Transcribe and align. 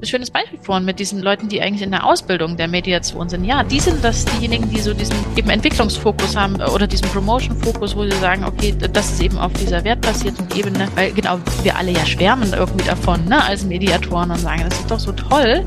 ein 0.00 0.06
schönes 0.06 0.30
Beispiel 0.30 0.58
vor 0.60 0.78
mit 0.80 0.98
diesen 0.98 1.22
Leuten, 1.22 1.48
die 1.48 1.62
eigentlich 1.62 1.82
in 1.82 1.90
der 1.90 2.04
Ausbildung 2.04 2.56
der 2.56 2.68
Mediation 2.68 3.28
sind. 3.28 3.44
Ja, 3.44 3.62
die 3.62 3.80
sind 3.80 4.04
das 4.04 4.26
diejenigen, 4.26 4.68
die 4.68 4.80
so 4.80 4.92
diesen 4.92 5.16
eben 5.36 5.48
Entwicklungsfokus 5.48 6.36
haben 6.36 6.60
äh, 6.60 6.64
oder 6.64 6.86
diesen 6.86 7.08
Promotion-Fokus, 7.08 7.96
wo 7.96 8.04
sie 8.04 8.16
sagen, 8.18 8.44
okay, 8.44 8.74
das 8.92 9.12
ist 9.12 9.22
eben 9.22 9.38
auf 9.38 9.52
dieser 9.54 9.82
wertbasierten 9.84 10.48
Ebene, 10.54 10.88
weil 10.94 11.12
genau 11.12 11.38
wir 11.62 11.76
alle 11.76 11.92
ja 11.92 12.04
schwärmen 12.04 12.52
irgendwie 12.52 12.84
davon, 12.84 13.24
ne, 13.24 13.42
als 13.42 13.64
Mediatoren 13.64 14.30
und 14.30 14.38
sagen, 14.38 14.64
das 14.68 14.78
ist 14.78 14.90
doch 14.90 15.00
so 15.00 15.12
toll. 15.12 15.64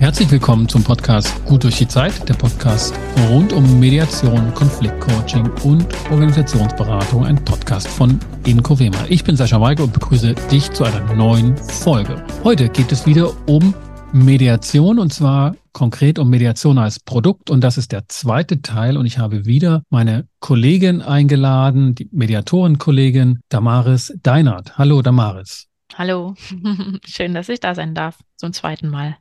Herzlich 0.00 0.30
willkommen 0.30 0.66
zum 0.66 0.82
Podcast 0.82 1.44
Gut 1.44 1.62
durch 1.62 1.76
die 1.76 1.86
Zeit, 1.86 2.26
der 2.26 2.32
Podcast 2.32 2.94
rund 3.28 3.52
um 3.52 3.78
Mediation, 3.78 4.54
Konfliktcoaching 4.54 5.50
und 5.62 5.86
Organisationsberatung, 6.10 7.26
ein 7.26 7.44
Podcast 7.44 7.86
von 7.86 8.18
Inko 8.46 8.78
Wema. 8.78 8.96
Ich 9.10 9.24
bin 9.24 9.36
Sascha 9.36 9.60
Weigel 9.60 9.84
und 9.84 9.92
begrüße 9.92 10.34
dich 10.50 10.72
zu 10.72 10.84
einer 10.84 11.14
neuen 11.14 11.54
Folge. 11.54 12.24
Heute 12.44 12.70
geht 12.70 12.90
es 12.92 13.04
wieder 13.04 13.30
um 13.46 13.74
Mediation 14.14 14.98
und 14.98 15.12
zwar 15.12 15.54
konkret 15.74 16.18
um 16.18 16.30
Mediation 16.30 16.78
als 16.78 16.98
Produkt 16.98 17.50
und 17.50 17.60
das 17.60 17.76
ist 17.76 17.92
der 17.92 18.08
zweite 18.08 18.62
Teil 18.62 18.96
und 18.96 19.04
ich 19.04 19.18
habe 19.18 19.44
wieder 19.44 19.82
meine 19.90 20.26
Kollegin 20.40 21.02
eingeladen, 21.02 21.94
die 21.94 22.08
Mediatorenkollegin 22.10 23.40
Damaris 23.50 24.14
Deinert. 24.22 24.78
Hallo 24.78 25.02
Damaris. 25.02 25.66
Hallo, 25.94 26.36
schön, 27.04 27.34
dass 27.34 27.50
ich 27.50 27.60
da 27.60 27.74
sein 27.74 27.94
darf, 27.94 28.18
zum 28.38 28.54
zweiten 28.54 28.88
Mal. 28.88 29.18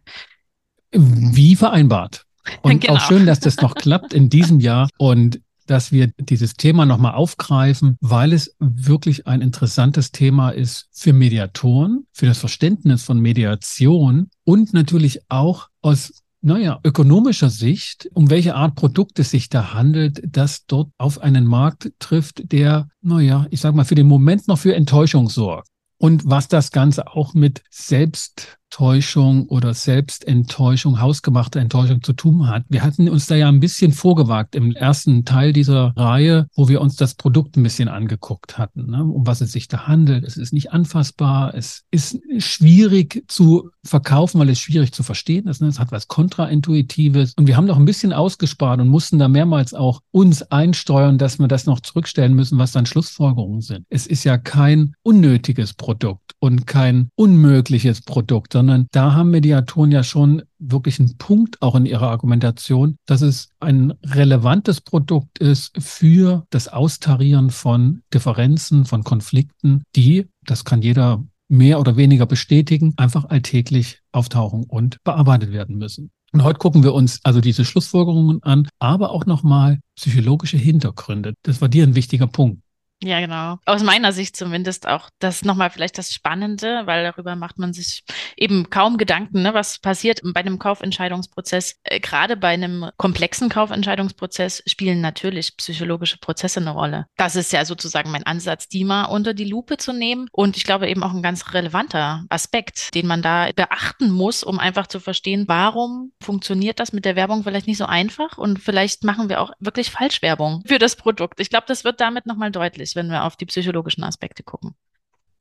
Wie 0.92 1.56
vereinbart. 1.56 2.26
Und 2.62 2.82
genau. 2.82 2.96
auch 2.96 3.02
schön, 3.02 3.26
dass 3.26 3.40
das 3.40 3.58
noch 3.58 3.76
klappt 3.76 4.14
in 4.14 4.30
diesem 4.30 4.60
Jahr 4.60 4.90
und 4.98 5.42
dass 5.68 5.92
wir 5.92 6.08
dieses 6.20 6.56
Thema 6.56 6.86
nochmal 6.86 7.14
aufgreifen, 7.14 7.96
weil 8.02 8.34
es 8.34 8.56
wirklich 8.60 9.28
ein 9.28 9.42
interessantes 9.42 10.12
Thema 10.12 10.50
ist 10.50 10.88
für 10.92 11.14
Mediatoren, 11.14 12.08
für 12.12 12.26
das 12.26 12.40
Verständnis 12.40 13.04
von 13.04 13.20
Mediation 13.20 14.30
und 14.46 14.74
natürlich 14.74 15.20
auch 15.30 15.68
aus 15.82 16.24
naja, 16.42 16.80
ökonomischer 16.84 17.50
Sicht, 17.50 18.10
um 18.14 18.30
welche 18.30 18.56
Art 18.56 18.76
Produkt 18.76 19.20
es 19.20 19.32
sich 19.32 19.50
da 19.50 19.74
handelt, 19.74 20.22
das 20.26 20.66
dort 20.66 20.90
auf 20.98 21.20
einen 21.20 21.46
Markt 21.46 21.92
trifft, 22.00 22.52
der, 22.52 22.88
naja, 23.02 23.46
ich 23.50 23.60
sag 23.60 23.76
mal, 23.76 23.84
für 23.84 23.96
den 23.96 24.08
Moment 24.08 24.48
noch 24.48 24.58
für 24.58 24.74
Enttäuschung 24.74 25.30
sorgt. 25.30 25.68
Und 25.98 26.24
was 26.26 26.48
das 26.48 26.72
Ganze 26.72 27.08
auch 27.08 27.34
mit 27.34 27.62
Selbst 27.70 28.58
Täuschung 28.70 29.48
oder 29.48 29.74
Selbstenttäuschung, 29.74 31.02
hausgemachte 31.02 31.60
Enttäuschung 31.60 32.04
zu 32.04 32.14
tun 32.14 32.48
hat. 32.48 32.64
Wir 32.70 32.84
hatten 32.84 33.10
uns 33.10 33.28
da 33.28 33.36
ja 33.36 33.48
ein 33.48 33.60
bisschen 33.60 33.92
vorgewagt 33.92 34.56
im 34.56 34.72
ersten 34.76 35.26
Teil 35.26 35.54
dieser 35.54 35.94
Reihe, 35.96 36.48
wo 36.56 36.68
wir 36.68 36.82
uns 36.82 36.96
das 36.96 37.16
Produkt 37.16 37.58
ein 37.58 37.64
bisschen 37.64 37.88
angeguckt 37.88 38.58
hatten, 38.58 38.92
ne? 38.92 39.04
um 39.04 39.26
was 39.26 39.42
es 39.42 39.52
sich 39.52 39.68
da 39.68 39.88
handelt. 39.88 40.24
Es 40.24 40.38
ist 40.38 40.54
nicht 40.54 40.72
anfassbar, 40.72 41.54
es 41.56 41.86
ist 41.92 42.20
schwierig 42.38 43.24
zu 43.28 43.70
verkaufen, 43.84 44.40
weil 44.40 44.50
es 44.50 44.60
schwierig 44.60 44.92
zu 44.92 45.04
verstehen 45.04 45.48
ist. 45.48 45.62
Ne? 45.62 45.68
Es 45.68 45.80
hat 45.80 45.92
was 45.92 46.08
Kontraintuitives. 46.08 47.34
Und 47.36 47.48
wir 47.48 47.58
haben 47.58 47.66
noch 47.66 47.78
ein 47.78 47.86
bisschen 47.86 48.14
ausgespart 48.14 48.80
und 48.80 48.88
mussten 48.88 49.20
da 49.20 49.28
mehrmals 49.28 49.74
auch 49.74 50.02
uns 50.12 50.44
einsteuern, 50.44 51.18
dass 51.18 51.40
wir 51.40 51.48
das 51.48 51.66
noch 51.66 51.80
zurückstellen 51.80 52.34
müssen, 52.34 52.58
was 52.58 52.72
dann 52.72 52.86
Schlussfolgerungen 52.86 53.62
sind. 53.62 53.86
Es 53.90 54.08
ist 54.08 54.24
ja 54.24 54.38
kein 54.38 54.94
unnötiges 55.04 55.74
Produkt 55.74 56.36
und 56.40 56.68
kein 56.68 57.10
unmögliches 57.16 58.02
Produkt, 58.02 58.56
sondern 58.60 58.88
da 58.92 59.14
haben 59.14 59.32
Mediatoren 59.32 59.90
ja 59.90 60.04
schon 60.04 60.42
wirklich 60.58 61.00
einen 61.00 61.18
Punkt 61.18 61.62
auch 61.62 61.76
in 61.76 61.86
ihrer 61.86 62.10
Argumentation, 62.10 62.98
dass 63.06 63.22
es 63.22 63.48
ein 63.62 63.94
relevantes 64.06 64.82
Produkt 64.82 65.40
ist 65.40 65.72
für 65.82 66.46
das 66.50 66.68
Austarieren 66.68 67.52
von 67.52 68.02
Differenzen, 68.14 68.84
von 68.84 69.06
Konflikten, 69.06 69.84
die, 69.96 70.28
das 70.44 70.66
kann 70.66 70.82
jeder 70.82 71.24
mehr 71.48 71.80
oder 71.80 71.96
weniger 71.96 72.26
bestätigen, 72.26 72.94
einfach 72.98 73.30
alltäglich 73.30 74.02
auftauchen 74.12 74.66
und 74.66 74.98
bearbeitet 75.06 75.54
werden 75.54 75.78
müssen. 75.78 76.12
Und 76.34 76.44
heute 76.44 76.60
gucken 76.60 76.84
wir 76.84 76.94
uns 76.94 77.22
also 77.24 77.40
diese 77.40 77.64
Schlussfolgerungen 77.64 78.44
an, 78.44 78.68
aber 78.78 79.12
auch 79.12 79.26
nochmal 79.26 79.80
psychologische 79.96 80.58
Hintergründe. 80.58 81.34
Das 81.44 81.62
war 81.62 81.70
dir 81.70 81.84
ein 81.84 81.96
wichtiger 81.96 82.28
Punkt. 82.28 82.62
Ja, 83.02 83.22
genau. 83.22 83.60
Aus 83.66 83.82
meiner 83.82 84.12
Sicht 84.12 84.36
zumindest 84.36 84.86
auch 84.86 85.10
das 85.20 85.46
nochmal 85.46 85.70
vielleicht 85.70 85.98
das 85.98 86.14
Spannende, 86.14 86.82
weil 86.86 87.04
darüber 87.04 87.38
macht 87.38 87.58
man 87.58 87.72
sich 87.72 88.04
eben 88.36 88.70
kaum 88.70 88.98
Gedanken, 88.98 89.42
ne, 89.42 89.54
was 89.54 89.80
passiert 89.80 90.20
bei 90.22 90.42
einem 90.42 90.60
Kaufentscheidungsprozess. 90.60 91.80
Äh, 91.84 92.02
gerade 92.02 92.36
bei 92.36 92.50
einem 92.50 92.90
komplexen 92.98 93.48
Kaufentscheidungsprozess 93.48 94.64
spielen 94.68 95.00
natürlich 95.00 95.56
psychologische 95.56 96.18
Prozesse 96.18 96.60
eine 96.60 96.72
Rolle. 96.72 97.06
Das 97.16 97.38
ist 97.38 97.54
ja 97.54 97.64
sozusagen 97.64 98.12
mein 98.12 98.26
Ansatz, 98.26 98.68
die 98.68 98.84
mal 98.84 99.06
unter 99.06 99.34
die 99.34 99.46
Lupe 99.46 99.78
zu 99.78 99.94
nehmen. 99.94 100.28
Und 100.34 100.58
ich 100.58 100.66
glaube 100.66 100.90
eben 100.90 101.04
auch 101.04 101.14
ein 101.14 101.24
ganz 101.24 101.54
relevanter 101.54 102.26
Aspekt, 102.28 102.94
den 102.96 103.08
man 103.08 103.22
da 103.22 103.50
beachten 103.56 104.12
muss, 104.12 104.44
um 104.44 104.60
einfach 104.60 104.88
zu 104.88 105.00
verstehen, 105.00 105.46
warum 105.48 106.12
funktioniert 106.22 106.82
das 106.82 106.92
mit 106.92 107.06
der 107.06 107.16
Werbung 107.16 107.44
vielleicht 107.44 107.68
nicht 107.68 107.78
so 107.78 107.86
einfach 107.86 108.38
und 108.38 108.60
vielleicht 108.60 109.06
machen 109.06 109.30
wir 109.30 109.40
auch 109.40 109.52
wirklich 109.60 109.90
Falschwerbung 109.90 110.64
für 110.66 110.80
das 110.80 110.98
Produkt. 110.98 111.40
Ich 111.40 111.50
glaube, 111.50 111.66
das 111.68 111.86
wird 111.86 112.02
damit 112.02 112.26
nochmal 112.26 112.52
deutlich 112.52 112.89
ist, 112.90 112.96
wenn 112.96 113.10
wir 113.10 113.24
auf 113.24 113.36
die 113.36 113.46
psychologischen 113.46 114.04
Aspekte 114.04 114.44
gucken. 114.44 114.76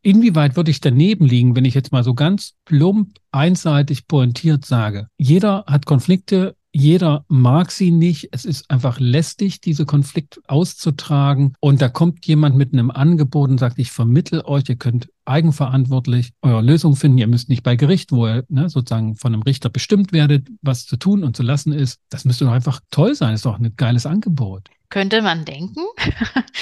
Inwieweit 0.02 0.56
würde 0.56 0.70
ich 0.70 0.80
daneben 0.80 1.26
liegen, 1.26 1.56
wenn 1.56 1.64
ich 1.64 1.74
jetzt 1.74 1.90
mal 1.90 2.04
so 2.04 2.14
ganz 2.14 2.54
plump, 2.64 3.18
einseitig 3.32 4.06
pointiert 4.06 4.64
sage? 4.64 5.08
Jeder 5.18 5.64
hat 5.66 5.86
Konflikte, 5.86 6.54
jeder 6.72 7.24
mag 7.28 7.72
sie 7.72 7.90
nicht. 7.90 8.28
Es 8.30 8.44
ist 8.44 8.70
einfach 8.70 9.00
lästig, 9.00 9.60
diese 9.60 9.86
Konflikte 9.86 10.40
auszutragen. 10.46 11.54
Und 11.60 11.82
da 11.82 11.88
kommt 11.88 12.24
jemand 12.26 12.56
mit 12.56 12.72
einem 12.72 12.90
Angebot 12.90 13.50
und 13.50 13.58
sagt, 13.58 13.78
ich 13.78 13.90
vermittel 13.90 14.42
euch, 14.44 14.68
ihr 14.68 14.76
könnt 14.76 15.08
eigenverantwortlich 15.24 16.32
eure 16.42 16.62
Lösung 16.62 16.94
finden. 16.94 17.18
Ihr 17.18 17.26
müsst 17.26 17.48
nicht 17.48 17.64
bei 17.64 17.74
Gericht, 17.74 18.12
wo 18.12 18.26
ihr 18.26 18.44
ne, 18.48 18.68
sozusagen 18.68 19.16
von 19.16 19.32
einem 19.32 19.42
Richter 19.42 19.70
bestimmt 19.70 20.12
werdet, 20.12 20.48
was 20.62 20.86
zu 20.86 20.96
tun 20.96 21.24
und 21.24 21.36
zu 21.36 21.42
lassen 21.42 21.72
ist. 21.72 22.00
Das 22.10 22.24
müsste 22.24 22.44
doch 22.44 22.52
einfach 22.52 22.80
toll 22.90 23.14
sein. 23.14 23.32
Das 23.32 23.40
ist 23.40 23.46
doch 23.46 23.58
ein 23.58 23.74
geiles 23.76 24.06
Angebot. 24.06 24.68
Könnte 24.90 25.20
man 25.20 25.44
denken. 25.44 25.84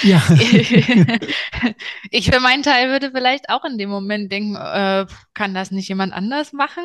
Ja. 0.03 0.21
ich 2.11 2.29
für 2.29 2.41
meinen 2.41 2.61
Teil 2.61 2.89
würde 2.89 3.11
vielleicht 3.11 3.49
auch 3.49 3.63
in 3.63 3.77
dem 3.77 3.89
Moment 3.89 4.29
denken, 4.31 4.55
äh, 4.55 5.05
kann 5.33 5.53
das 5.53 5.71
nicht 5.71 5.87
jemand 5.87 6.13
anders 6.13 6.51
machen? 6.51 6.83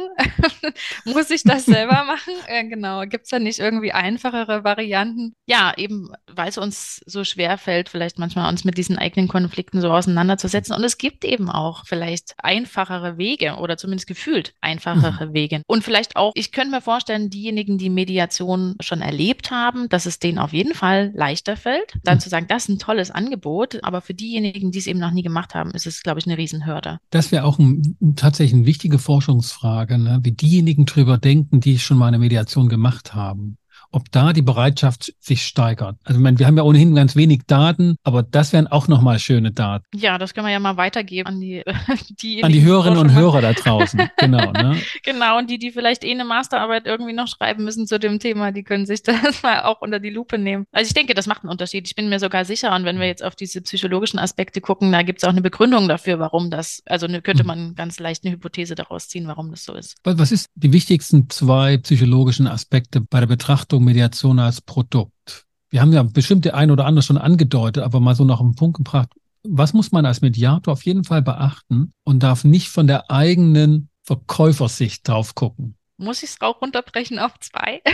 Muss 1.04 1.30
ich 1.30 1.42
das 1.42 1.64
selber 1.64 2.04
machen? 2.06 2.34
Äh, 2.47 2.69
genau. 2.69 3.03
Gibt 3.06 3.25
es 3.25 3.30
da 3.30 3.38
nicht 3.41 3.58
irgendwie 3.58 3.92
einfachere 3.92 4.62
Varianten? 4.62 5.34
Ja, 5.47 5.72
eben, 5.76 6.12
weil 6.30 6.48
es 6.48 6.58
uns 6.58 7.00
so 7.06 7.25
schwer 7.25 7.59
fällt, 7.59 7.88
vielleicht 7.88 8.19
manchmal 8.19 8.48
uns 8.48 8.64
mit 8.64 8.78
diesen 8.78 8.97
eigenen 8.97 9.26
Konflikten 9.26 9.80
so 9.80 9.91
auseinanderzusetzen. 9.91 10.76
Und 10.76 10.84
es 10.84 10.97
gibt 10.97 11.24
eben 11.24 11.50
auch 11.50 11.86
vielleicht 11.86 12.34
einfachere 12.38 13.19
Wege 13.19 13.56
oder 13.56 13.76
zumindest 13.76 14.06
gefühlt 14.06 14.54
einfachere 14.60 15.26
mhm. 15.26 15.34
Wege. 15.34 15.62
Und 15.66 15.82
vielleicht 15.82 16.14
auch, 16.14 16.32
ich 16.34 16.53
könnte 16.53 16.70
mir 16.70 16.82
vorstellen, 16.82 17.30
diejenigen, 17.30 17.78
die 17.78 17.91
Mediation 17.91 18.76
schon 18.80 19.00
erlebt 19.00 19.50
haben, 19.50 19.88
dass 19.88 20.06
es 20.06 20.20
denen 20.20 20.38
auf 20.38 20.53
jeden 20.53 20.74
Fall 20.74 21.10
leicht 21.14 21.31
leichter 21.32 21.56
fällt, 21.56 21.98
dann 22.04 22.15
hm. 22.15 22.20
zu 22.20 22.28
sagen, 22.28 22.47
das 22.48 22.65
ist 22.65 22.69
ein 22.69 22.78
tolles 22.78 23.10
Angebot, 23.10 23.78
aber 23.82 24.00
für 24.00 24.15
diejenigen, 24.15 24.70
die 24.70 24.78
es 24.78 24.87
eben 24.87 25.00
noch 25.00 25.10
nie 25.10 25.22
gemacht 25.22 25.54
haben, 25.54 25.70
ist 25.72 25.87
es, 25.87 26.03
glaube 26.03 26.20
ich, 26.20 26.26
eine 26.26 26.37
Riesenhürde. 26.37 26.98
Das 27.10 27.32
wäre 27.32 27.44
auch 27.44 27.59
ein, 27.59 27.97
tatsächlich 28.16 28.54
eine 28.54 28.66
wichtige 28.66 28.98
Forschungsfrage, 28.98 29.98
ne? 29.98 30.21
wie 30.22 30.32
diejenigen 30.32 30.84
drüber 30.87 31.19
denken, 31.19 31.60
die 31.60 31.78
schon 31.78 31.98
mal 31.98 32.09
eine 32.09 32.19
Mediation 32.19 32.69
gemacht 32.69 33.15
haben 33.15 33.56
ob 33.92 34.10
da 34.10 34.32
die 34.32 34.42
Bereitschaft 34.42 35.14
sich 35.20 35.44
steigert. 35.44 35.97
Also 36.04 36.19
ich 36.19 36.22
meine, 36.22 36.38
wir 36.38 36.47
haben 36.47 36.56
ja 36.56 36.62
ohnehin 36.62 36.94
ganz 36.94 37.14
wenig 37.14 37.42
Daten, 37.47 37.97
aber 38.03 38.22
das 38.22 38.53
wären 38.53 38.66
auch 38.66 38.88
nochmal 38.88 39.19
schöne 39.19 39.53
Daten. 39.53 39.84
Ja, 39.94 40.19
das 40.19 40.34
können 40.34 40.47
wir 40.47 40.53
ja 40.53 40.60
mal 40.60 40.76
weitergeben 40.76 41.28
an 41.28 41.41
die, 41.41 41.62
die, 42.22 42.42
an 42.42 42.53
die 42.53 42.62
Hörerinnen 42.62 42.98
und 42.98 43.12
Hörer 43.12 43.42
da 43.42 43.53
draußen. 43.53 44.08
genau, 44.16 44.50
ne? 44.53 44.80
genau, 45.04 45.38
und 45.38 45.50
die, 45.50 45.58
die 45.58 45.70
vielleicht 45.70 46.04
eh 46.04 46.10
eine 46.10 46.25
Masterarbeit 46.25 46.86
irgendwie 46.86 47.12
noch 47.12 47.28
schreiben 47.28 47.64
müssen 47.64 47.86
zu 47.86 47.98
dem 47.98 48.19
Thema, 48.19 48.50
die 48.50 48.62
können 48.62 48.86
sich 48.86 49.03
das 49.03 49.42
mal 49.42 49.62
auch 49.62 49.82
unter 49.82 50.00
die 50.00 50.10
Lupe 50.10 50.38
nehmen. 50.38 50.64
Also 50.72 50.88
ich 50.88 50.94
denke, 50.94 51.14
das 51.14 51.26
macht 51.26 51.42
einen 51.42 51.50
Unterschied. 51.50 51.86
Ich 51.86 51.94
bin 51.94 52.09
mir 52.09 52.19
sogar 52.19 52.44
sicher. 52.44 52.74
Und 52.74 52.84
wenn 52.84 52.98
wir 52.98 53.06
jetzt 53.06 53.22
auf 53.22 53.36
diese 53.36 53.60
psychologischen 53.60 54.19
Aspekte 54.19 54.60
gucken, 54.60 54.91
da 54.91 55.03
gibt 55.03 55.22
es 55.22 55.24
auch 55.24 55.32
eine 55.32 55.42
Begründung 55.42 55.88
dafür, 55.88 56.19
warum 56.19 56.50
das, 56.50 56.82
also 56.86 57.06
eine, 57.06 57.20
könnte 57.20 57.41
hm. 57.41 57.47
man 57.47 57.74
ganz 57.74 58.00
leicht 58.00 58.24
eine 58.24 58.32
Hypothese 58.34 58.74
daraus 58.74 59.09
ziehen, 59.09 59.26
warum 59.26 59.50
das 59.50 59.64
so 59.64 59.74
ist. 59.74 59.97
Was 60.04 60.32
ist 60.32 60.48
die 60.54 60.72
wichtigsten 60.72 61.28
zwei 61.28 61.77
psychologischen 61.77 62.47
Aspekte 62.47 63.00
bei 63.00 63.21
der 63.21 63.27
Betrachtung 63.27 63.81
Mediation 63.84 64.38
als 64.38 64.60
Produkt. 64.60 65.46
Wir 65.70 65.80
haben 65.80 65.92
ja 65.92 66.02
bestimmte 66.02 66.54
ein 66.54 66.70
oder 66.70 66.84
andere 66.84 67.02
schon 67.02 67.18
angedeutet, 67.18 67.82
aber 67.82 68.00
mal 68.00 68.14
so 68.14 68.24
noch 68.24 68.40
einen 68.40 68.54
Punkt 68.54 68.76
gebracht. 68.76 69.08
Was 69.42 69.72
muss 69.72 69.90
man 69.90 70.06
als 70.06 70.20
Mediator 70.20 70.72
auf 70.72 70.84
jeden 70.84 71.04
Fall 71.04 71.22
beachten 71.22 71.92
und 72.04 72.22
darf 72.22 72.44
nicht 72.44 72.68
von 72.68 72.86
der 72.86 73.10
eigenen 73.10 73.88
Verkäufersicht 74.02 75.08
drauf 75.08 75.34
gucken? 75.34 75.76
Muss 76.03 76.22
ich 76.22 76.31
es 76.31 76.41
auch 76.41 76.60
runterbrechen 76.60 77.19
auf 77.19 77.39
zwei? 77.41 77.81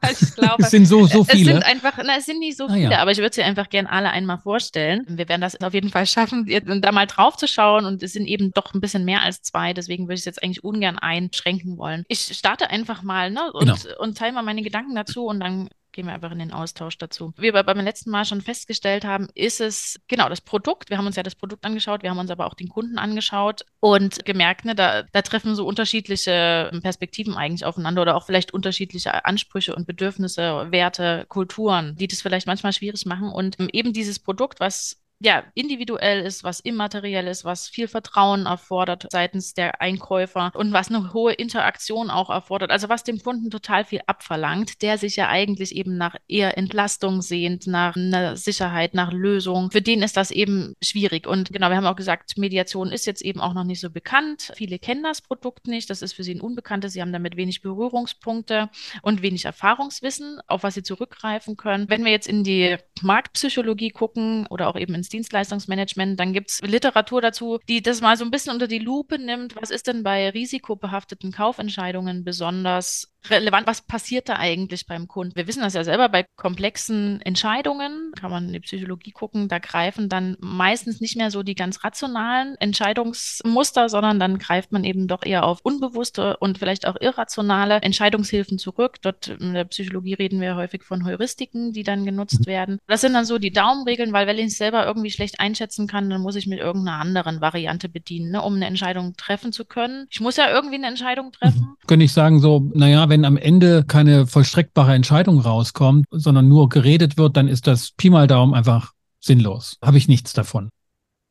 Weil 0.00 0.12
ich 0.12 0.34
glaube, 0.34 0.62
es 0.62 0.70
sind 0.70 0.86
so, 0.86 1.06
so 1.06 1.24
viele. 1.24 1.40
Es 1.40 1.46
sind 1.46 1.64
einfach, 1.64 1.98
na, 2.04 2.16
es 2.16 2.26
sind 2.26 2.40
nicht 2.40 2.56
so 2.56 2.64
ah, 2.66 2.72
viele, 2.72 2.92
ja. 2.92 2.98
aber 2.98 3.12
ich 3.12 3.18
würde 3.18 3.34
sie 3.34 3.42
einfach 3.42 3.68
gerne 3.68 3.90
alle 3.90 4.10
einmal 4.10 4.38
vorstellen. 4.38 5.04
Wir 5.08 5.28
werden 5.28 5.40
das 5.40 5.60
auf 5.60 5.74
jeden 5.74 5.90
Fall 5.90 6.06
schaffen, 6.06 6.46
da 6.80 6.92
mal 6.92 7.06
drauf 7.06 7.36
zu 7.36 7.46
schauen 7.46 7.84
und 7.84 8.02
es 8.02 8.12
sind 8.12 8.26
eben 8.26 8.52
doch 8.52 8.74
ein 8.74 8.80
bisschen 8.80 9.04
mehr 9.04 9.22
als 9.22 9.42
zwei, 9.42 9.72
deswegen 9.72 10.04
würde 10.04 10.14
ich 10.14 10.20
es 10.20 10.24
jetzt 10.24 10.42
eigentlich 10.42 10.64
ungern 10.64 10.98
einschränken 10.98 11.78
wollen. 11.78 12.04
Ich 12.08 12.20
starte 12.20 12.70
einfach 12.70 13.02
mal 13.02 13.30
ne, 13.30 13.52
und, 13.52 13.66
genau. 13.66 13.98
und 14.00 14.18
teile 14.18 14.32
mal 14.32 14.42
meine 14.42 14.62
Gedanken 14.62 14.94
dazu 14.94 15.26
und 15.26 15.40
dann 15.40 15.68
gehen 15.96 16.06
wir 16.06 16.14
einfach 16.14 16.30
in 16.30 16.38
den 16.38 16.52
Austausch 16.52 16.98
dazu. 16.98 17.32
Wie 17.38 17.52
wir 17.52 17.62
beim 17.62 17.80
letzten 17.80 18.10
Mal 18.10 18.24
schon 18.24 18.42
festgestellt 18.42 19.04
haben, 19.04 19.28
ist 19.34 19.60
es 19.60 19.98
genau 20.06 20.28
das 20.28 20.40
Produkt. 20.40 20.90
Wir 20.90 20.98
haben 20.98 21.06
uns 21.06 21.16
ja 21.16 21.22
das 21.22 21.34
Produkt 21.34 21.64
angeschaut, 21.64 22.02
wir 22.02 22.10
haben 22.10 22.18
uns 22.18 22.30
aber 22.30 22.46
auch 22.46 22.54
den 22.54 22.68
Kunden 22.68 22.98
angeschaut 22.98 23.64
und 23.80 24.24
gemerkt, 24.24 24.64
ne, 24.66 24.74
da, 24.74 25.02
da 25.02 25.22
treffen 25.22 25.56
so 25.56 25.66
unterschiedliche 25.66 26.70
Perspektiven 26.82 27.34
eigentlich 27.34 27.64
aufeinander 27.64 28.02
oder 28.02 28.14
auch 28.14 28.26
vielleicht 28.26 28.52
unterschiedliche 28.52 29.24
Ansprüche 29.24 29.74
und 29.74 29.86
Bedürfnisse, 29.86 30.70
Werte, 30.70 31.24
Kulturen, 31.28 31.96
die 31.96 32.06
das 32.06 32.20
vielleicht 32.20 32.46
manchmal 32.46 32.74
schwierig 32.74 33.06
machen. 33.06 33.30
Und 33.30 33.58
eben 33.72 33.92
dieses 33.92 34.18
Produkt, 34.18 34.60
was 34.60 35.00
ja, 35.18 35.44
individuell 35.54 36.20
ist, 36.20 36.44
was 36.44 36.60
immateriell 36.60 37.26
ist, 37.26 37.44
was 37.44 37.68
viel 37.68 37.88
Vertrauen 37.88 38.44
erfordert 38.44 39.06
seitens 39.10 39.54
der 39.54 39.80
Einkäufer 39.80 40.50
und 40.54 40.74
was 40.74 40.88
eine 40.88 41.14
hohe 41.14 41.32
Interaktion 41.32 42.10
auch 42.10 42.28
erfordert. 42.28 42.70
Also 42.70 42.90
was 42.90 43.02
dem 43.02 43.18
Kunden 43.18 43.50
total 43.50 43.84
viel 43.86 44.02
abverlangt, 44.06 44.82
der 44.82 44.98
sich 44.98 45.16
ja 45.16 45.28
eigentlich 45.28 45.74
eben 45.74 45.96
nach 45.96 46.16
eher 46.28 46.58
Entlastung 46.58 47.22
sehnt, 47.22 47.66
nach 47.66 47.96
einer 47.96 48.36
Sicherheit, 48.36 48.92
nach 48.92 49.10
Lösung. 49.10 49.70
Für 49.70 49.80
den 49.80 50.02
ist 50.02 50.18
das 50.18 50.30
eben 50.30 50.74
schwierig. 50.82 51.26
Und 51.26 51.50
genau, 51.50 51.70
wir 51.70 51.76
haben 51.76 51.86
auch 51.86 51.96
gesagt, 51.96 52.36
Mediation 52.36 52.92
ist 52.92 53.06
jetzt 53.06 53.22
eben 53.22 53.40
auch 53.40 53.54
noch 53.54 53.64
nicht 53.64 53.80
so 53.80 53.88
bekannt. 53.88 54.52
Viele 54.54 54.78
kennen 54.78 55.02
das 55.02 55.22
Produkt 55.22 55.66
nicht. 55.66 55.88
Das 55.88 56.02
ist 56.02 56.12
für 56.12 56.24
sie 56.24 56.34
ein 56.34 56.42
Unbekanntes. 56.42 56.92
Sie 56.92 57.00
haben 57.00 57.12
damit 57.12 57.36
wenig 57.36 57.62
Berührungspunkte 57.62 58.68
und 59.00 59.22
wenig 59.22 59.46
Erfahrungswissen, 59.46 60.40
auf 60.46 60.62
was 60.62 60.74
sie 60.74 60.82
zurückgreifen 60.82 61.56
können. 61.56 61.88
Wenn 61.88 62.04
wir 62.04 62.12
jetzt 62.12 62.28
in 62.28 62.44
die 62.44 62.76
Marktpsychologie 63.00 63.90
gucken 63.90 64.46
oder 64.48 64.68
auch 64.68 64.76
eben 64.76 64.94
ins 64.94 65.05
Dienstleistungsmanagement. 65.08 66.18
Dann 66.18 66.32
gibt 66.32 66.50
es 66.50 66.60
Literatur 66.62 67.20
dazu, 67.20 67.58
die 67.68 67.82
das 67.82 68.00
mal 68.00 68.16
so 68.16 68.24
ein 68.24 68.30
bisschen 68.30 68.52
unter 68.52 68.68
die 68.68 68.78
Lupe 68.78 69.18
nimmt. 69.18 69.56
Was 69.60 69.70
ist 69.70 69.86
denn 69.86 70.02
bei 70.02 70.30
risikobehafteten 70.30 71.32
Kaufentscheidungen 71.32 72.24
besonders 72.24 73.15
relevant? 73.30 73.66
Was 73.66 73.82
passiert 73.82 74.28
da 74.28 74.36
eigentlich 74.36 74.86
beim 74.86 75.08
Kunden? 75.08 75.36
Wir 75.36 75.46
wissen 75.46 75.62
das 75.62 75.74
ja 75.74 75.84
selber 75.84 76.08
bei 76.08 76.26
komplexen 76.36 77.20
Entscheidungen, 77.22 78.12
kann 78.18 78.30
man 78.30 78.46
in 78.46 78.52
die 78.52 78.60
Psychologie 78.60 79.12
gucken, 79.12 79.48
da 79.48 79.58
greifen 79.58 80.08
dann 80.08 80.36
meistens 80.40 81.00
nicht 81.00 81.16
mehr 81.16 81.30
so 81.30 81.42
die 81.42 81.54
ganz 81.54 81.84
rationalen 81.84 82.56
Entscheidungsmuster, 82.56 83.88
sondern 83.88 84.18
dann 84.18 84.38
greift 84.38 84.72
man 84.72 84.84
eben 84.84 85.08
doch 85.08 85.24
eher 85.24 85.44
auf 85.44 85.60
unbewusste 85.62 86.36
und 86.38 86.58
vielleicht 86.58 86.86
auch 86.86 86.96
irrationale 87.00 87.76
Entscheidungshilfen 87.76 88.58
zurück. 88.58 88.96
Dort 89.02 89.28
in 89.28 89.54
der 89.54 89.64
Psychologie 89.64 90.14
reden 90.14 90.40
wir 90.40 90.56
häufig 90.56 90.82
von 90.82 91.04
Heuristiken, 91.04 91.72
die 91.72 91.82
dann 91.82 92.04
genutzt 92.04 92.40
mhm. 92.40 92.46
werden. 92.46 92.78
Das 92.86 93.00
sind 93.00 93.14
dann 93.14 93.24
so 93.24 93.38
die 93.38 93.52
Daumenregeln, 93.52 94.12
weil 94.12 94.26
wenn 94.26 94.38
ich 94.38 94.46
es 94.46 94.58
selber 94.58 94.86
irgendwie 94.86 95.10
schlecht 95.10 95.40
einschätzen 95.40 95.86
kann, 95.86 96.10
dann 96.10 96.20
muss 96.20 96.36
ich 96.36 96.46
mit 96.46 96.58
irgendeiner 96.58 97.00
anderen 97.00 97.40
Variante 97.40 97.88
bedienen, 97.88 98.32
ne, 98.32 98.42
um 98.42 98.54
eine 98.54 98.66
Entscheidung 98.66 99.14
treffen 99.16 99.52
zu 99.52 99.64
können. 99.64 100.06
Ich 100.10 100.20
muss 100.20 100.36
ja 100.36 100.50
irgendwie 100.50 100.76
eine 100.76 100.86
Entscheidung 100.86 101.32
treffen. 101.32 101.60
Mhm. 101.60 101.86
Könnte 101.86 102.04
ich 102.04 102.12
sagen, 102.12 102.40
so, 102.40 102.70
naja, 102.74 103.08
wenn 103.08 103.15
am 103.24 103.36
Ende 103.36 103.84
keine 103.84 104.26
vollstreckbare 104.26 104.94
Entscheidung 104.94 105.40
rauskommt, 105.40 106.06
sondern 106.10 106.48
nur 106.48 106.68
geredet 106.68 107.16
wird, 107.16 107.36
dann 107.36 107.48
ist 107.48 107.66
das 107.66 107.92
Pi 107.96 108.10
mal 108.10 108.26
Daumen 108.26 108.54
einfach 108.54 108.92
sinnlos. 109.20 109.78
Habe 109.82 109.98
ich 109.98 110.08
nichts 110.08 110.32
davon. 110.32 110.70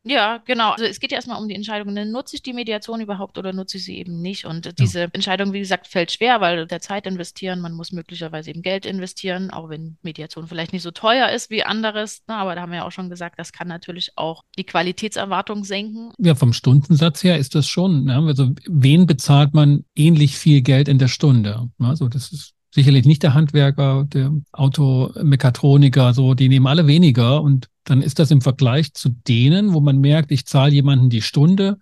Ja, 0.07 0.37
genau. 0.45 0.71
Also 0.71 0.85
es 0.85 0.99
geht 0.99 1.11
ja 1.11 1.15
erstmal 1.15 1.41
um 1.41 1.47
die 1.47 1.55
Entscheidung, 1.55 1.91
ne, 1.93 2.05
nutze 2.05 2.35
ich 2.35 2.43
die 2.43 2.53
Mediation 2.53 3.01
überhaupt 3.01 3.39
oder 3.39 3.53
nutze 3.53 3.77
ich 3.77 3.85
sie 3.85 3.97
eben 3.97 4.21
nicht? 4.21 4.45
Und 4.45 4.77
diese 4.77 5.01
ja. 5.01 5.07
Entscheidung, 5.13 5.51
wie 5.51 5.59
gesagt, 5.59 5.87
fällt 5.87 6.11
schwer, 6.11 6.41
weil 6.41 6.67
der 6.67 6.79
Zeit 6.79 7.07
investieren, 7.07 7.59
man 7.59 7.73
muss 7.73 7.91
möglicherweise 7.91 8.51
eben 8.51 8.61
Geld 8.61 8.85
investieren, 8.85 9.49
auch 9.49 9.69
wenn 9.69 9.97
Mediation 10.03 10.47
vielleicht 10.47 10.73
nicht 10.73 10.83
so 10.83 10.91
teuer 10.91 11.29
ist 11.29 11.49
wie 11.49 11.63
anderes. 11.63 12.21
Ne, 12.27 12.35
aber 12.35 12.53
da 12.53 12.61
haben 12.61 12.71
wir 12.71 12.79
ja 12.79 12.85
auch 12.85 12.91
schon 12.91 13.09
gesagt, 13.09 13.39
das 13.39 13.51
kann 13.51 13.67
natürlich 13.67 14.11
auch 14.15 14.43
die 14.57 14.63
Qualitätserwartung 14.63 15.63
senken. 15.63 16.11
Ja, 16.19 16.35
vom 16.35 16.53
Stundensatz 16.53 17.23
her 17.23 17.39
ist 17.39 17.55
das 17.55 17.67
schon. 17.67 18.05
Ne? 18.05 18.15
Also 18.27 18.51
wen 18.67 19.07
bezahlt 19.07 19.55
man 19.55 19.85
ähnlich 19.95 20.37
viel 20.37 20.61
Geld 20.61 20.87
in 20.87 20.99
der 20.99 21.07
Stunde? 21.07 21.69
Also 21.79 22.09
das 22.09 22.31
ist 22.31 22.54
sicherlich 22.75 23.05
nicht 23.05 23.23
der 23.23 23.33
Handwerker, 23.33 24.05
der 24.13 24.31
Automechatroniker, 24.51 26.13
so, 26.13 26.33
die 26.33 26.49
nehmen 26.49 26.67
alle 26.67 26.87
weniger 26.87 27.41
und 27.41 27.69
dann 27.85 28.01
ist 28.01 28.19
das 28.19 28.31
im 28.31 28.41
Vergleich 28.41 28.93
zu 28.93 29.09
denen, 29.09 29.73
wo 29.73 29.79
man 29.79 29.99
merkt, 29.99 30.31
ich 30.31 30.45
zahle 30.45 30.73
jemanden 30.73 31.09
die 31.09 31.21
Stunde, 31.21 31.79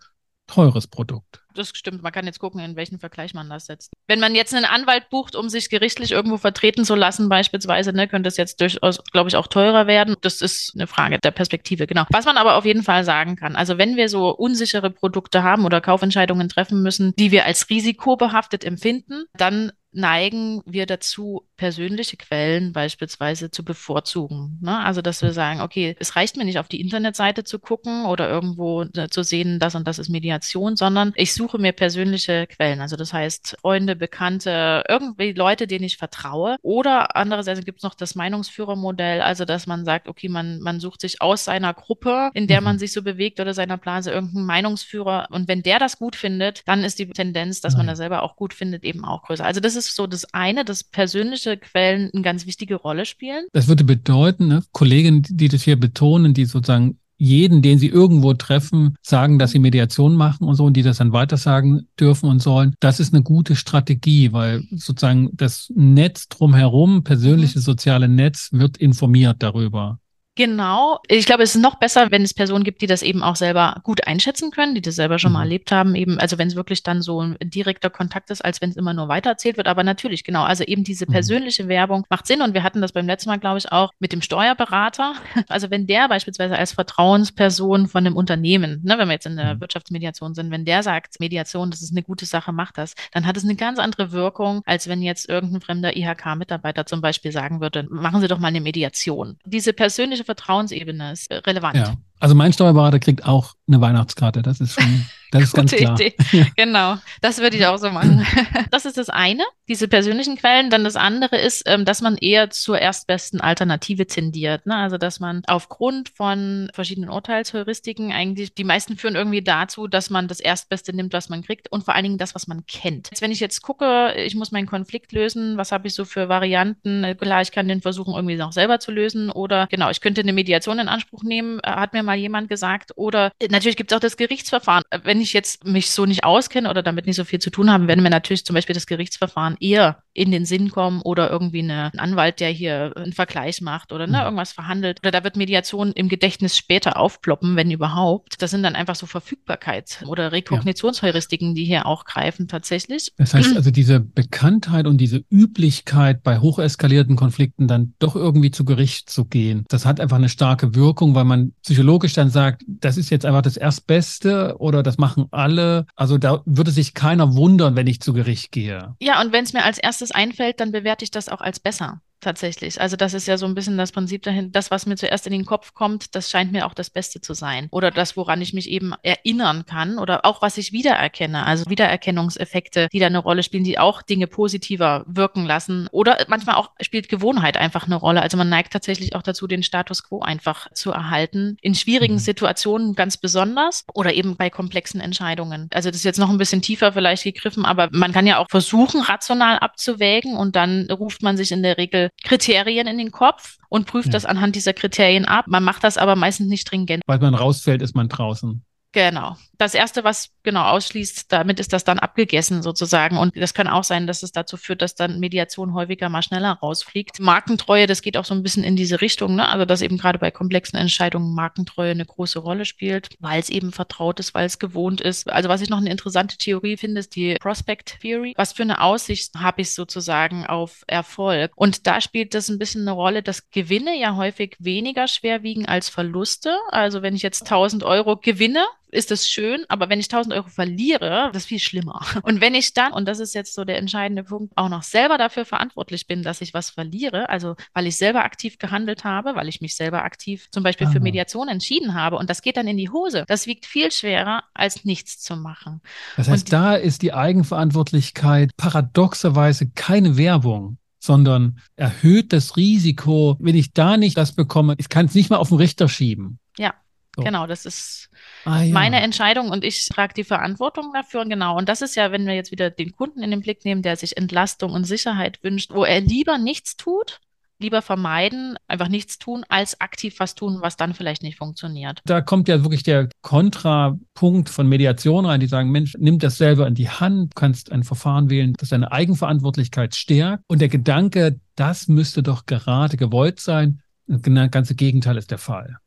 teures 0.47 0.87
Produkt. 0.87 1.41
Das 1.55 1.69
stimmt. 1.69 2.01
Man 2.01 2.11
kann 2.11 2.25
jetzt 2.25 2.39
gucken, 2.39 2.59
in 2.59 2.75
welchen 2.75 2.99
Vergleich 2.99 3.33
man 3.33 3.49
das 3.49 3.67
setzt. 3.67 3.93
Wenn 4.07 4.19
man 4.19 4.35
jetzt 4.35 4.53
einen 4.53 4.65
Anwalt 4.65 5.09
bucht, 5.09 5.35
um 5.35 5.49
sich 5.49 5.69
gerichtlich 5.69 6.11
irgendwo 6.11 6.37
vertreten 6.37 6.83
zu 6.83 6.95
lassen, 6.95 7.29
beispielsweise, 7.29 7.93
ne, 7.93 8.07
könnte 8.07 8.27
es 8.27 8.37
jetzt 8.37 8.59
durchaus, 8.59 9.03
glaube 9.11 9.29
ich, 9.29 9.35
auch 9.35 9.47
teurer 9.47 9.87
werden. 9.87 10.15
Das 10.21 10.41
ist 10.41 10.73
eine 10.75 10.87
Frage 10.87 11.19
der 11.23 11.31
Perspektive, 11.31 11.87
genau. 11.87 12.05
Was 12.09 12.25
man 12.25 12.37
aber 12.37 12.55
auf 12.55 12.65
jeden 12.65 12.83
Fall 12.83 13.03
sagen 13.03 13.35
kann, 13.35 13.55
also 13.55 13.77
wenn 13.77 13.95
wir 13.95 14.09
so 14.09 14.29
unsichere 14.29 14.89
Produkte 14.89 15.43
haben 15.43 15.65
oder 15.65 15.79
Kaufentscheidungen 15.79 16.49
treffen 16.49 16.81
müssen, 16.81 17.13
die 17.17 17.31
wir 17.31 17.45
als 17.45 17.69
risikobehaftet 17.69 18.63
empfinden, 18.63 19.25
dann 19.37 19.71
neigen 19.93 20.61
wir 20.65 20.85
dazu, 20.85 21.47
persönliche 21.63 22.17
Quellen 22.17 22.73
beispielsweise 22.73 23.49
zu 23.49 23.63
bevorzugen. 23.63 24.59
Ne? 24.61 24.79
Also, 24.79 25.01
dass 25.01 25.21
wir 25.21 25.31
sagen, 25.31 25.61
okay, 25.61 25.95
es 25.97 26.17
reicht 26.17 26.35
mir 26.35 26.43
nicht 26.43 26.59
auf 26.59 26.67
die 26.67 26.81
Internetseite 26.81 27.45
zu 27.45 27.57
gucken 27.57 28.03
oder 28.03 28.29
irgendwo 28.29 28.81
äh, 28.81 29.07
zu 29.07 29.23
sehen, 29.23 29.59
das 29.59 29.73
und 29.73 29.87
das 29.87 29.97
ist 29.97 30.09
Mediation, 30.09 30.75
sondern 30.75 31.13
ich 31.15 31.33
suche 31.33 31.59
mir 31.59 31.71
persönliche 31.71 32.47
Quellen. 32.47 32.81
Also, 32.81 32.97
das 32.97 33.13
heißt, 33.13 33.55
Freunde, 33.61 33.95
Bekannte, 33.95 34.83
irgendwie 34.89 35.31
Leute, 35.31 35.65
denen 35.65 35.85
ich 35.85 35.95
vertraue. 35.95 36.57
Oder 36.63 37.15
andererseits 37.15 37.63
gibt 37.63 37.77
es 37.77 37.83
noch 37.83 37.95
das 37.95 38.13
Meinungsführermodell, 38.15 39.21
also, 39.21 39.45
dass 39.45 39.65
man 39.65 39.85
sagt, 39.85 40.09
okay, 40.09 40.27
man, 40.27 40.59
man 40.59 40.81
sucht 40.81 40.99
sich 40.99 41.21
aus 41.21 41.45
seiner 41.45 41.73
Gruppe, 41.73 42.29
in 42.33 42.47
der 42.47 42.59
man 42.59 42.75
mhm. 42.75 42.79
sich 42.79 42.91
so 42.91 43.03
bewegt 43.03 43.39
oder 43.39 43.53
seiner 43.53 43.77
Blase 43.77 44.11
irgendeinen 44.11 44.47
Meinungsführer. 44.47 45.27
Und 45.29 45.47
wenn 45.47 45.63
der 45.63 45.79
das 45.79 45.97
gut 45.97 46.17
findet, 46.17 46.67
dann 46.67 46.83
ist 46.83 46.99
die 46.99 47.07
Tendenz, 47.07 47.61
dass 47.61 47.75
Nein. 47.75 47.85
man 47.85 47.87
das 47.87 47.99
selber 47.99 48.21
auch 48.21 48.35
gut 48.35 48.53
findet, 48.53 48.83
eben 48.83 49.05
auch 49.05 49.23
größer. 49.23 49.45
Also, 49.45 49.61
das 49.61 49.77
ist 49.77 49.95
so 49.95 50.07
das 50.07 50.25
eine, 50.33 50.65
dass 50.65 50.83
persönliche 50.83 51.52
Quellen 51.57 52.09
eine 52.13 52.21
ganz 52.21 52.45
wichtige 52.45 52.75
Rolle 52.75 53.05
spielen? 53.05 53.45
Das 53.53 53.67
würde 53.67 53.83
bedeuten, 53.83 54.47
ne, 54.47 54.63
Kollegen, 54.71 55.23
die 55.27 55.47
das 55.47 55.63
hier 55.63 55.79
betonen, 55.79 56.33
die 56.33 56.45
sozusagen 56.45 56.99
jeden, 57.17 57.61
den 57.61 57.79
sie 57.79 57.87
irgendwo 57.87 58.33
treffen, 58.33 58.95
sagen, 59.01 59.39
dass 59.39 59.51
sie 59.51 59.59
Mediation 59.59 60.15
machen 60.15 60.45
und 60.45 60.55
so 60.55 60.65
und 60.65 60.75
die 60.75 60.83
das 60.83 60.97
dann 60.97 61.13
weitersagen 61.13 61.87
dürfen 61.97 62.29
und 62.29 62.41
sollen. 62.41 62.75
Das 62.81 62.99
ist 62.99 63.13
eine 63.13 63.23
gute 63.23 63.55
Strategie, 63.55 64.33
weil 64.33 64.63
sozusagen 64.71 65.29
das 65.33 65.71
Netz 65.73 66.27
drumherum, 66.27 67.03
persönliche 67.03 67.59
mhm. 67.59 67.63
soziale 67.63 68.09
Netz, 68.09 68.49
wird 68.51 68.77
informiert 68.77 69.37
darüber. 69.39 69.99
Genau. 70.35 70.99
Ich 71.07 71.27
glaube, 71.27 71.43
es 71.43 71.53
ist 71.53 71.61
noch 71.61 71.75
besser, 71.75 72.09
wenn 72.09 72.23
es 72.23 72.33
Personen 72.33 72.63
gibt, 72.63 72.81
die 72.81 72.87
das 72.87 73.03
eben 73.03 73.21
auch 73.21 73.35
selber 73.35 73.79
gut 73.83 74.07
einschätzen 74.07 74.49
können, 74.49 74.73
die 74.73 74.81
das 74.81 74.95
selber 74.95 75.19
schon 75.19 75.31
mhm. 75.31 75.33
mal 75.33 75.43
erlebt 75.43 75.71
haben, 75.71 75.93
eben, 75.93 76.19
also 76.19 76.39
wenn 76.39 76.47
es 76.47 76.55
wirklich 76.55 76.81
dann 76.81 77.03
so 77.03 77.21
ein 77.21 77.37
direkter 77.39 77.91
Kontakt 77.91 78.31
ist, 78.31 78.43
als 78.43 78.59
wenn 78.59 78.71
es 78.71 78.75
immer 78.75 78.93
nur 78.93 79.07
weitererzählt 79.07 79.57
wird. 79.57 79.67
Aber 79.67 79.83
natürlich, 79.83 80.23
genau, 80.23 80.43
also 80.43 80.63
eben 80.63 80.83
diese 80.83 81.05
mhm. 81.07 81.11
persönliche 81.11 81.65
mhm. 81.65 81.69
Werbung 81.69 82.05
macht 82.09 82.25
Sinn. 82.25 82.41
Und 82.41 82.55
wir 82.55 82.63
hatten 82.63 82.81
das 82.81 82.93
beim 82.93 83.05
letzten 83.05 83.29
Mal, 83.29 83.37
glaube 83.37 83.59
ich, 83.59 83.71
auch 83.71 83.91
mit 83.99 84.11
dem 84.11 84.21
Steuerberater. 84.21 85.13
Also 85.49 85.69
wenn 85.69 85.85
der 85.85 86.07
beispielsweise 86.07 86.57
als 86.57 86.71
Vertrauensperson 86.71 87.87
von 87.87 88.05
einem 88.05 88.15
Unternehmen, 88.15 88.81
ne, 88.83 88.97
wenn 88.97 89.07
wir 89.07 89.13
jetzt 89.13 89.25
in 89.25 89.35
der 89.35 89.55
mhm. 89.55 89.61
Wirtschaftsmediation 89.61 90.33
sind, 90.33 90.51
wenn 90.51 90.65
der 90.65 90.81
sagt, 90.81 91.19
Mediation, 91.19 91.69
das 91.69 91.81
ist 91.81 91.91
eine 91.91 92.01
gute 92.01 92.25
Sache, 92.25 92.51
macht 92.51 92.77
das, 92.77 92.95
dann 93.11 93.27
hat 93.27 93.37
es 93.37 93.43
eine 93.43 93.55
ganz 93.55 93.77
andere 93.77 94.11
Wirkung, 94.11 94.61
als 94.65 94.87
wenn 94.87 95.01
jetzt 95.01 95.29
irgendein 95.29 95.61
fremder 95.61 95.95
IHK-Mitarbeiter 95.95 96.85
zum 96.85 97.01
Beispiel 97.01 97.31
sagen 97.31 97.61
würde, 97.61 97.85
machen 97.89 98.21
Sie 98.21 98.27
doch 98.27 98.39
mal 98.39 98.47
eine 98.47 98.61
Mediation. 98.61 99.37
Diese 99.45 99.73
persönliche 99.73 100.22
Vertrauensebene 100.23 101.11
ist 101.11 101.29
äh, 101.31 101.35
relevant. 101.35 101.75
Ja. 101.75 101.95
Also 102.19 102.35
mein 102.35 102.53
Steuerberater 102.53 102.99
kriegt 102.99 103.25
auch 103.25 103.55
eine 103.67 103.81
Weihnachtskarte. 103.81 104.41
Das 104.41 104.59
ist 104.59 104.79
schon, 104.79 105.05
das 105.33 105.43
ist 105.43 105.53
ganz 105.53 105.71
klar. 105.71 105.99
Idee. 105.99 106.15
Genau, 106.55 106.97
das 107.21 107.39
würde 107.39 107.57
ich 107.57 107.65
auch 107.65 107.77
so 107.77 107.89
machen. 107.89 108.25
Das 108.71 108.85
ist 108.85 108.97
das 108.97 109.09
eine, 109.09 109.43
diese 109.67 109.87
persönlichen 109.87 110.35
Quellen. 110.35 110.69
Dann 110.69 110.83
das 110.83 110.95
andere 110.95 111.37
ist, 111.37 111.63
ähm, 111.67 111.85
dass 111.85 112.01
man 112.01 112.17
eher 112.17 112.49
zur 112.49 112.79
erstbesten 112.79 113.39
Alternative 113.39 114.07
tendiert. 114.07 114.65
Ne? 114.65 114.75
Also 114.75 114.97
dass 114.97 115.19
man 115.19 115.43
aufgrund 115.47 116.09
von 116.09 116.71
verschiedenen 116.73 117.09
Urteilsheuristiken 117.09 118.11
eigentlich, 118.11 118.55
die 118.55 118.63
meisten 118.63 118.97
führen 118.97 119.15
irgendwie 119.15 119.43
dazu, 119.43 119.87
dass 119.87 120.09
man 120.09 120.27
das 120.27 120.39
Erstbeste 120.39 120.95
nimmt, 120.95 121.13
was 121.13 121.29
man 121.29 121.43
kriegt 121.43 121.71
und 121.71 121.83
vor 121.83 121.93
allen 121.93 122.03
Dingen 122.03 122.17
das, 122.17 122.33
was 122.33 122.47
man 122.47 122.65
kennt. 122.65 123.09
Jetzt, 123.11 123.21
wenn 123.21 123.31
ich 123.31 123.39
jetzt 123.39 123.61
gucke, 123.61 124.13
ich 124.15 124.35
muss 124.35 124.51
meinen 124.51 124.67
Konflikt 124.67 125.11
lösen, 125.11 125.57
was 125.57 125.71
habe 125.71 125.87
ich 125.87 125.93
so 125.93 126.05
für 126.05 126.29
Varianten? 126.29 127.15
Klar, 127.19 127.41
ich 127.41 127.51
kann 127.51 127.67
den 127.67 127.81
versuchen, 127.81 128.15
irgendwie 128.15 128.35
noch 128.35 128.53
selber 128.53 128.79
zu 128.79 128.91
lösen 128.91 129.29
oder 129.29 129.67
genau, 129.67 129.89
ich 129.89 130.01
könnte 130.01 130.21
eine 130.21 130.33
Mediation 130.33 130.79
in 130.79 130.87
Anspruch 130.87 131.23
nehmen, 131.23 131.59
hat 131.63 131.93
mir 131.93 132.03
mal 132.03 132.17
jemand 132.17 132.49
gesagt. 132.49 132.91
Oder 132.95 133.31
äh, 133.39 133.47
natürlich 133.49 133.77
gibt 133.77 133.91
es 133.91 133.95
auch 133.95 134.01
das 134.01 134.17
Gerichtsverfahren. 134.17 134.83
Wenn 135.03 135.21
ich 135.23 135.33
jetzt 135.33 135.65
mich 135.65 135.91
so 135.91 136.05
nicht 136.05 136.23
auskenne 136.23 136.69
oder 136.69 136.83
damit 136.83 137.05
nicht 137.05 137.15
so 137.15 137.23
viel 137.23 137.39
zu 137.39 137.49
tun 137.49 137.71
habe, 137.71 137.87
werden 137.87 138.03
mir 138.03 138.09
natürlich 138.09 138.45
zum 138.45 138.53
Beispiel 138.53 138.73
das 138.73 138.85
Gerichtsverfahren 138.85 139.57
eher 139.59 140.03
in 140.13 140.31
den 140.31 140.45
Sinn 140.45 140.69
kommen 140.69 141.01
oder 141.01 141.29
irgendwie 141.31 141.59
eine, 141.59 141.91
ein 141.91 141.99
Anwalt, 141.99 142.39
der 142.39 142.49
hier 142.49 142.93
einen 142.95 143.13
Vergleich 143.13 143.61
macht 143.61 143.91
oder 143.91 144.05
ne, 144.05 144.19
mhm. 144.19 144.23
irgendwas 144.23 144.51
verhandelt. 144.51 144.99
Oder 145.01 145.11
da 145.11 145.23
wird 145.23 145.35
Mediation 145.35 145.91
im 145.91 146.07
Gedächtnis 146.07 146.55
später 146.55 146.97
aufploppen, 146.97 147.55
wenn 147.55 147.71
überhaupt. 147.71 148.41
Das 148.41 148.51
sind 148.51 148.63
dann 148.63 148.75
einfach 148.75 148.95
so 148.95 149.05
Verfügbarkeit 149.05 150.03
oder 150.07 150.31
Rekognitionsheuristiken, 150.31 151.55
die 151.55 151.65
hier 151.65 151.85
auch 151.85 152.05
greifen 152.05 152.47
tatsächlich. 152.47 153.11
Das 153.17 153.33
heißt 153.33 153.55
also, 153.55 153.71
diese 153.71 153.99
Bekanntheit 153.99 154.85
und 154.85 154.97
diese 154.97 155.23
Üblichkeit 155.29 156.21
bei 156.23 156.39
hocheskalierten 156.39 157.15
Konflikten 157.15 157.67
dann 157.67 157.93
doch 157.99 158.15
irgendwie 158.15 158.51
zu 158.51 158.65
Gericht 158.65 159.09
zu 159.09 159.25
gehen, 159.25 159.65
das 159.69 159.85
hat 159.85 159.99
einfach 159.99 160.17
eine 160.17 160.29
starke 160.29 160.75
Wirkung, 160.75 161.15
weil 161.15 161.25
man 161.25 161.53
psychologisch 161.63 162.13
dann 162.13 162.29
sagt, 162.29 162.63
das 162.67 162.97
ist 162.97 163.09
jetzt 163.09 163.25
einfach 163.25 163.41
das 163.41 163.57
Erstbeste 163.57 164.55
oder 164.59 164.83
das 164.83 164.97
machen 165.13 165.27
alle. 165.31 165.85
Also 165.95 166.17
da 166.17 166.41
würde 166.45 166.71
sich 166.71 166.93
keiner 166.93 167.35
wundern, 167.35 167.75
wenn 167.75 167.87
ich 167.87 168.01
zu 168.01 168.13
Gericht 168.13 168.51
gehe. 168.51 168.95
Ja, 168.99 169.21
und 169.21 169.31
wenn 169.31 169.43
es 169.43 169.53
mir 169.53 169.63
als 169.63 169.77
erstes 169.77 170.11
einfällt, 170.11 170.59
dann 170.59 170.71
bewerte 170.71 171.03
ich 171.03 171.11
das 171.11 171.29
auch 171.29 171.41
als 171.41 171.59
besser. 171.59 172.01
Tatsächlich. 172.23 172.81
Also 172.81 172.95
das 172.95 173.13
ist 173.13 173.27
ja 173.27 173.37
so 173.37 173.45
ein 173.45 173.55
bisschen 173.55 173.77
das 173.77 173.91
Prinzip 173.91 174.23
dahin. 174.23 174.51
Das, 174.51 174.71
was 174.71 174.85
mir 174.85 174.95
zuerst 174.95 175.27
in 175.27 175.33
den 175.33 175.45
Kopf 175.45 175.73
kommt, 175.73 176.15
das 176.15 176.29
scheint 176.29 176.51
mir 176.51 176.65
auch 176.65 176.73
das 176.73 176.89
Beste 176.89 177.21
zu 177.21 177.33
sein. 177.33 177.67
Oder 177.71 177.91
das, 177.91 178.17
woran 178.17 178.41
ich 178.41 178.53
mich 178.53 178.69
eben 178.69 178.93
erinnern 179.03 179.65
kann 179.65 179.99
oder 179.99 180.25
auch 180.25 180.41
was 180.41 180.57
ich 180.57 180.71
wiedererkenne. 180.71 181.45
Also 181.45 181.69
Wiedererkennungseffekte, 181.69 182.87
die 182.91 182.99
da 182.99 183.07
eine 183.07 183.19
Rolle 183.19 183.43
spielen, 183.43 183.63
die 183.63 183.79
auch 183.79 184.01
Dinge 184.01 184.27
positiver 184.27 185.03
wirken 185.07 185.45
lassen. 185.45 185.87
Oder 185.91 186.17
manchmal 186.27 186.55
auch 186.55 186.71
spielt 186.81 187.09
Gewohnheit 187.09 187.57
einfach 187.57 187.85
eine 187.85 187.95
Rolle. 187.95 188.21
Also 188.21 188.37
man 188.37 188.49
neigt 188.49 188.73
tatsächlich 188.73 189.15
auch 189.15 189.21
dazu, 189.21 189.47
den 189.47 189.63
Status 189.63 190.03
quo 190.03 190.21
einfach 190.21 190.71
zu 190.73 190.91
erhalten. 190.91 191.57
In 191.61 191.75
schwierigen 191.75 192.15
mhm. 192.15 192.19
Situationen 192.19 192.95
ganz 192.95 193.17
besonders 193.17 193.85
oder 193.93 194.13
eben 194.13 194.35
bei 194.35 194.49
komplexen 194.49 195.01
Entscheidungen. 195.01 195.69
Also 195.73 195.89
das 195.89 195.97
ist 195.97 196.05
jetzt 196.05 196.19
noch 196.19 196.29
ein 196.29 196.37
bisschen 196.37 196.61
tiefer 196.61 196.93
vielleicht 196.93 197.23
gegriffen, 197.23 197.65
aber 197.65 197.89
man 197.91 198.11
kann 198.11 198.27
ja 198.27 198.37
auch 198.37 198.47
versuchen, 198.49 199.01
rational 199.01 199.59
abzuwägen 199.59 200.35
und 200.35 200.55
dann 200.55 200.89
ruft 200.89 201.21
man 201.21 201.37
sich 201.37 201.51
in 201.51 201.63
der 201.63 201.77
Regel 201.77 202.09
Kriterien 202.23 202.87
in 202.87 202.97
den 202.97 203.11
Kopf 203.11 203.57
und 203.69 203.85
prüft 203.85 204.07
ja. 204.07 204.13
das 204.13 204.25
anhand 204.25 204.55
dieser 204.55 204.73
Kriterien 204.73 205.25
ab. 205.25 205.45
Man 205.47 205.63
macht 205.63 205.83
das 205.83 205.97
aber 205.97 206.15
meistens 206.15 206.47
nicht 206.47 206.61
stringent. 206.61 207.03
Weil 207.05 207.19
man 207.19 207.35
rausfällt, 207.35 207.81
ist 207.81 207.95
man 207.95 208.09
draußen. 208.09 208.63
Genau. 208.93 209.35
Das 209.57 209.73
erste, 209.73 210.03
was 210.03 210.29
genau 210.43 210.63
ausschließt, 210.65 211.31
damit 211.31 211.59
ist 211.59 211.73
das 211.73 211.83
dann 211.83 211.97
abgegessen 211.97 212.61
sozusagen. 212.61 213.17
Und 213.17 213.35
das 213.35 213.53
kann 213.53 213.67
auch 213.67 213.83
sein, 213.83 214.07
dass 214.07 214.21
es 214.21 214.31
dazu 214.31 214.55
führt, 214.55 214.81
dass 214.81 214.93
dann 214.93 215.19
Mediation 215.19 215.73
häufiger 215.73 216.09
mal 216.09 216.21
schneller 216.21 216.51
rausfliegt. 216.61 217.19
Markentreue, 217.19 217.87
das 217.87 218.01
geht 218.01 218.17
auch 218.17 218.25
so 218.25 218.35
ein 218.35 218.43
bisschen 218.43 218.63
in 218.63 218.75
diese 218.75 219.01
Richtung, 219.01 219.35
ne? 219.35 219.47
Also, 219.47 219.65
dass 219.65 219.81
eben 219.81 219.97
gerade 219.97 220.19
bei 220.19 220.31
komplexen 220.31 220.77
Entscheidungen 220.77 221.33
Markentreue 221.33 221.91
eine 221.91 222.05
große 222.05 222.39
Rolle 222.39 222.65
spielt, 222.65 223.09
weil 223.19 223.39
es 223.39 223.49
eben 223.49 223.71
vertraut 223.71 224.19
ist, 224.19 224.33
weil 224.35 224.45
es 224.45 224.59
gewohnt 224.59 225.01
ist. 225.01 225.31
Also, 225.31 225.49
was 225.49 225.61
ich 225.61 225.69
noch 225.69 225.79
eine 225.79 225.91
interessante 225.91 226.37
Theorie 226.37 226.77
finde, 226.77 226.99
ist 226.99 227.15
die 227.15 227.35
Prospect 227.35 227.99
Theory. 228.01 228.33
Was 228.37 228.53
für 228.53 228.63
eine 228.63 228.81
Aussicht 228.81 229.33
habe 229.35 229.61
ich 229.61 229.73
sozusagen 229.73 230.45
auf 230.45 230.83
Erfolg? 230.85 231.51
Und 231.55 231.87
da 231.87 231.99
spielt 231.99 232.35
das 232.35 232.49
ein 232.49 232.59
bisschen 232.59 232.81
eine 232.81 232.91
Rolle, 232.91 233.23
dass 233.23 233.49
Gewinne 233.49 233.97
ja 233.97 234.15
häufig 234.17 234.55
weniger 234.59 235.07
schwer 235.07 235.41
wiegen 235.41 235.65
als 235.67 235.89
Verluste. 235.89 236.57
Also, 236.69 237.01
wenn 237.01 237.15
ich 237.15 237.23
jetzt 237.23 237.43
1000 237.43 237.83
Euro 237.83 238.17
gewinne, 238.17 238.63
ist 238.93 239.11
das 239.11 239.27
schön, 239.27 239.65
aber 239.67 239.89
wenn 239.89 239.99
ich 239.99 240.05
1000 240.05 240.33
Euro 240.33 240.47
verliere, 240.47 241.29
das 241.33 241.43
ist 241.43 241.47
viel 241.47 241.59
schlimmer. 241.59 242.01
Und 242.23 242.41
wenn 242.41 242.55
ich 242.55 242.73
dann, 242.73 242.93
und 242.93 243.07
das 243.07 243.19
ist 243.19 243.33
jetzt 243.33 243.53
so 243.53 243.65
der 243.65 243.77
entscheidende 243.77 244.23
Punkt, 244.23 244.53
auch 244.55 244.69
noch 244.69 244.83
selber 244.83 245.17
dafür 245.17 245.45
verantwortlich 245.45 246.07
bin, 246.07 246.23
dass 246.23 246.41
ich 246.41 246.53
was 246.53 246.69
verliere, 246.69 247.29
also 247.29 247.55
weil 247.73 247.87
ich 247.87 247.97
selber 247.97 248.23
aktiv 248.23 248.57
gehandelt 248.57 249.03
habe, 249.03 249.35
weil 249.35 249.47
ich 249.47 249.61
mich 249.61 249.75
selber 249.75 250.03
aktiv 250.03 250.47
zum 250.51 250.63
Beispiel 250.63 250.87
Aha. 250.87 250.93
für 250.93 250.99
Mediation 250.99 251.47
entschieden 251.47 251.93
habe 251.93 252.17
und 252.17 252.29
das 252.29 252.41
geht 252.41 252.57
dann 252.57 252.67
in 252.67 252.77
die 252.77 252.89
Hose, 252.89 253.25
das 253.27 253.47
wiegt 253.47 253.65
viel 253.65 253.91
schwerer, 253.91 254.43
als 254.53 254.85
nichts 254.85 255.19
zu 255.19 255.35
machen. 255.35 255.81
Das 256.17 256.27
heißt, 256.27 256.45
und 256.45 256.53
da 256.53 256.75
ist 256.75 257.01
die 257.01 257.13
Eigenverantwortlichkeit 257.13 258.55
paradoxerweise 258.57 259.69
keine 259.69 260.17
Werbung 260.17 260.77
sondern 260.99 261.59
erhöht 261.75 262.31
das 262.31 262.55
Risiko, 262.55 263.35
wenn 263.41 263.55
ich 263.55 263.73
da 263.73 263.97
nicht 263.97 264.15
das 264.15 264.31
bekomme, 264.31 264.75
ich 264.77 264.87
kann 264.87 265.07
es 265.07 265.13
nicht 265.13 265.29
mal 265.29 265.35
auf 265.35 265.49
den 265.49 265.57
Richter 265.57 265.89
schieben. 265.89 266.39
Ja, 266.57 266.73
so. 267.15 267.23
Genau, 267.23 267.45
das 267.45 267.65
ist 267.65 268.09
ah, 268.45 268.63
ja. 268.63 268.73
meine 268.73 269.01
Entscheidung 269.01 269.49
und 269.49 269.63
ich 269.63 269.87
trage 269.87 270.13
die 270.15 270.23
Verantwortung 270.23 270.91
dafür. 270.93 271.25
Genau. 271.25 271.57
Und 271.57 271.69
das 271.69 271.81
ist 271.81 271.95
ja, 271.95 272.11
wenn 272.11 272.25
wir 272.25 272.33
jetzt 272.33 272.51
wieder 272.51 272.69
den 272.69 272.91
Kunden 272.91 273.21
in 273.21 273.31
den 273.31 273.41
Blick 273.41 273.65
nehmen, 273.65 273.83
der 273.83 273.95
sich 273.95 274.17
Entlastung 274.17 274.71
und 274.71 274.85
Sicherheit 274.85 275.43
wünscht, 275.43 275.71
wo 275.73 275.83
er 275.83 276.01
lieber 276.01 276.37
nichts 276.37 276.75
tut, 276.75 277.19
lieber 277.59 277.81
vermeiden, 277.81 278.57
einfach 278.67 278.89
nichts 278.89 279.19
tun, 279.19 279.43
als 279.47 279.79
aktiv 279.79 280.15
was 280.19 280.35
tun, 280.35 280.57
was 280.61 280.75
dann 280.75 280.93
vielleicht 280.93 281.23
nicht 281.23 281.37
funktioniert. 281.37 282.01
Da 282.05 282.21
kommt 282.21 282.47
ja 282.47 282.63
wirklich 282.63 282.83
der 282.83 283.09
Kontrapunkt 283.21 284.49
von 284.49 284.67
Mediation 284.67 285.25
rein, 285.25 285.39
die 285.39 285.47
sagen, 285.47 285.69
Mensch, 285.69 285.95
nimm 285.97 286.19
das 286.19 286.37
selber 286.37 286.67
in 286.67 286.75
die 286.75 286.89
Hand, 286.89 287.35
kannst 287.35 287.71
ein 287.71 287.83
Verfahren 287.83 288.29
wählen, 288.29 288.53
das 288.57 288.69
deine 288.69 288.91
Eigenverantwortlichkeit 288.91 289.95
stärkt. 289.95 290.43
Und 290.47 290.61
der 290.61 290.69
Gedanke, 290.69 291.39
das 291.55 291.87
müsste 291.87 292.23
doch 292.23 292.45
gerade 292.45 292.97
gewollt 292.97 293.39
sein, 293.39 293.81
das 294.07 294.51
ganze 294.51 294.75
Gegenteil 294.75 295.17
ist 295.17 295.31
der 295.31 295.37
Fall. 295.37 295.77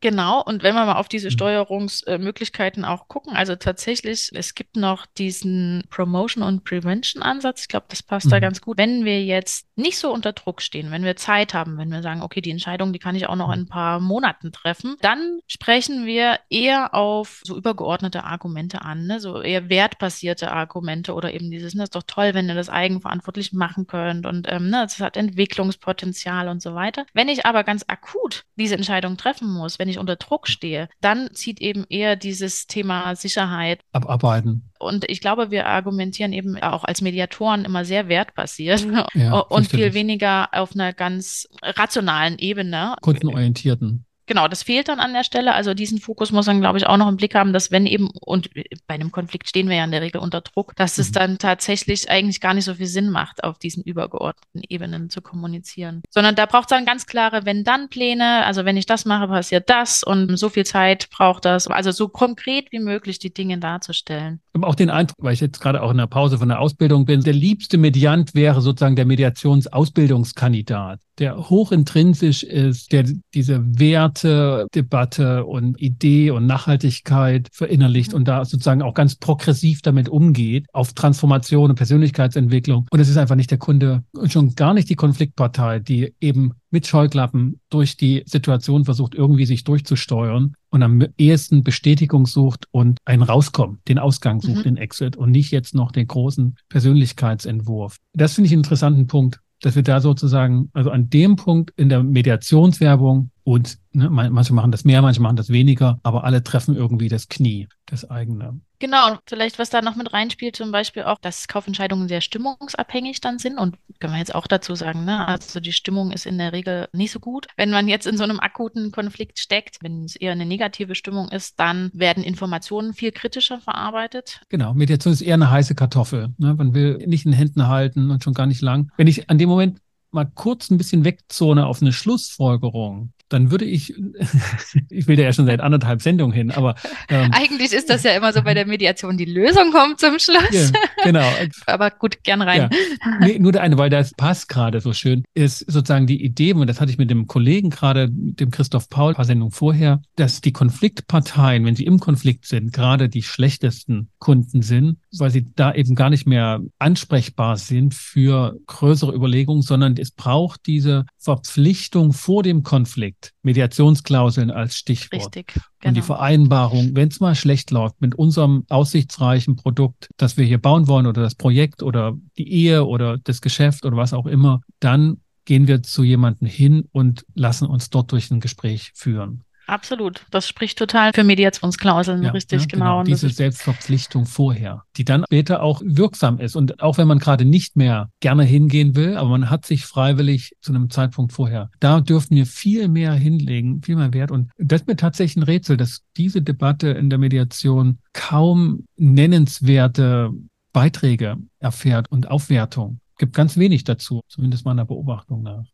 Genau, 0.00 0.42
und 0.42 0.62
wenn 0.62 0.74
wir 0.74 0.84
mal 0.84 0.96
auf 0.96 1.08
diese 1.08 1.28
mhm. 1.28 1.32
Steuerungsmöglichkeiten 1.32 2.84
auch 2.84 3.08
gucken, 3.08 3.34
also 3.34 3.56
tatsächlich, 3.56 4.30
es 4.34 4.54
gibt 4.54 4.76
noch 4.76 5.06
diesen 5.06 5.84
Promotion- 5.90 6.42
und 6.42 6.64
Prevention-Ansatz. 6.64 7.62
Ich 7.62 7.68
glaube, 7.68 7.86
das 7.88 8.02
passt 8.02 8.26
mhm. 8.26 8.30
da 8.30 8.40
ganz 8.40 8.60
gut. 8.60 8.78
Wenn 8.78 9.04
wir 9.04 9.24
jetzt 9.24 9.66
nicht 9.76 9.98
so 9.98 10.12
unter 10.12 10.32
Druck 10.32 10.62
stehen, 10.62 10.90
wenn 10.90 11.04
wir 11.04 11.16
Zeit 11.16 11.54
haben, 11.54 11.78
wenn 11.78 11.90
wir 11.90 12.02
sagen, 12.02 12.22
okay, 12.22 12.40
die 12.40 12.50
Entscheidung, 12.50 12.92
die 12.92 12.98
kann 12.98 13.14
ich 13.14 13.26
auch 13.26 13.36
noch 13.36 13.52
in 13.52 13.60
ein 13.60 13.68
paar 13.68 14.00
Monaten 14.00 14.52
treffen, 14.52 14.96
dann 15.00 15.40
sprechen 15.46 16.06
wir 16.06 16.38
eher 16.50 16.94
auf 16.94 17.40
so 17.44 17.56
übergeordnete 17.56 18.24
Argumente 18.24 18.82
an, 18.82 19.06
ne? 19.06 19.20
so 19.20 19.40
eher 19.40 19.68
wertbasierte 19.68 20.50
Argumente 20.50 21.14
oder 21.14 21.32
eben 21.32 21.50
dieses, 21.50 21.74
ne, 21.74 21.80
das 21.80 21.88
ist 21.88 21.94
doch 21.94 22.02
toll, 22.06 22.34
wenn 22.34 22.48
ihr 22.48 22.54
das 22.54 22.68
eigenverantwortlich 22.68 23.52
machen 23.52 23.86
könnt 23.86 24.26
und 24.26 24.46
ähm, 24.50 24.70
ne, 24.70 24.82
das 24.82 25.00
hat 25.00 25.16
Entwicklungspotenzial 25.16 26.48
und 26.48 26.62
so 26.62 26.74
weiter. 26.74 27.06
Wenn 27.12 27.28
ich 27.28 27.46
aber 27.46 27.64
ganz 27.64 27.84
akut 27.86 28.44
diese 28.56 28.74
Entscheidung 28.74 29.16
treffen 29.16 29.52
muss, 29.52 29.78
wenn 29.78 29.85
wenn 29.86 29.92
ich 29.92 29.98
unter 30.00 30.16
Druck 30.16 30.48
stehe, 30.48 30.88
dann 31.00 31.30
zieht 31.32 31.60
eben 31.60 31.84
eher 31.88 32.16
dieses 32.16 32.66
Thema 32.66 33.14
Sicherheit 33.14 33.84
abarbeiten. 33.92 34.72
Und 34.80 35.08
ich 35.08 35.20
glaube, 35.20 35.52
wir 35.52 35.66
argumentieren 35.66 36.32
eben 36.32 36.56
auch 36.56 36.82
als 36.82 37.02
Mediatoren 37.02 37.64
immer 37.64 37.84
sehr 37.84 38.08
wertbasiert 38.08 38.84
ja, 39.14 39.38
und 39.48 39.68
viel 39.68 39.94
weniger 39.94 40.48
auf 40.52 40.74
einer 40.74 40.92
ganz 40.92 41.46
rationalen 41.62 42.36
Ebene. 42.38 42.96
Kundenorientierten. 43.00 44.05
Genau, 44.26 44.48
das 44.48 44.64
fehlt 44.64 44.88
dann 44.88 44.98
an 44.98 45.12
der 45.12 45.22
Stelle. 45.22 45.54
Also 45.54 45.72
diesen 45.72 45.98
Fokus 45.98 46.32
muss 46.32 46.46
man, 46.46 46.60
glaube 46.60 46.78
ich, 46.78 46.86
auch 46.86 46.96
noch 46.96 47.08
im 47.08 47.16
Blick 47.16 47.34
haben, 47.34 47.52
dass 47.52 47.70
wenn 47.70 47.86
eben, 47.86 48.10
und 48.20 48.50
bei 48.86 48.94
einem 48.94 49.12
Konflikt 49.12 49.48
stehen 49.48 49.68
wir 49.68 49.76
ja 49.76 49.84
in 49.84 49.92
der 49.92 50.02
Regel 50.02 50.20
unter 50.20 50.40
Druck, 50.40 50.74
dass 50.74 50.96
mhm. 50.96 51.02
es 51.02 51.12
dann 51.12 51.38
tatsächlich 51.38 52.10
eigentlich 52.10 52.40
gar 52.40 52.52
nicht 52.52 52.64
so 52.64 52.74
viel 52.74 52.86
Sinn 52.86 53.10
macht, 53.10 53.44
auf 53.44 53.58
diesen 53.58 53.84
übergeordneten 53.84 54.62
Ebenen 54.68 55.10
zu 55.10 55.22
kommunizieren. 55.22 56.02
Sondern 56.10 56.34
da 56.34 56.46
braucht 56.46 56.64
es 56.64 56.76
dann 56.76 56.84
ganz 56.84 57.06
klare 57.06 57.46
Wenn-Dann-Pläne. 57.46 58.44
Also 58.44 58.64
wenn 58.64 58.76
ich 58.76 58.86
das 58.86 59.04
mache, 59.04 59.28
passiert 59.28 59.70
das 59.70 60.02
und 60.02 60.36
so 60.36 60.48
viel 60.48 60.66
Zeit 60.66 61.08
braucht 61.10 61.44
das. 61.44 61.68
Also 61.68 61.92
so 61.92 62.08
konkret 62.08 62.72
wie 62.72 62.80
möglich 62.80 63.20
die 63.20 63.32
Dinge 63.32 63.58
darzustellen. 63.58 64.40
Ich 64.48 64.58
habe 64.58 64.66
auch 64.66 64.74
den 64.74 64.90
Eindruck, 64.90 65.18
weil 65.20 65.34
ich 65.34 65.40
jetzt 65.40 65.60
gerade 65.60 65.82
auch 65.82 65.92
in 65.92 65.98
der 65.98 66.06
Pause 66.06 66.38
von 66.38 66.48
der 66.48 66.60
Ausbildung 66.60 67.04
bin, 67.04 67.20
der 67.20 67.32
liebste 67.32 67.78
Mediant 67.78 68.34
wäre 68.34 68.60
sozusagen 68.60 68.96
der 68.96 69.04
Mediationsausbildungskandidat 69.04 70.98
der 71.18 71.48
hochintrinsisch 71.48 72.42
ist, 72.42 72.92
der 72.92 73.04
diese 73.34 73.62
Werte, 73.78 74.66
Debatte 74.74 75.44
und 75.44 75.80
Idee 75.80 76.30
und 76.30 76.46
Nachhaltigkeit 76.46 77.48
verinnerlicht 77.52 78.14
und 78.14 78.28
da 78.28 78.44
sozusagen 78.44 78.82
auch 78.82 78.94
ganz 78.94 79.16
progressiv 79.16 79.82
damit 79.82 80.08
umgeht, 80.08 80.66
auf 80.72 80.92
Transformation 80.92 81.70
und 81.70 81.76
Persönlichkeitsentwicklung. 81.76 82.86
Und 82.90 83.00
es 83.00 83.08
ist 83.08 83.16
einfach 83.16 83.36
nicht 83.36 83.50
der 83.50 83.58
Kunde 83.58 84.04
und 84.12 84.32
schon 84.32 84.54
gar 84.54 84.74
nicht 84.74 84.88
die 84.88 84.96
Konfliktpartei, 84.96 85.78
die 85.78 86.14
eben 86.20 86.52
mit 86.70 86.86
Scheuklappen 86.86 87.60
durch 87.70 87.96
die 87.96 88.22
Situation 88.26 88.84
versucht, 88.84 89.14
irgendwie 89.14 89.46
sich 89.46 89.64
durchzusteuern 89.64 90.54
und 90.70 90.82
am 90.82 91.02
ehesten 91.16 91.64
Bestätigung 91.64 92.26
sucht 92.26 92.66
und 92.70 92.98
einen 93.04 93.22
Rauskommen, 93.22 93.78
den 93.88 93.98
Ausgang 93.98 94.40
sucht, 94.40 94.58
mhm. 94.58 94.62
den 94.62 94.76
Exit 94.76 95.16
und 95.16 95.30
nicht 95.30 95.52
jetzt 95.52 95.74
noch 95.74 95.92
den 95.92 96.06
großen 96.06 96.56
Persönlichkeitsentwurf. 96.68 97.96
Das 98.12 98.34
finde 98.34 98.46
ich 98.46 98.52
einen 98.52 98.60
interessanten 98.60 99.06
Punkt 99.06 99.40
dass 99.66 99.74
wir 99.74 99.82
da 99.82 100.00
sozusagen, 100.00 100.70
also 100.74 100.92
an 100.92 101.10
dem 101.10 101.34
Punkt 101.34 101.72
in 101.76 101.88
der 101.88 102.04
Mediationswerbung 102.04 103.32
und 103.42 103.78
ne, 103.90 104.08
manche 104.08 104.54
machen 104.54 104.70
das 104.70 104.84
mehr, 104.84 105.02
manche 105.02 105.20
machen 105.20 105.34
das 105.34 105.50
weniger, 105.50 105.98
aber 106.04 106.22
alle 106.22 106.44
treffen 106.44 106.76
irgendwie 106.76 107.08
das 107.08 107.26
Knie, 107.26 107.66
das 107.86 108.08
eigene. 108.08 108.60
Genau, 108.78 109.12
und 109.12 109.20
vielleicht, 109.26 109.58
was 109.58 109.70
da 109.70 109.82
noch 109.82 109.96
mit 109.96 110.12
reinspielt, 110.12 110.56
zum 110.56 110.70
Beispiel 110.70 111.04
auch, 111.04 111.18
dass 111.20 111.48
Kaufentscheidungen 111.48 112.08
sehr 112.08 112.20
stimmungsabhängig 112.20 113.20
dann 113.20 113.38
sind. 113.38 113.58
Und 113.58 113.76
können 114.00 114.12
wir 114.12 114.18
jetzt 114.18 114.34
auch 114.34 114.46
dazu 114.46 114.74
sagen, 114.74 115.04
ne? 115.04 115.26
Also 115.26 115.60
die 115.60 115.72
Stimmung 115.72 116.12
ist 116.12 116.26
in 116.26 116.38
der 116.38 116.52
Regel 116.52 116.88
nicht 116.92 117.12
so 117.12 117.20
gut. 117.20 117.46
Wenn 117.56 117.70
man 117.70 117.88
jetzt 117.88 118.06
in 118.06 118.16
so 118.16 118.24
einem 118.24 118.40
akuten 118.40 118.92
Konflikt 118.92 119.38
steckt, 119.38 119.78
wenn 119.82 120.04
es 120.04 120.16
eher 120.16 120.32
eine 120.32 120.46
negative 120.46 120.94
Stimmung 120.94 121.28
ist, 121.30 121.58
dann 121.58 121.90
werden 121.94 122.22
Informationen 122.22 122.92
viel 122.92 123.12
kritischer 123.12 123.60
verarbeitet. 123.60 124.40
Genau, 124.48 124.74
Mediation 124.74 125.12
ist 125.12 125.22
eher 125.22 125.34
eine 125.34 125.50
heiße 125.50 125.74
Kartoffel. 125.74 126.34
Ne? 126.38 126.54
Man 126.54 126.74
will 126.74 126.98
nicht 127.06 127.26
in 127.26 127.32
Händen 127.32 127.68
halten 127.68 128.10
und 128.10 128.22
schon 128.22 128.34
gar 128.34 128.46
nicht 128.46 128.60
lang. 128.60 128.90
Wenn 128.96 129.06
ich 129.06 129.30
an 129.30 129.38
dem 129.38 129.48
Moment 129.48 129.80
mal 130.10 130.30
kurz 130.34 130.70
ein 130.70 130.78
bisschen 130.78 131.04
wegzone 131.04 131.66
auf 131.66 131.82
eine 131.82 131.92
Schlussfolgerung, 131.92 133.12
dann 133.28 133.50
würde 133.50 133.64
ich, 133.64 133.94
ich 134.90 135.06
will 135.08 135.16
da 135.16 135.24
ja 135.24 135.32
schon 135.32 135.46
seit 135.46 135.60
anderthalb 135.60 136.02
Sendungen 136.02 136.34
hin, 136.34 136.50
aber 136.50 136.74
ähm, 137.08 137.30
eigentlich 137.32 137.72
ist 137.72 137.90
das 137.90 138.02
ja 138.02 138.12
immer 138.12 138.32
so 138.32 138.42
bei 138.42 138.54
der 138.54 138.66
Mediation, 138.66 139.16
die 139.16 139.24
Lösung 139.24 139.72
kommt 139.72 140.00
zum 140.00 140.18
Schluss. 140.18 140.72
Ja, 140.72 140.80
genau. 141.04 141.28
aber 141.66 141.90
gut, 141.90 142.22
gern 142.22 142.42
rein. 142.42 142.70
Ja. 142.70 143.18
Nee, 143.20 143.38
nur 143.38 143.52
der 143.52 143.62
eine, 143.62 143.78
weil 143.78 143.90
das 143.90 144.12
passt 144.14 144.48
gerade 144.48 144.80
so 144.80 144.92
schön, 144.92 145.24
ist 145.34 145.58
sozusagen 145.60 146.06
die 146.06 146.22
Idee, 146.24 146.52
und 146.52 146.66
das 146.66 146.80
hatte 146.80 146.90
ich 146.90 146.98
mit 146.98 147.10
dem 147.10 147.26
Kollegen 147.26 147.70
gerade, 147.70 148.08
dem 148.10 148.50
Christoph 148.50 148.88
Paul, 148.88 149.12
ein 149.12 149.16
paar 149.16 149.24
Sendungen 149.24 149.52
vorher, 149.52 150.00
dass 150.16 150.40
die 150.40 150.52
Konfliktparteien, 150.52 151.64
wenn 151.64 151.76
sie 151.76 151.84
im 151.84 151.98
Konflikt 151.98 152.46
sind, 152.46 152.72
gerade 152.72 153.08
die 153.08 153.22
schlechtesten 153.22 154.10
Kunden 154.18 154.62
sind, 154.62 154.98
weil 155.18 155.30
sie 155.30 155.46
da 155.54 155.74
eben 155.74 155.94
gar 155.94 156.10
nicht 156.10 156.26
mehr 156.26 156.60
ansprechbar 156.78 157.56
sind 157.56 157.94
für 157.94 158.56
größere 158.66 159.14
Überlegungen, 159.14 159.62
sondern 159.62 159.96
es 159.96 160.10
braucht 160.10 160.66
diese 160.66 161.06
Verpflichtung 161.18 162.12
vor 162.12 162.42
dem 162.42 162.62
Konflikt, 162.62 163.15
Mediationsklauseln 163.42 164.50
als 164.50 164.76
Stichwort. 164.76 165.36
Richtig. 165.36 165.46
Genau. 165.54 165.64
Und 165.84 165.94
die 165.94 166.00
genau. 166.00 166.06
Vereinbarung, 166.06 166.90
wenn 166.94 167.08
es 167.08 167.20
mal 167.20 167.34
schlecht 167.34 167.70
läuft 167.70 168.00
mit 168.00 168.14
unserem 168.14 168.64
aussichtsreichen 168.68 169.56
Produkt, 169.56 170.08
das 170.16 170.36
wir 170.36 170.44
hier 170.44 170.58
bauen 170.58 170.88
wollen 170.88 171.06
oder 171.06 171.22
das 171.22 171.34
Projekt 171.34 171.82
oder 171.82 172.14
die 172.38 172.50
Ehe 172.52 172.84
oder 172.84 173.18
das 173.18 173.40
Geschäft 173.40 173.84
oder 173.84 173.96
was 173.96 174.12
auch 174.12 174.26
immer, 174.26 174.60
dann 174.80 175.20
gehen 175.44 175.68
wir 175.68 175.82
zu 175.82 176.02
jemandem 176.02 176.48
hin 176.48 176.88
und 176.92 177.24
lassen 177.34 177.66
uns 177.66 177.88
dort 177.88 178.12
durch 178.12 178.30
ein 178.30 178.40
Gespräch 178.40 178.90
führen. 178.94 179.44
Absolut. 179.66 180.24
Das 180.30 180.46
spricht 180.46 180.78
total 180.78 181.12
für 181.12 181.24
Mediationsklauseln, 181.24 182.22
ja, 182.22 182.30
richtig, 182.30 182.62
ja, 182.62 182.66
genau. 182.66 183.02
genau. 183.02 183.02
Diese 183.02 183.28
Selbstverpflichtung 183.28 184.24
vorher, 184.24 184.84
die 184.96 185.04
dann 185.04 185.24
später 185.24 185.62
auch 185.62 185.82
wirksam 185.84 186.38
ist. 186.38 186.56
Und 186.56 186.80
auch 186.80 186.98
wenn 186.98 187.08
man 187.08 187.18
gerade 187.18 187.44
nicht 187.44 187.76
mehr 187.76 188.10
gerne 188.20 188.44
hingehen 188.44 188.94
will, 188.94 189.16
aber 189.16 189.30
man 189.30 189.50
hat 189.50 189.66
sich 189.66 189.84
freiwillig 189.84 190.52
zu 190.60 190.72
einem 190.72 190.90
Zeitpunkt 190.90 191.32
vorher. 191.32 191.70
Da 191.80 192.00
dürfen 192.00 192.36
wir 192.36 192.46
viel 192.46 192.88
mehr 192.88 193.12
hinlegen, 193.12 193.82
viel 193.82 193.96
mehr 193.96 194.14
Wert. 194.14 194.30
Und 194.30 194.50
das 194.58 194.82
ist 194.82 194.86
mir 194.86 194.96
tatsächlich 194.96 195.36
ein 195.36 195.42
Rätsel, 195.42 195.76
dass 195.76 196.02
diese 196.16 196.42
Debatte 196.42 196.88
in 196.88 197.10
der 197.10 197.18
Mediation 197.18 197.98
kaum 198.12 198.86
nennenswerte 198.96 200.30
Beiträge 200.72 201.38
erfährt 201.58 202.10
und 202.10 202.30
Aufwertung. 202.30 203.00
Es 203.14 203.18
gibt 203.18 203.34
ganz 203.34 203.56
wenig 203.56 203.84
dazu, 203.84 204.20
zumindest 204.28 204.64
meiner 204.64 204.84
Beobachtung 204.84 205.42
nach. 205.42 205.64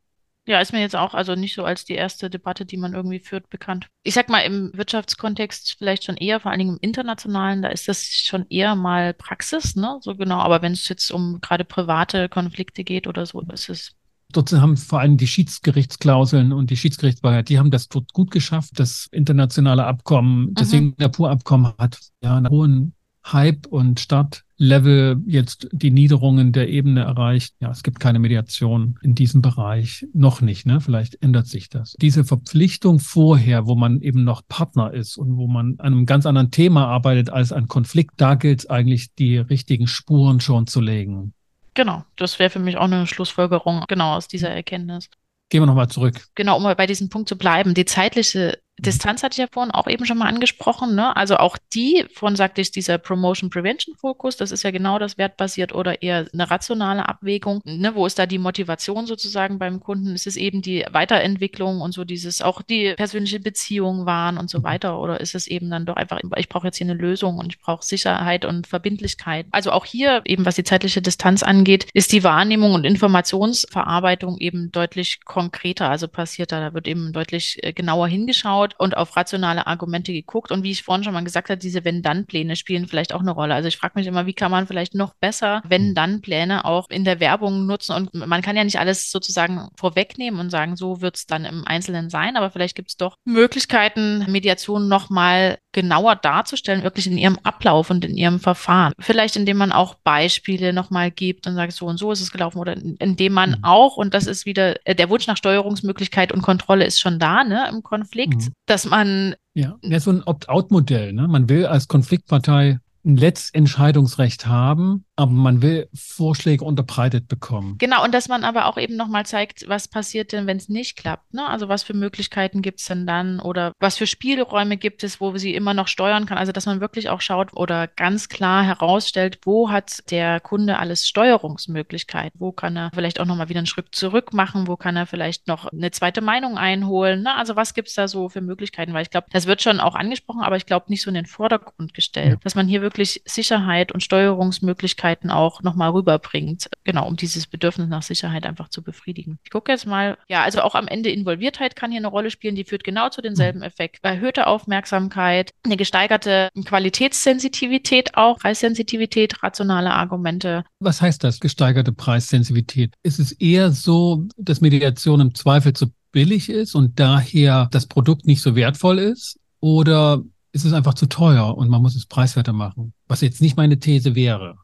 Ja, 0.46 0.60
ist 0.60 0.72
mir 0.72 0.80
jetzt 0.80 0.96
auch 0.96 1.14
also 1.14 1.36
nicht 1.36 1.54
so 1.54 1.64
als 1.64 1.84
die 1.84 1.94
erste 1.94 2.28
Debatte, 2.28 2.66
die 2.66 2.76
man 2.76 2.94
irgendwie 2.94 3.20
führt, 3.20 3.48
bekannt. 3.48 3.86
Ich 4.02 4.14
sag 4.14 4.28
mal, 4.28 4.40
im 4.40 4.72
Wirtschaftskontext 4.74 5.76
vielleicht 5.78 6.04
schon 6.04 6.16
eher, 6.16 6.40
vor 6.40 6.50
allen 6.50 6.58
Dingen 6.58 6.76
im 6.76 6.88
internationalen, 6.88 7.62
da 7.62 7.68
ist 7.68 7.86
das 7.86 8.04
schon 8.04 8.46
eher 8.50 8.74
mal 8.74 9.14
Praxis, 9.14 9.76
ne? 9.76 9.98
So 10.00 10.16
genau. 10.16 10.38
Aber 10.38 10.60
wenn 10.60 10.72
es 10.72 10.88
jetzt 10.88 11.12
um 11.12 11.40
gerade 11.40 11.64
private 11.64 12.28
Konflikte 12.28 12.82
geht 12.82 13.06
oder 13.06 13.24
so, 13.24 13.40
ist 13.52 13.68
es 13.68 13.94
Dort 14.32 14.50
haben 14.52 14.78
vor 14.78 15.00
allem 15.00 15.18
die 15.18 15.26
Schiedsgerichtsklauseln 15.26 16.52
und 16.52 16.70
die 16.70 16.76
Schiedsgerichtsbarkeit, 16.76 17.50
die 17.50 17.58
haben 17.58 17.70
das 17.70 17.88
dort 17.88 18.14
gut 18.14 18.30
geschafft. 18.30 18.78
Das 18.78 19.06
internationale 19.12 19.84
Abkommen, 19.84 20.54
das 20.54 20.68
mhm. 20.68 20.94
Singapur-Abkommen 20.96 21.74
hat 21.78 21.98
ja 22.22 22.38
einen 22.38 22.48
hohen 22.48 22.94
Hype 23.24 23.66
und 23.66 24.00
Startlevel 24.00 25.22
jetzt 25.26 25.68
die 25.72 25.90
Niederungen 25.90 26.52
der 26.52 26.68
Ebene 26.68 27.02
erreicht. 27.02 27.54
Ja, 27.60 27.70
es 27.70 27.82
gibt 27.82 28.00
keine 28.00 28.18
Mediation 28.18 28.98
in 29.02 29.14
diesem 29.14 29.42
Bereich. 29.42 30.06
Noch 30.12 30.40
nicht, 30.40 30.66
ne? 30.66 30.80
Vielleicht 30.80 31.22
ändert 31.22 31.46
sich 31.46 31.68
das. 31.68 31.94
Diese 32.00 32.24
Verpflichtung 32.24 32.98
vorher, 32.98 33.66
wo 33.66 33.74
man 33.74 34.00
eben 34.00 34.24
noch 34.24 34.42
Partner 34.48 34.92
ist 34.92 35.16
und 35.16 35.36
wo 35.36 35.46
man 35.46 35.76
an 35.78 35.92
einem 35.92 36.06
ganz 36.06 36.26
anderen 36.26 36.50
Thema 36.50 36.86
arbeitet 36.88 37.30
als 37.30 37.52
ein 37.52 37.68
Konflikt, 37.68 38.14
da 38.16 38.34
gilt 38.34 38.60
es 38.60 38.70
eigentlich, 38.70 39.14
die 39.14 39.38
richtigen 39.38 39.86
Spuren 39.86 40.40
schon 40.40 40.66
zu 40.66 40.80
legen. 40.80 41.34
Genau, 41.74 42.04
das 42.16 42.38
wäre 42.38 42.50
für 42.50 42.58
mich 42.58 42.76
auch 42.76 42.84
eine 42.84 43.06
Schlussfolgerung, 43.06 43.84
genau 43.88 44.16
aus 44.16 44.28
dieser 44.28 44.50
Erkenntnis. 44.50 45.08
Gehen 45.48 45.60
wir 45.60 45.66
nochmal 45.66 45.88
zurück. 45.88 46.28
Genau, 46.34 46.56
um 46.56 46.62
bei 46.62 46.86
diesem 46.86 47.10
Punkt 47.10 47.28
zu 47.28 47.36
bleiben. 47.36 47.74
Die 47.74 47.84
zeitliche. 47.84 48.58
Distanz 48.84 49.22
hatte 49.22 49.34
ich 49.34 49.38
ja 49.38 49.46
vorhin 49.50 49.70
auch 49.70 49.86
eben 49.86 50.04
schon 50.04 50.18
mal 50.18 50.28
angesprochen. 50.28 50.94
Ne? 50.94 51.16
Also 51.16 51.36
auch 51.36 51.56
die, 51.72 52.04
von 52.14 52.36
sagte 52.36 52.60
ich, 52.60 52.70
dieser 52.70 52.98
Promotion 52.98 53.50
Prevention 53.50 53.96
Fokus, 53.96 54.36
das 54.36 54.50
ist 54.50 54.64
ja 54.64 54.70
genau 54.70 54.98
das 54.98 55.18
wertbasiert 55.18 55.74
oder 55.74 56.02
eher 56.02 56.26
eine 56.32 56.50
rationale 56.50 57.08
Abwägung. 57.08 57.60
Ne? 57.64 57.94
Wo 57.94 58.06
ist 58.06 58.18
da 58.18 58.26
die 58.26 58.38
Motivation 58.38 59.06
sozusagen 59.06 59.58
beim 59.58 59.80
Kunden? 59.80 60.14
Ist 60.14 60.26
es 60.26 60.36
eben 60.36 60.62
die 60.62 60.84
Weiterentwicklung 60.90 61.80
und 61.80 61.92
so 61.92 62.04
dieses, 62.04 62.42
auch 62.42 62.62
die 62.62 62.94
persönliche 62.94 63.40
Beziehung 63.40 64.04
waren 64.06 64.36
und 64.36 64.50
so 64.50 64.62
weiter? 64.62 64.98
Oder 64.98 65.20
ist 65.20 65.34
es 65.34 65.46
eben 65.46 65.70
dann 65.70 65.86
doch 65.86 65.96
einfach, 65.96 66.20
ich 66.36 66.48
brauche 66.48 66.66
jetzt 66.66 66.78
hier 66.78 66.86
eine 66.86 66.94
Lösung 66.94 67.38
und 67.38 67.52
ich 67.52 67.60
brauche 67.60 67.84
Sicherheit 67.84 68.44
und 68.44 68.66
Verbindlichkeit? 68.66 69.46
Also 69.52 69.70
auch 69.70 69.84
hier 69.84 70.22
eben, 70.24 70.44
was 70.44 70.56
die 70.56 70.64
zeitliche 70.64 71.02
Distanz 71.02 71.42
angeht, 71.42 71.86
ist 71.94 72.12
die 72.12 72.24
Wahrnehmung 72.24 72.74
und 72.74 72.84
Informationsverarbeitung 72.84 74.38
eben 74.38 74.72
deutlich 74.72 75.24
konkreter, 75.24 75.88
also 75.88 76.08
passiert 76.08 76.52
da, 76.52 76.60
da 76.60 76.74
wird 76.74 76.88
eben 76.88 77.12
deutlich 77.12 77.58
äh, 77.62 77.72
genauer 77.72 78.08
hingeschaut 78.08 78.71
und 78.78 78.96
auf 78.96 79.16
rationale 79.16 79.66
Argumente 79.66 80.12
geguckt. 80.12 80.50
Und 80.50 80.62
wie 80.62 80.70
ich 80.70 80.82
vorhin 80.82 81.04
schon 81.04 81.14
mal 81.14 81.24
gesagt 81.24 81.50
habe, 81.50 81.58
diese 81.58 81.84
Wenn-Dann-Pläne 81.84 82.56
spielen 82.56 82.86
vielleicht 82.86 83.12
auch 83.12 83.20
eine 83.20 83.30
Rolle. 83.30 83.54
Also 83.54 83.68
ich 83.68 83.76
frage 83.76 83.94
mich 83.96 84.06
immer, 84.06 84.26
wie 84.26 84.34
kann 84.34 84.50
man 84.50 84.66
vielleicht 84.66 84.94
noch 84.94 85.14
besser 85.14 85.62
Wenn-Dann-Pläne 85.66 86.64
auch 86.64 86.88
in 86.90 87.04
der 87.04 87.20
Werbung 87.20 87.66
nutzen? 87.66 87.94
Und 87.94 88.14
man 88.14 88.42
kann 88.42 88.56
ja 88.56 88.64
nicht 88.64 88.78
alles 88.78 89.10
sozusagen 89.10 89.68
vorwegnehmen 89.76 90.40
und 90.40 90.50
sagen, 90.50 90.76
so 90.76 91.00
wird 91.00 91.16
es 91.16 91.26
dann 91.26 91.44
im 91.44 91.66
Einzelnen 91.66 92.10
sein, 92.10 92.36
aber 92.36 92.50
vielleicht 92.50 92.76
gibt 92.76 92.90
es 92.90 92.96
doch 92.96 93.16
Möglichkeiten, 93.24 94.24
Mediation 94.30 94.88
nochmal 94.88 95.58
genauer 95.72 96.16
darzustellen, 96.16 96.82
wirklich 96.82 97.06
in 97.06 97.18
ihrem 97.18 97.38
Ablauf 97.42 97.90
und 97.90 98.04
in 98.04 98.16
ihrem 98.16 98.40
Verfahren. 98.40 98.92
Vielleicht 98.98 99.36
indem 99.36 99.56
man 99.56 99.72
auch 99.72 99.94
Beispiele 99.94 100.72
nochmal 100.72 101.10
gibt 101.10 101.46
und 101.46 101.54
sagt, 101.54 101.72
so 101.72 101.86
und 101.86 101.98
so 101.98 102.12
ist 102.12 102.20
es 102.20 102.30
gelaufen 102.30 102.58
oder 102.58 102.76
indem 102.76 103.32
man 103.32 103.50
mhm. 103.50 103.64
auch, 103.64 103.96
und 103.96 104.14
das 104.14 104.26
ist 104.26 104.46
wieder, 104.46 104.76
äh, 104.86 104.94
der 104.94 105.10
Wunsch 105.10 105.26
nach 105.26 105.36
Steuerungsmöglichkeit 105.36 106.32
und 106.32 106.42
Kontrolle 106.42 106.84
ist 106.84 107.00
schon 107.00 107.18
da, 107.18 107.44
ne, 107.44 107.68
im 107.70 107.82
Konflikt, 107.82 108.36
mhm. 108.36 108.52
dass 108.66 108.84
man 108.84 109.34
ja, 109.54 109.76
ja 109.82 110.00
so 110.00 110.10
ein 110.10 110.22
Opt-out-Modell. 110.22 111.12
Ne? 111.12 111.28
Man 111.28 111.48
will 111.48 111.66
als 111.66 111.88
Konfliktpartei 111.88 112.78
ein 113.04 113.16
Letztentscheidungsrecht 113.16 114.46
haben, 114.46 115.04
aber 115.14 115.30
man 115.30 115.60
will 115.60 115.88
Vorschläge 115.94 116.64
unterbreitet 116.64 117.28
bekommen. 117.28 117.76
Genau, 117.78 118.02
und 118.02 118.14
dass 118.14 118.28
man 118.28 118.44
aber 118.44 118.66
auch 118.66 118.78
eben 118.78 118.96
nochmal 118.96 119.26
zeigt, 119.26 119.68
was 119.68 119.86
passiert 119.86 120.32
denn, 120.32 120.46
wenn 120.46 120.56
es 120.56 120.70
nicht 120.70 120.96
klappt. 120.96 121.34
Ne? 121.34 121.46
Also 121.46 121.68
was 121.68 121.82
für 121.82 121.92
Möglichkeiten 121.92 122.62
gibt 122.62 122.80
es 122.80 122.86
denn 122.86 123.06
dann 123.06 123.38
oder 123.38 123.72
was 123.78 123.98
für 123.98 124.06
Spielräume 124.06 124.78
gibt 124.78 125.04
es, 125.04 125.20
wo 125.20 125.36
sie 125.36 125.54
immer 125.54 125.74
noch 125.74 125.88
steuern 125.88 126.24
kann. 126.24 126.38
Also 126.38 126.52
dass 126.52 126.64
man 126.64 126.80
wirklich 126.80 127.10
auch 127.10 127.20
schaut 127.20 127.54
oder 127.54 127.88
ganz 127.88 128.30
klar 128.30 128.64
herausstellt, 128.64 129.40
wo 129.44 129.70
hat 129.70 130.10
der 130.10 130.40
Kunde 130.40 130.78
alles 130.78 131.06
Steuerungsmöglichkeiten, 131.06 132.40
wo 132.40 132.52
kann 132.52 132.76
er 132.76 132.90
vielleicht 132.94 133.20
auch 133.20 133.26
nochmal 133.26 133.50
wieder 133.50 133.58
einen 133.58 133.66
Schritt 133.66 133.94
zurück 133.94 134.32
machen, 134.32 134.66
wo 134.66 134.76
kann 134.76 134.96
er 134.96 135.04
vielleicht 135.06 135.46
noch 135.46 135.66
eine 135.66 135.90
zweite 135.90 136.22
Meinung 136.22 136.56
einholen. 136.56 137.22
Ne? 137.22 137.34
Also 137.34 137.54
was 137.54 137.74
gibt 137.74 137.88
es 137.88 137.94
da 137.94 138.08
so 138.08 138.30
für 138.30 138.40
Möglichkeiten? 138.40 138.94
Weil 138.94 139.02
ich 139.02 139.10
glaube, 139.10 139.26
das 139.30 139.46
wird 139.46 139.60
schon 139.60 139.78
auch 139.78 139.94
angesprochen, 139.94 140.40
aber 140.40 140.56
ich 140.56 140.64
glaube 140.64 140.86
nicht 140.88 141.02
so 141.02 141.10
in 141.10 141.14
den 141.14 141.26
Vordergrund 141.26 141.92
gestellt, 141.92 142.30
ja. 142.30 142.36
dass 142.42 142.54
man 142.54 142.66
hier 142.66 142.80
wirklich 142.80 143.20
Sicherheit 143.26 143.92
und 143.92 144.02
Steuerungsmöglichkeiten 144.02 145.01
Möglichkeiten 145.02 145.30
auch 145.30 145.62
nochmal 145.62 145.90
rüberbringt. 145.90 146.68
Genau, 146.84 147.06
um 147.06 147.16
dieses 147.16 147.46
Bedürfnis 147.46 147.88
nach 147.88 148.02
Sicherheit 148.02 148.46
einfach 148.46 148.68
zu 148.68 148.82
befriedigen. 148.82 149.38
Ich 149.44 149.50
gucke 149.50 149.72
jetzt 149.72 149.86
mal, 149.86 150.16
ja, 150.28 150.42
also 150.42 150.60
auch 150.60 150.74
am 150.74 150.86
Ende 150.86 151.10
Involviertheit 151.10 151.76
kann 151.76 151.90
hier 151.90 151.98
eine 151.98 152.08
Rolle 152.08 152.30
spielen, 152.30 152.54
die 152.54 152.64
führt 152.64 152.84
genau 152.84 153.08
zu 153.08 153.20
denselben 153.20 153.60
mhm. 153.60 153.64
Effekt. 153.64 153.98
Erhöhte 154.02 154.46
Aufmerksamkeit, 154.46 155.50
eine 155.64 155.76
gesteigerte 155.76 156.50
Qualitätssensitivität 156.64 158.16
auch, 158.16 158.38
Preissensitivität, 158.38 159.42
rationale 159.42 159.92
Argumente. 159.92 160.64
Was 160.80 161.02
heißt 161.02 161.24
das, 161.24 161.40
gesteigerte 161.40 161.92
Preissensitivität? 161.92 162.94
Ist 163.02 163.18
es 163.18 163.32
eher 163.32 163.72
so, 163.72 164.24
dass 164.36 164.60
Mediation 164.60 165.20
im 165.20 165.34
Zweifel 165.34 165.72
zu 165.72 165.86
billig 166.12 166.48
ist 166.48 166.74
und 166.74 167.00
daher 167.00 167.68
das 167.72 167.86
Produkt 167.86 168.26
nicht 168.26 168.42
so 168.42 168.54
wertvoll 168.54 168.98
ist? 168.98 169.38
Oder 169.60 170.22
ist 170.52 170.64
es 170.64 170.72
einfach 170.72 170.94
zu 170.94 171.06
teuer 171.06 171.56
und 171.56 171.70
man 171.70 171.80
muss 171.80 171.96
es 171.96 172.06
preiswerter 172.06 172.52
machen? 172.52 172.92
Was 173.08 173.22
jetzt 173.22 173.40
nicht 173.40 173.56
meine 173.56 173.78
These 173.78 174.14
wäre. 174.14 174.58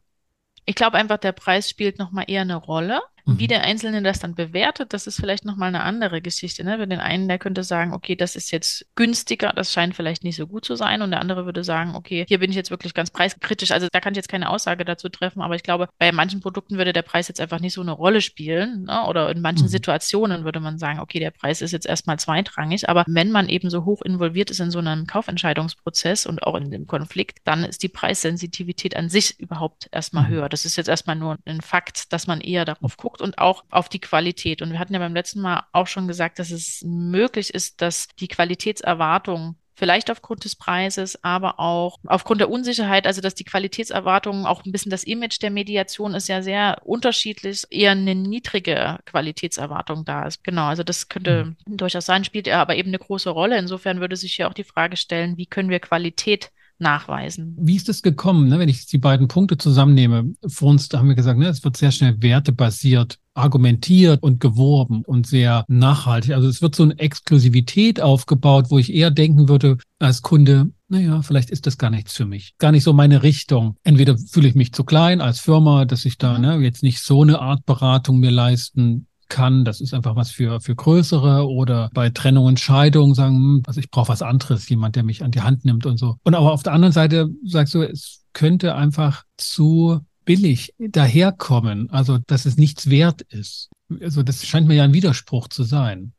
Ich 0.69 0.75
glaube 0.75 0.97
einfach, 0.99 1.17
der 1.17 1.31
Preis 1.31 1.67
spielt 1.67 1.97
nochmal 1.97 2.25
eher 2.27 2.43
eine 2.43 2.55
Rolle. 2.55 3.01
Mhm. 3.29 3.39
Wie 3.39 3.47
der 3.47 3.63
Einzelne 3.63 4.01
das 4.01 4.19
dann 4.19 4.35
bewertet, 4.35 4.93
das 4.93 5.07
ist 5.07 5.17
vielleicht 5.17 5.45
nochmal 5.45 5.69
eine 5.69 5.81
andere 5.81 6.21
Geschichte. 6.21 6.63
Ne? 6.63 6.77
Für 6.77 6.87
den 6.87 6.99
einen, 6.99 7.27
der 7.27 7.39
könnte 7.39 7.63
sagen, 7.63 7.93
okay, 7.93 8.15
das 8.15 8.35
ist 8.35 8.51
jetzt 8.51 8.85
günstiger, 8.95 9.53
das 9.55 9.71
scheint 9.71 9.95
vielleicht 9.95 10.23
nicht 10.23 10.35
so 10.35 10.47
gut 10.47 10.65
zu 10.65 10.75
sein. 10.75 11.01
Und 11.01 11.11
der 11.11 11.21
andere 11.21 11.45
würde 11.45 11.63
sagen, 11.63 11.95
okay, 11.95 12.25
hier 12.27 12.39
bin 12.39 12.49
ich 12.49 12.55
jetzt 12.55 12.71
wirklich 12.71 12.93
ganz 12.93 13.11
preiskritisch. 13.11 13.71
Also 13.71 13.87
da 13.91 13.99
kann 13.99 14.13
ich 14.13 14.17
jetzt 14.17 14.29
keine 14.29 14.49
Aussage 14.49 14.85
dazu 14.85 15.09
treffen, 15.09 15.41
aber 15.41 15.55
ich 15.55 15.63
glaube, 15.63 15.89
bei 15.97 16.11
manchen 16.11 16.39
Produkten 16.39 16.77
würde 16.77 16.93
der 16.93 17.01
Preis 17.01 17.27
jetzt 17.27 17.41
einfach 17.41 17.59
nicht 17.59 17.73
so 17.73 17.81
eine 17.81 17.91
Rolle 17.91 18.21
spielen. 18.21 18.85
Ne? 18.85 19.05
Oder 19.05 19.29
in 19.29 19.41
manchen 19.41 19.65
mhm. 19.65 19.69
Situationen 19.69 20.43
würde 20.45 20.59
man 20.59 20.77
sagen, 20.77 20.99
okay, 20.99 21.19
der 21.19 21.31
Preis 21.31 21.61
ist 21.61 21.71
jetzt 21.71 21.85
erstmal 21.85 22.19
zweitrangig. 22.19 22.89
Aber 22.89 23.03
wenn 23.07 23.31
man 23.31 23.49
eben 23.49 23.69
so 23.69 23.85
hoch 23.85 24.01
involviert 24.01 24.51
ist 24.51 24.59
in 24.59 24.71
so 24.71 24.79
einem 24.79 25.07
Kaufentscheidungsprozess 25.07 26.25
und 26.25 26.43
auch 26.43 26.55
in 26.55 26.71
dem 26.71 26.87
Konflikt, 26.87 27.39
dann 27.43 27.63
ist 27.63 27.83
die 27.83 27.89
Preissensitivität 27.89 28.95
an 28.95 29.09
sich 29.09 29.39
überhaupt 29.39 29.89
erstmal 29.91 30.23
mhm. 30.23 30.29
höher. 30.29 30.49
Das 30.49 30.65
ist 30.65 30.75
jetzt 30.75 30.89
erstmal 30.89 31.15
nur 31.15 31.37
ein 31.45 31.61
Fakt, 31.61 32.11
dass 32.13 32.27
man 32.27 32.41
eher 32.41 32.65
darauf 32.65 32.97
guckt 32.97 33.18
guckt 33.19 33.21
und 33.21 33.37
auch 33.37 33.63
auf 33.69 33.89
die 33.89 33.99
Qualität. 33.99 34.61
Und 34.61 34.71
wir 34.71 34.79
hatten 34.79 34.93
ja 34.93 34.99
beim 34.99 35.13
letzten 35.13 35.41
Mal 35.41 35.63
auch 35.71 35.87
schon 35.87 36.07
gesagt, 36.07 36.39
dass 36.39 36.51
es 36.51 36.83
möglich 36.85 37.53
ist, 37.53 37.81
dass 37.81 38.07
die 38.19 38.27
Qualitätserwartungen 38.27 39.55
vielleicht 39.75 40.11
aufgrund 40.11 40.43
des 40.43 40.57
Preises, 40.57 41.23
aber 41.23 41.57
auch 41.57 41.99
aufgrund 42.05 42.41
der 42.41 42.49
Unsicherheit, 42.49 43.07
also 43.07 43.21
dass 43.21 43.33
die 43.33 43.45
Qualitätserwartungen 43.45 44.45
auch 44.45 44.65
ein 44.65 44.73
bisschen 44.73 44.89
das 44.89 45.05
Image 45.05 45.41
der 45.41 45.51
Mediation 45.51 46.15
ist 46.15 46.27
ja 46.27 46.41
sehr 46.41 46.81
unterschiedlich, 46.83 47.63
eher 47.69 47.91
eine 47.91 48.13
niedrige 48.13 48.99
Qualitätserwartung 49.05 50.03
da 50.03 50.27
ist. 50.27 50.43
Genau, 50.43 50.65
also 50.65 50.83
das 50.83 51.07
könnte 51.07 51.55
mhm. 51.65 51.77
durchaus 51.77 52.05
sein, 52.05 52.25
spielt 52.25 52.47
ja 52.47 52.61
aber 52.61 52.75
eben 52.75 52.89
eine 52.89 52.99
große 52.99 53.29
Rolle. 53.29 53.57
Insofern 53.57 54.01
würde 54.01 54.17
sich 54.17 54.37
ja 54.37 54.49
auch 54.49 54.53
die 54.53 54.65
Frage 54.65 54.97
stellen, 54.97 55.37
wie 55.37 55.45
können 55.45 55.69
wir 55.69 55.79
Qualität 55.79 56.51
nachweisen. 56.79 57.55
Wie 57.59 57.75
ist 57.75 57.89
es 57.89 58.01
gekommen, 58.01 58.47
ne, 58.47 58.59
wenn 58.59 58.69
ich 58.69 58.85
die 58.85 58.97
beiden 58.97 59.27
Punkte 59.27 59.57
zusammennehme? 59.57 60.33
Vor 60.47 60.69
uns 60.69 60.89
haben 60.93 61.07
wir 61.07 61.15
gesagt, 61.15 61.39
ne, 61.39 61.47
es 61.47 61.63
wird 61.63 61.77
sehr 61.77 61.91
schnell 61.91 62.21
wertebasiert 62.21 63.19
argumentiert 63.39 64.21
und 64.21 64.39
geworben 64.39 65.03
und 65.05 65.25
sehr 65.25 65.63
nachhaltig. 65.67 66.33
Also 66.33 66.47
es 66.47 66.61
wird 66.61 66.75
so 66.75 66.83
eine 66.83 66.99
Exklusivität 66.99 68.01
aufgebaut, 68.01 68.65
wo 68.69 68.77
ich 68.77 68.93
eher 68.93 69.11
denken 69.11 69.47
würde 69.47 69.77
als 69.97 70.21
Kunde, 70.21 70.71
naja, 70.89 71.21
vielleicht 71.21 71.49
ist 71.49 71.65
das 71.67 71.77
gar 71.77 71.89
nichts 71.89 72.13
für 72.15 72.25
mich. 72.25 72.55
Gar 72.57 72.71
nicht 72.71 72.83
so 72.83 72.93
meine 72.93 73.23
Richtung. 73.23 73.77
Entweder 73.83 74.17
fühle 74.17 74.47
ich 74.47 74.55
mich 74.55 74.73
zu 74.73 74.83
klein 74.83 75.21
als 75.21 75.39
Firma, 75.39 75.85
dass 75.85 76.05
ich 76.05 76.17
da 76.17 76.37
ne, 76.37 76.57
jetzt 76.57 76.83
nicht 76.83 76.99
so 76.99 77.21
eine 77.21 77.39
Art 77.39 77.65
Beratung 77.65 78.19
mir 78.19 78.31
leisten 78.31 79.07
kann. 79.29 79.63
Das 79.63 79.81
ist 79.81 79.93
einfach 79.93 80.15
was 80.15 80.31
für, 80.31 80.59
für 80.59 80.75
größere 80.75 81.47
oder 81.47 81.89
bei 81.93 82.09
Trennung 82.09 82.45
und 82.45 82.59
Scheidung 82.59 83.13
sagen, 83.15 83.35
hm, 83.35 83.63
also 83.65 83.79
ich 83.79 83.89
brauche 83.89 84.09
was 84.09 84.21
anderes, 84.21 84.67
jemand, 84.69 84.95
der 84.95 85.03
mich 85.03 85.23
an 85.23 85.31
die 85.31 85.41
Hand 85.41 85.65
nimmt 85.65 85.85
und 85.85 85.97
so. 85.97 86.17
Und 86.23 86.35
aber 86.35 86.51
auf 86.51 86.63
der 86.63 86.73
anderen 86.73 86.93
Seite 86.93 87.29
sagst 87.45 87.73
du, 87.73 87.83
es 87.83 88.25
könnte 88.33 88.75
einfach 88.75 89.23
zu 89.37 90.01
billig 90.25 90.73
daherkommen, 90.77 91.89
also 91.89 92.19
dass 92.27 92.45
es 92.45 92.57
nichts 92.57 92.89
wert 92.89 93.21
ist. 93.21 93.69
Also 94.01 94.21
das 94.21 94.45
scheint 94.45 94.67
mir 94.67 94.75
ja 94.75 94.83
ein 94.83 94.93
Widerspruch 94.93 95.47
zu 95.47 95.63
sein. 95.63 96.13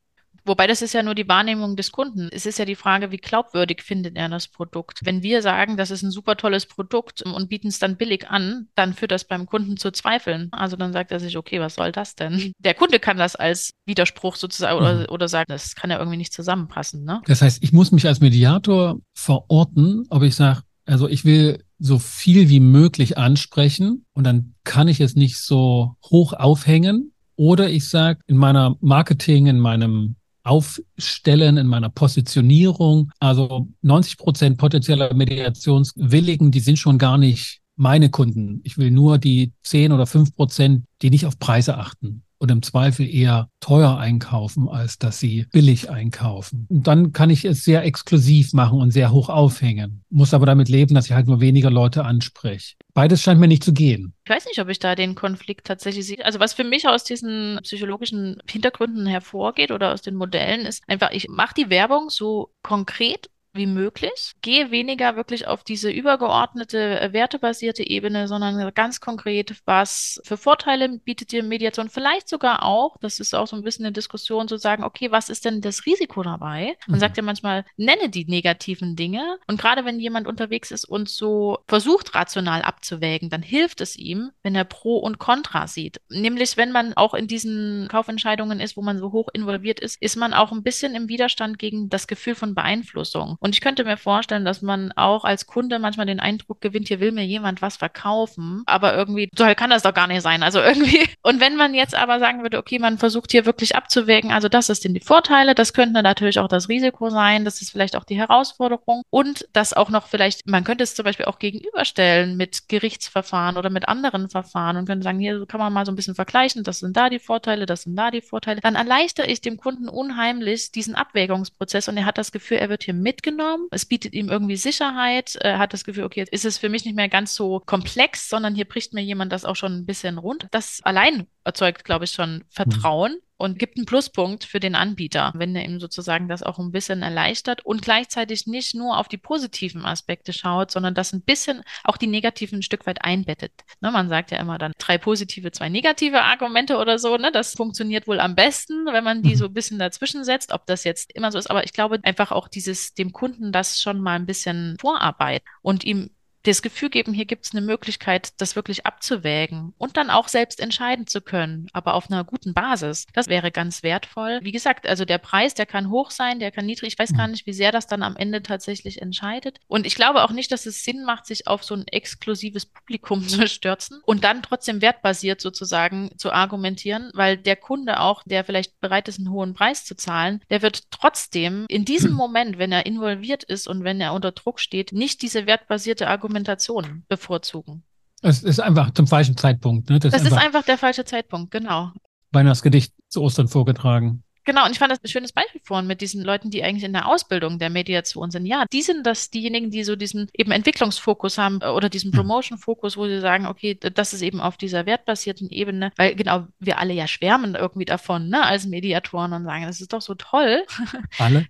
Wobei 0.50 0.66
das 0.66 0.82
ist 0.82 0.94
ja 0.94 1.04
nur 1.04 1.14
die 1.14 1.28
Wahrnehmung 1.28 1.76
des 1.76 1.92
Kunden. 1.92 2.28
Es 2.32 2.44
ist 2.44 2.58
ja 2.58 2.64
die 2.64 2.74
Frage, 2.74 3.12
wie 3.12 3.18
glaubwürdig 3.18 3.84
findet 3.84 4.16
er 4.16 4.28
das 4.28 4.48
Produkt. 4.48 4.98
Wenn 5.04 5.22
wir 5.22 5.42
sagen, 5.42 5.76
das 5.76 5.92
ist 5.92 6.02
ein 6.02 6.10
super 6.10 6.36
tolles 6.36 6.66
Produkt 6.66 7.22
und 7.22 7.48
bieten 7.48 7.68
es 7.68 7.78
dann 7.78 7.96
billig 7.96 8.28
an, 8.28 8.66
dann 8.74 8.92
führt 8.92 9.12
das 9.12 9.22
beim 9.22 9.46
Kunden 9.46 9.76
zu 9.76 9.92
Zweifeln. 9.92 10.48
Also 10.50 10.74
dann 10.74 10.92
sagt 10.92 11.12
er 11.12 11.20
sich, 11.20 11.36
okay, 11.36 11.60
was 11.60 11.76
soll 11.76 11.92
das 11.92 12.16
denn? 12.16 12.50
Der 12.58 12.74
Kunde 12.74 12.98
kann 12.98 13.16
das 13.16 13.36
als 13.36 13.74
Widerspruch 13.86 14.34
sozusagen 14.34 14.80
mhm. 14.80 14.84
oder, 14.84 15.12
oder 15.12 15.28
sagen, 15.28 15.46
das 15.46 15.76
kann 15.76 15.90
ja 15.90 16.00
irgendwie 16.00 16.18
nicht 16.18 16.32
zusammenpassen. 16.32 17.04
Ne? 17.04 17.22
Das 17.26 17.42
heißt, 17.42 17.62
ich 17.62 17.72
muss 17.72 17.92
mich 17.92 18.08
als 18.08 18.18
Mediator 18.18 18.98
verorten, 19.14 20.04
ob 20.10 20.24
ich 20.24 20.34
sage, 20.34 20.62
also 20.84 21.06
ich 21.06 21.24
will 21.24 21.62
so 21.78 22.00
viel 22.00 22.48
wie 22.48 22.58
möglich 22.58 23.16
ansprechen 23.16 24.04
und 24.14 24.24
dann 24.24 24.56
kann 24.64 24.88
ich 24.88 25.00
es 25.00 25.14
nicht 25.14 25.38
so 25.38 25.94
hoch 26.10 26.32
aufhängen. 26.32 27.12
Oder 27.36 27.70
ich 27.70 27.88
sage 27.88 28.18
in 28.26 28.36
meiner 28.36 28.74
Marketing, 28.80 29.46
in 29.46 29.60
meinem 29.60 30.16
Aufstellen, 30.42 31.56
in 31.56 31.66
meiner 31.66 31.90
Positionierung. 31.90 33.12
Also 33.18 33.68
90 33.82 34.16
Prozent 34.18 34.58
potenzieller 34.58 35.12
Mediationswilligen, 35.14 36.50
die 36.50 36.60
sind 36.60 36.78
schon 36.78 36.98
gar 36.98 37.18
nicht 37.18 37.60
meine 37.76 38.10
Kunden. 38.10 38.60
Ich 38.64 38.78
will 38.78 38.90
nur 38.90 39.18
die 39.18 39.52
10 39.62 39.92
oder 39.92 40.06
5 40.06 40.34
Prozent, 40.34 40.84
die 41.02 41.10
nicht 41.10 41.26
auf 41.26 41.38
Preise 41.38 41.78
achten 41.78 42.24
und 42.40 42.50
im 42.50 42.62
Zweifel 42.62 43.06
eher 43.06 43.50
teuer 43.60 43.98
einkaufen, 43.98 44.68
als 44.68 44.98
dass 44.98 45.20
sie 45.20 45.46
billig 45.52 45.90
einkaufen. 45.90 46.66
Und 46.70 46.86
dann 46.86 47.12
kann 47.12 47.28
ich 47.28 47.44
es 47.44 47.64
sehr 47.64 47.84
exklusiv 47.84 48.54
machen 48.54 48.80
und 48.80 48.92
sehr 48.92 49.12
hoch 49.12 49.28
aufhängen. 49.28 50.02
Muss 50.08 50.32
aber 50.32 50.46
damit 50.46 50.70
leben, 50.70 50.94
dass 50.94 51.06
ich 51.06 51.12
halt 51.12 51.26
nur 51.26 51.40
weniger 51.40 51.70
Leute 51.70 52.04
anspreche. 52.04 52.76
Beides 52.94 53.22
scheint 53.22 53.40
mir 53.40 53.46
nicht 53.46 53.62
zu 53.62 53.74
gehen. 53.74 54.14
Ich 54.24 54.30
weiß 54.30 54.46
nicht, 54.46 54.58
ob 54.58 54.68
ich 54.68 54.78
da 54.78 54.94
den 54.94 55.14
Konflikt 55.14 55.66
tatsächlich 55.66 56.06
sehe. 56.06 56.24
Also 56.24 56.40
was 56.40 56.54
für 56.54 56.64
mich 56.64 56.88
aus 56.88 57.04
diesen 57.04 57.60
psychologischen 57.62 58.42
Hintergründen 58.48 59.06
hervorgeht 59.06 59.70
oder 59.70 59.92
aus 59.92 60.00
den 60.00 60.14
Modellen 60.14 60.64
ist 60.64 60.82
einfach, 60.88 61.10
ich 61.12 61.28
mache 61.28 61.54
die 61.54 61.70
Werbung 61.70 62.08
so 62.08 62.50
konkret 62.62 63.28
wie 63.52 63.66
möglich. 63.66 64.32
Gehe 64.42 64.70
weniger 64.70 65.16
wirklich 65.16 65.46
auf 65.46 65.64
diese 65.64 65.90
übergeordnete, 65.90 67.00
äh, 67.00 67.12
wertebasierte 67.12 67.86
Ebene, 67.86 68.28
sondern 68.28 68.72
ganz 68.74 69.00
konkret, 69.00 69.56
was 69.64 70.20
für 70.24 70.36
Vorteile 70.36 71.00
bietet 71.04 71.32
dir 71.32 71.42
Mediation? 71.42 71.88
Vielleicht 71.88 72.28
sogar 72.28 72.64
auch, 72.64 72.96
das 73.00 73.18
ist 73.18 73.34
auch 73.34 73.46
so 73.46 73.56
ein 73.56 73.62
bisschen 73.62 73.84
eine 73.84 73.92
Diskussion, 73.92 74.48
zu 74.48 74.56
sagen, 74.56 74.84
okay, 74.84 75.10
was 75.10 75.28
ist 75.28 75.44
denn 75.44 75.60
das 75.60 75.86
Risiko 75.86 76.22
dabei? 76.22 76.76
Man 76.86 76.96
mhm. 76.96 77.00
sagt 77.00 77.16
ja 77.16 77.22
manchmal, 77.22 77.64
nenne 77.76 78.08
die 78.08 78.24
negativen 78.24 78.96
Dinge. 78.96 79.38
Und 79.46 79.60
gerade 79.60 79.84
wenn 79.84 79.98
jemand 79.98 80.26
unterwegs 80.26 80.70
ist 80.70 80.84
und 80.84 81.08
so 81.08 81.58
versucht, 81.66 82.14
rational 82.14 82.62
abzuwägen, 82.62 83.30
dann 83.30 83.42
hilft 83.42 83.80
es 83.80 83.96
ihm, 83.96 84.30
wenn 84.42 84.54
er 84.54 84.64
Pro 84.64 84.98
und 84.98 85.18
Contra 85.18 85.66
sieht. 85.66 86.00
Nämlich, 86.08 86.56
wenn 86.56 86.72
man 86.72 86.94
auch 86.94 87.14
in 87.14 87.26
diesen 87.26 87.88
Kaufentscheidungen 87.88 88.60
ist, 88.60 88.76
wo 88.76 88.82
man 88.82 88.98
so 88.98 89.12
hoch 89.12 89.28
involviert 89.32 89.80
ist, 89.80 90.00
ist 90.00 90.16
man 90.16 90.34
auch 90.34 90.52
ein 90.52 90.62
bisschen 90.62 90.94
im 90.94 91.08
Widerstand 91.08 91.58
gegen 91.58 91.88
das 91.88 92.06
Gefühl 92.06 92.34
von 92.34 92.54
Beeinflussung. 92.54 93.36
Und 93.40 93.54
ich 93.54 93.62
könnte 93.62 93.84
mir 93.84 93.96
vorstellen, 93.96 94.44
dass 94.44 94.60
man 94.60 94.92
auch 94.92 95.24
als 95.24 95.46
Kunde 95.46 95.78
manchmal 95.78 96.06
den 96.06 96.20
Eindruck 96.20 96.60
gewinnt, 96.60 96.88
hier 96.88 97.00
will 97.00 97.10
mir 97.10 97.24
jemand 97.24 97.62
was 97.62 97.78
verkaufen, 97.78 98.62
aber 98.66 98.94
irgendwie, 98.94 99.30
so 99.34 99.44
kann 99.56 99.70
das 99.70 99.82
doch 99.82 99.94
gar 99.94 100.06
nicht 100.06 100.22
sein. 100.22 100.42
Also 100.42 100.60
irgendwie. 100.60 101.08
Und 101.22 101.40
wenn 101.40 101.56
man 101.56 101.74
jetzt 101.74 101.94
aber 101.94 102.18
sagen 102.20 102.42
würde, 102.42 102.58
okay, 102.58 102.78
man 102.78 102.98
versucht 102.98 103.32
hier 103.32 103.46
wirklich 103.46 103.74
abzuwägen, 103.74 104.30
also 104.30 104.48
das 104.48 104.68
ist 104.68 104.84
denn 104.84 104.94
die 104.94 105.00
Vorteile, 105.00 105.54
das 105.54 105.72
könnte 105.72 106.02
natürlich 106.02 106.38
auch 106.38 106.48
das 106.48 106.68
Risiko 106.68 107.08
sein, 107.08 107.44
das 107.44 107.62
ist 107.62 107.70
vielleicht 107.70 107.96
auch 107.96 108.04
die 108.04 108.18
Herausforderung 108.18 109.02
und 109.10 109.48
das 109.54 109.72
auch 109.72 109.88
noch 109.88 110.06
vielleicht, 110.06 110.46
man 110.46 110.64
könnte 110.64 110.84
es 110.84 110.94
zum 110.94 111.04
Beispiel 111.04 111.26
auch 111.26 111.38
gegenüberstellen 111.38 112.36
mit 112.36 112.68
Gerichtsverfahren 112.68 113.56
oder 113.56 113.70
mit 113.70 113.88
anderen 113.88 114.28
Verfahren 114.28 114.76
und 114.76 114.86
könnte 114.86 115.04
sagen, 115.04 115.18
hier 115.18 115.46
kann 115.46 115.60
man 115.60 115.72
mal 115.72 115.86
so 115.86 115.92
ein 115.92 115.96
bisschen 115.96 116.14
vergleichen, 116.14 116.62
das 116.62 116.80
sind 116.80 116.96
da 116.96 117.08
die 117.08 117.18
Vorteile, 117.18 117.64
das 117.64 117.82
sind 117.82 117.96
da 117.96 118.10
die 118.10 118.20
Vorteile. 118.20 118.60
Dann 118.60 118.74
erleichtere 118.74 119.26
ich 119.26 119.40
dem 119.40 119.56
Kunden 119.56 119.88
unheimlich 119.88 120.72
diesen 120.72 120.94
Abwägungsprozess 120.94 121.88
und 121.88 121.96
er 121.96 122.04
hat 122.04 122.18
das 122.18 122.32
Gefühl, 122.32 122.58
er 122.58 122.68
wird 122.68 122.84
hier 122.84 122.94
mitgenommen 122.94 123.29
mitgenommen. 123.30 123.68
Es 123.70 123.86
bietet 123.86 124.14
ihm 124.14 124.28
irgendwie 124.28 124.56
Sicherheit. 124.56 125.36
Er 125.36 125.58
hat 125.58 125.72
das 125.72 125.84
Gefühl, 125.84 126.04
okay, 126.04 126.20
jetzt 126.20 126.32
ist 126.32 126.44
es 126.44 126.58
für 126.58 126.68
mich 126.68 126.84
nicht 126.84 126.96
mehr 126.96 127.08
ganz 127.08 127.34
so 127.34 127.60
komplex, 127.60 128.28
sondern 128.28 128.54
hier 128.54 128.66
bricht 128.66 128.92
mir 128.92 129.02
jemand 129.02 129.32
das 129.32 129.44
auch 129.44 129.56
schon 129.56 129.72
ein 129.72 129.86
bisschen 129.86 130.18
rund. 130.18 130.46
Das 130.50 130.80
allein 130.82 131.26
erzeugt, 131.44 131.84
glaube 131.84 132.04
ich, 132.04 132.12
schon 132.12 132.44
Vertrauen. 132.50 133.12
Mhm 133.12 133.29
und 133.40 133.58
gibt 133.58 133.78
einen 133.78 133.86
Pluspunkt 133.86 134.44
für 134.44 134.60
den 134.60 134.74
Anbieter, 134.74 135.32
wenn 135.34 135.56
er 135.56 135.64
ihm 135.64 135.80
sozusagen 135.80 136.28
das 136.28 136.42
auch 136.42 136.58
ein 136.58 136.72
bisschen 136.72 137.02
erleichtert 137.02 137.64
und 137.64 137.80
gleichzeitig 137.80 138.46
nicht 138.46 138.74
nur 138.74 138.98
auf 138.98 139.08
die 139.08 139.16
positiven 139.16 139.84
Aspekte 139.86 140.34
schaut, 140.34 140.70
sondern 140.70 140.94
das 140.94 141.14
ein 141.14 141.22
bisschen 141.22 141.62
auch 141.82 141.96
die 141.96 142.06
negativen 142.06 142.60
ein 142.60 142.62
Stück 142.62 142.86
weit 142.86 143.02
einbettet. 143.02 143.52
Ne, 143.80 143.90
man 143.90 144.08
sagt 144.08 144.30
ja 144.30 144.38
immer 144.38 144.58
dann 144.58 144.72
drei 144.78 144.98
positive, 144.98 145.50
zwei 145.52 145.68
negative 145.68 146.22
Argumente 146.22 146.76
oder 146.76 146.98
so. 146.98 147.16
Ne? 147.16 147.32
Das 147.32 147.54
funktioniert 147.54 148.06
wohl 148.06 148.20
am 148.20 148.34
besten, 148.34 148.86
wenn 148.86 149.04
man 149.04 149.22
die 149.22 149.30
mhm. 149.30 149.36
so 149.36 149.44
ein 149.46 149.54
bisschen 149.54 149.78
dazwischen 149.78 150.24
setzt, 150.24 150.52
ob 150.52 150.66
das 150.66 150.84
jetzt 150.84 151.12
immer 151.12 151.32
so 151.32 151.38
ist. 151.38 151.50
Aber 151.50 151.64
ich 151.64 151.72
glaube 151.72 151.98
einfach 152.02 152.32
auch 152.32 152.46
dieses 152.46 152.94
dem 152.94 153.12
Kunden 153.12 153.52
das 153.52 153.80
schon 153.80 154.00
mal 154.00 154.16
ein 154.16 154.26
bisschen 154.26 154.76
Vorarbeit 154.78 155.42
und 155.62 155.84
ihm 155.84 156.10
das 156.44 156.62
Gefühl 156.62 156.88
geben, 156.88 157.12
hier 157.12 157.26
gibt 157.26 157.44
es 157.44 157.52
eine 157.52 157.60
Möglichkeit, 157.60 158.32
das 158.38 158.56
wirklich 158.56 158.86
abzuwägen 158.86 159.74
und 159.76 159.96
dann 159.96 160.10
auch 160.10 160.28
selbst 160.28 160.60
entscheiden 160.60 161.06
zu 161.06 161.20
können, 161.20 161.68
aber 161.72 161.94
auf 161.94 162.10
einer 162.10 162.24
guten 162.24 162.54
Basis. 162.54 163.06
Das 163.12 163.28
wäre 163.28 163.50
ganz 163.50 163.82
wertvoll. 163.82 164.40
Wie 164.42 164.52
gesagt, 164.52 164.86
also 164.86 165.04
der 165.04 165.18
Preis, 165.18 165.54
der 165.54 165.66
kann 165.66 165.90
hoch 165.90 166.10
sein, 166.10 166.38
der 166.40 166.50
kann 166.50 166.66
niedrig. 166.66 166.94
Ich 166.94 166.98
weiß 166.98 167.14
gar 167.14 167.26
mhm. 167.26 167.32
nicht, 167.32 167.46
wie 167.46 167.52
sehr 167.52 167.72
das 167.72 167.86
dann 167.86 168.02
am 168.02 168.16
Ende 168.16 168.42
tatsächlich 168.42 169.02
entscheidet. 169.02 169.58
Und 169.68 169.86
ich 169.86 169.94
glaube 169.94 170.24
auch 170.24 170.30
nicht, 170.30 170.50
dass 170.50 170.66
es 170.66 170.82
Sinn 170.82 171.04
macht, 171.04 171.26
sich 171.26 171.46
auf 171.46 171.62
so 171.62 171.74
ein 171.74 171.86
exklusives 171.86 172.66
Publikum 172.66 173.22
zu 173.28 173.46
stürzen 173.46 174.00
und 174.04 174.24
dann 174.24 174.42
trotzdem 174.42 174.80
wertbasiert 174.80 175.40
sozusagen 175.40 176.10
zu 176.16 176.32
argumentieren, 176.32 177.10
weil 177.14 177.36
der 177.36 177.56
Kunde 177.56 178.00
auch, 178.00 178.22
der 178.24 178.44
vielleicht 178.44 178.80
bereit 178.80 179.08
ist, 179.08 179.18
einen 179.18 179.30
hohen 179.30 179.52
Preis 179.52 179.84
zu 179.84 179.94
zahlen, 179.94 180.42
der 180.48 180.62
wird 180.62 180.90
trotzdem 180.90 181.66
in 181.68 181.84
diesem 181.84 182.12
Moment, 182.20 182.56
wenn 182.58 182.72
er 182.72 182.86
involviert 182.86 183.44
ist 183.44 183.68
und 183.68 183.84
wenn 183.84 184.00
er 184.00 184.14
unter 184.14 184.32
Druck 184.32 184.58
steht, 184.58 184.92
nicht 184.92 185.20
diese 185.20 185.46
wertbasierte 185.46 186.08
Argumentation 186.08 186.29
Argumentation 186.30 187.04
bevorzugen. 187.08 187.82
Es 188.22 188.42
ist 188.42 188.60
einfach 188.60 188.92
zum 188.92 189.06
falschen 189.06 189.36
Zeitpunkt. 189.36 189.90
Ne? 189.90 189.98
Das, 189.98 190.12
das 190.12 190.22
ist, 190.22 190.26
einfach, 190.26 190.38
ist 190.38 190.46
einfach 190.46 190.64
der 190.64 190.78
falsche 190.78 191.04
Zeitpunkt, 191.04 191.50
genau. 191.50 191.92
Weihnachtsgedicht 192.30 192.94
zu 193.08 193.22
Ostern 193.22 193.48
vorgetragen. 193.48 194.22
Genau, 194.44 194.64
und 194.64 194.72
ich 194.72 194.78
fand 194.78 194.90
das 194.90 195.02
ein 195.02 195.08
schönes 195.08 195.32
Beispiel 195.32 195.60
vorhin 195.64 195.86
mit 195.86 196.00
diesen 196.00 196.24
Leuten, 196.24 196.50
die 196.50 196.62
eigentlich 196.64 196.84
in 196.84 196.92
der 196.92 197.06
Ausbildung 197.06 197.58
der 197.58 197.70
Mediation 197.70 198.30
sind. 198.30 198.46
Ja, 198.46 198.64
die 198.72 198.82
sind 198.82 199.06
das 199.06 199.30
diejenigen, 199.30 199.70
die 199.70 199.84
so 199.84 199.96
diesen 199.96 200.28
eben 200.32 200.50
Entwicklungsfokus 200.50 201.38
haben 201.38 201.60
äh, 201.62 201.68
oder 201.68 201.88
diesen 201.88 202.12
hm. 202.12 202.18
Promotion-Fokus, 202.18 202.96
wo 202.96 203.06
sie 203.06 203.20
sagen, 203.20 203.46
okay, 203.46 203.78
das 203.80 204.12
ist 204.12 204.22
eben 204.22 204.40
auf 204.40 204.56
dieser 204.56 204.86
wertbasierten 204.86 205.50
Ebene, 205.50 205.92
weil 205.96 206.14
genau 206.14 206.46
wir 206.58 206.78
alle 206.78 206.94
ja 206.94 207.06
schwärmen 207.06 207.54
irgendwie 207.54 207.84
davon, 207.84 208.28
ne, 208.28 208.44
als 208.44 208.66
Mediatoren 208.66 209.32
und 209.32 209.44
sagen, 209.44 209.66
das 209.66 209.80
ist 209.80 209.92
doch 209.92 210.02
so 210.02 210.14
toll. 210.14 210.62
Alle? 211.18 211.46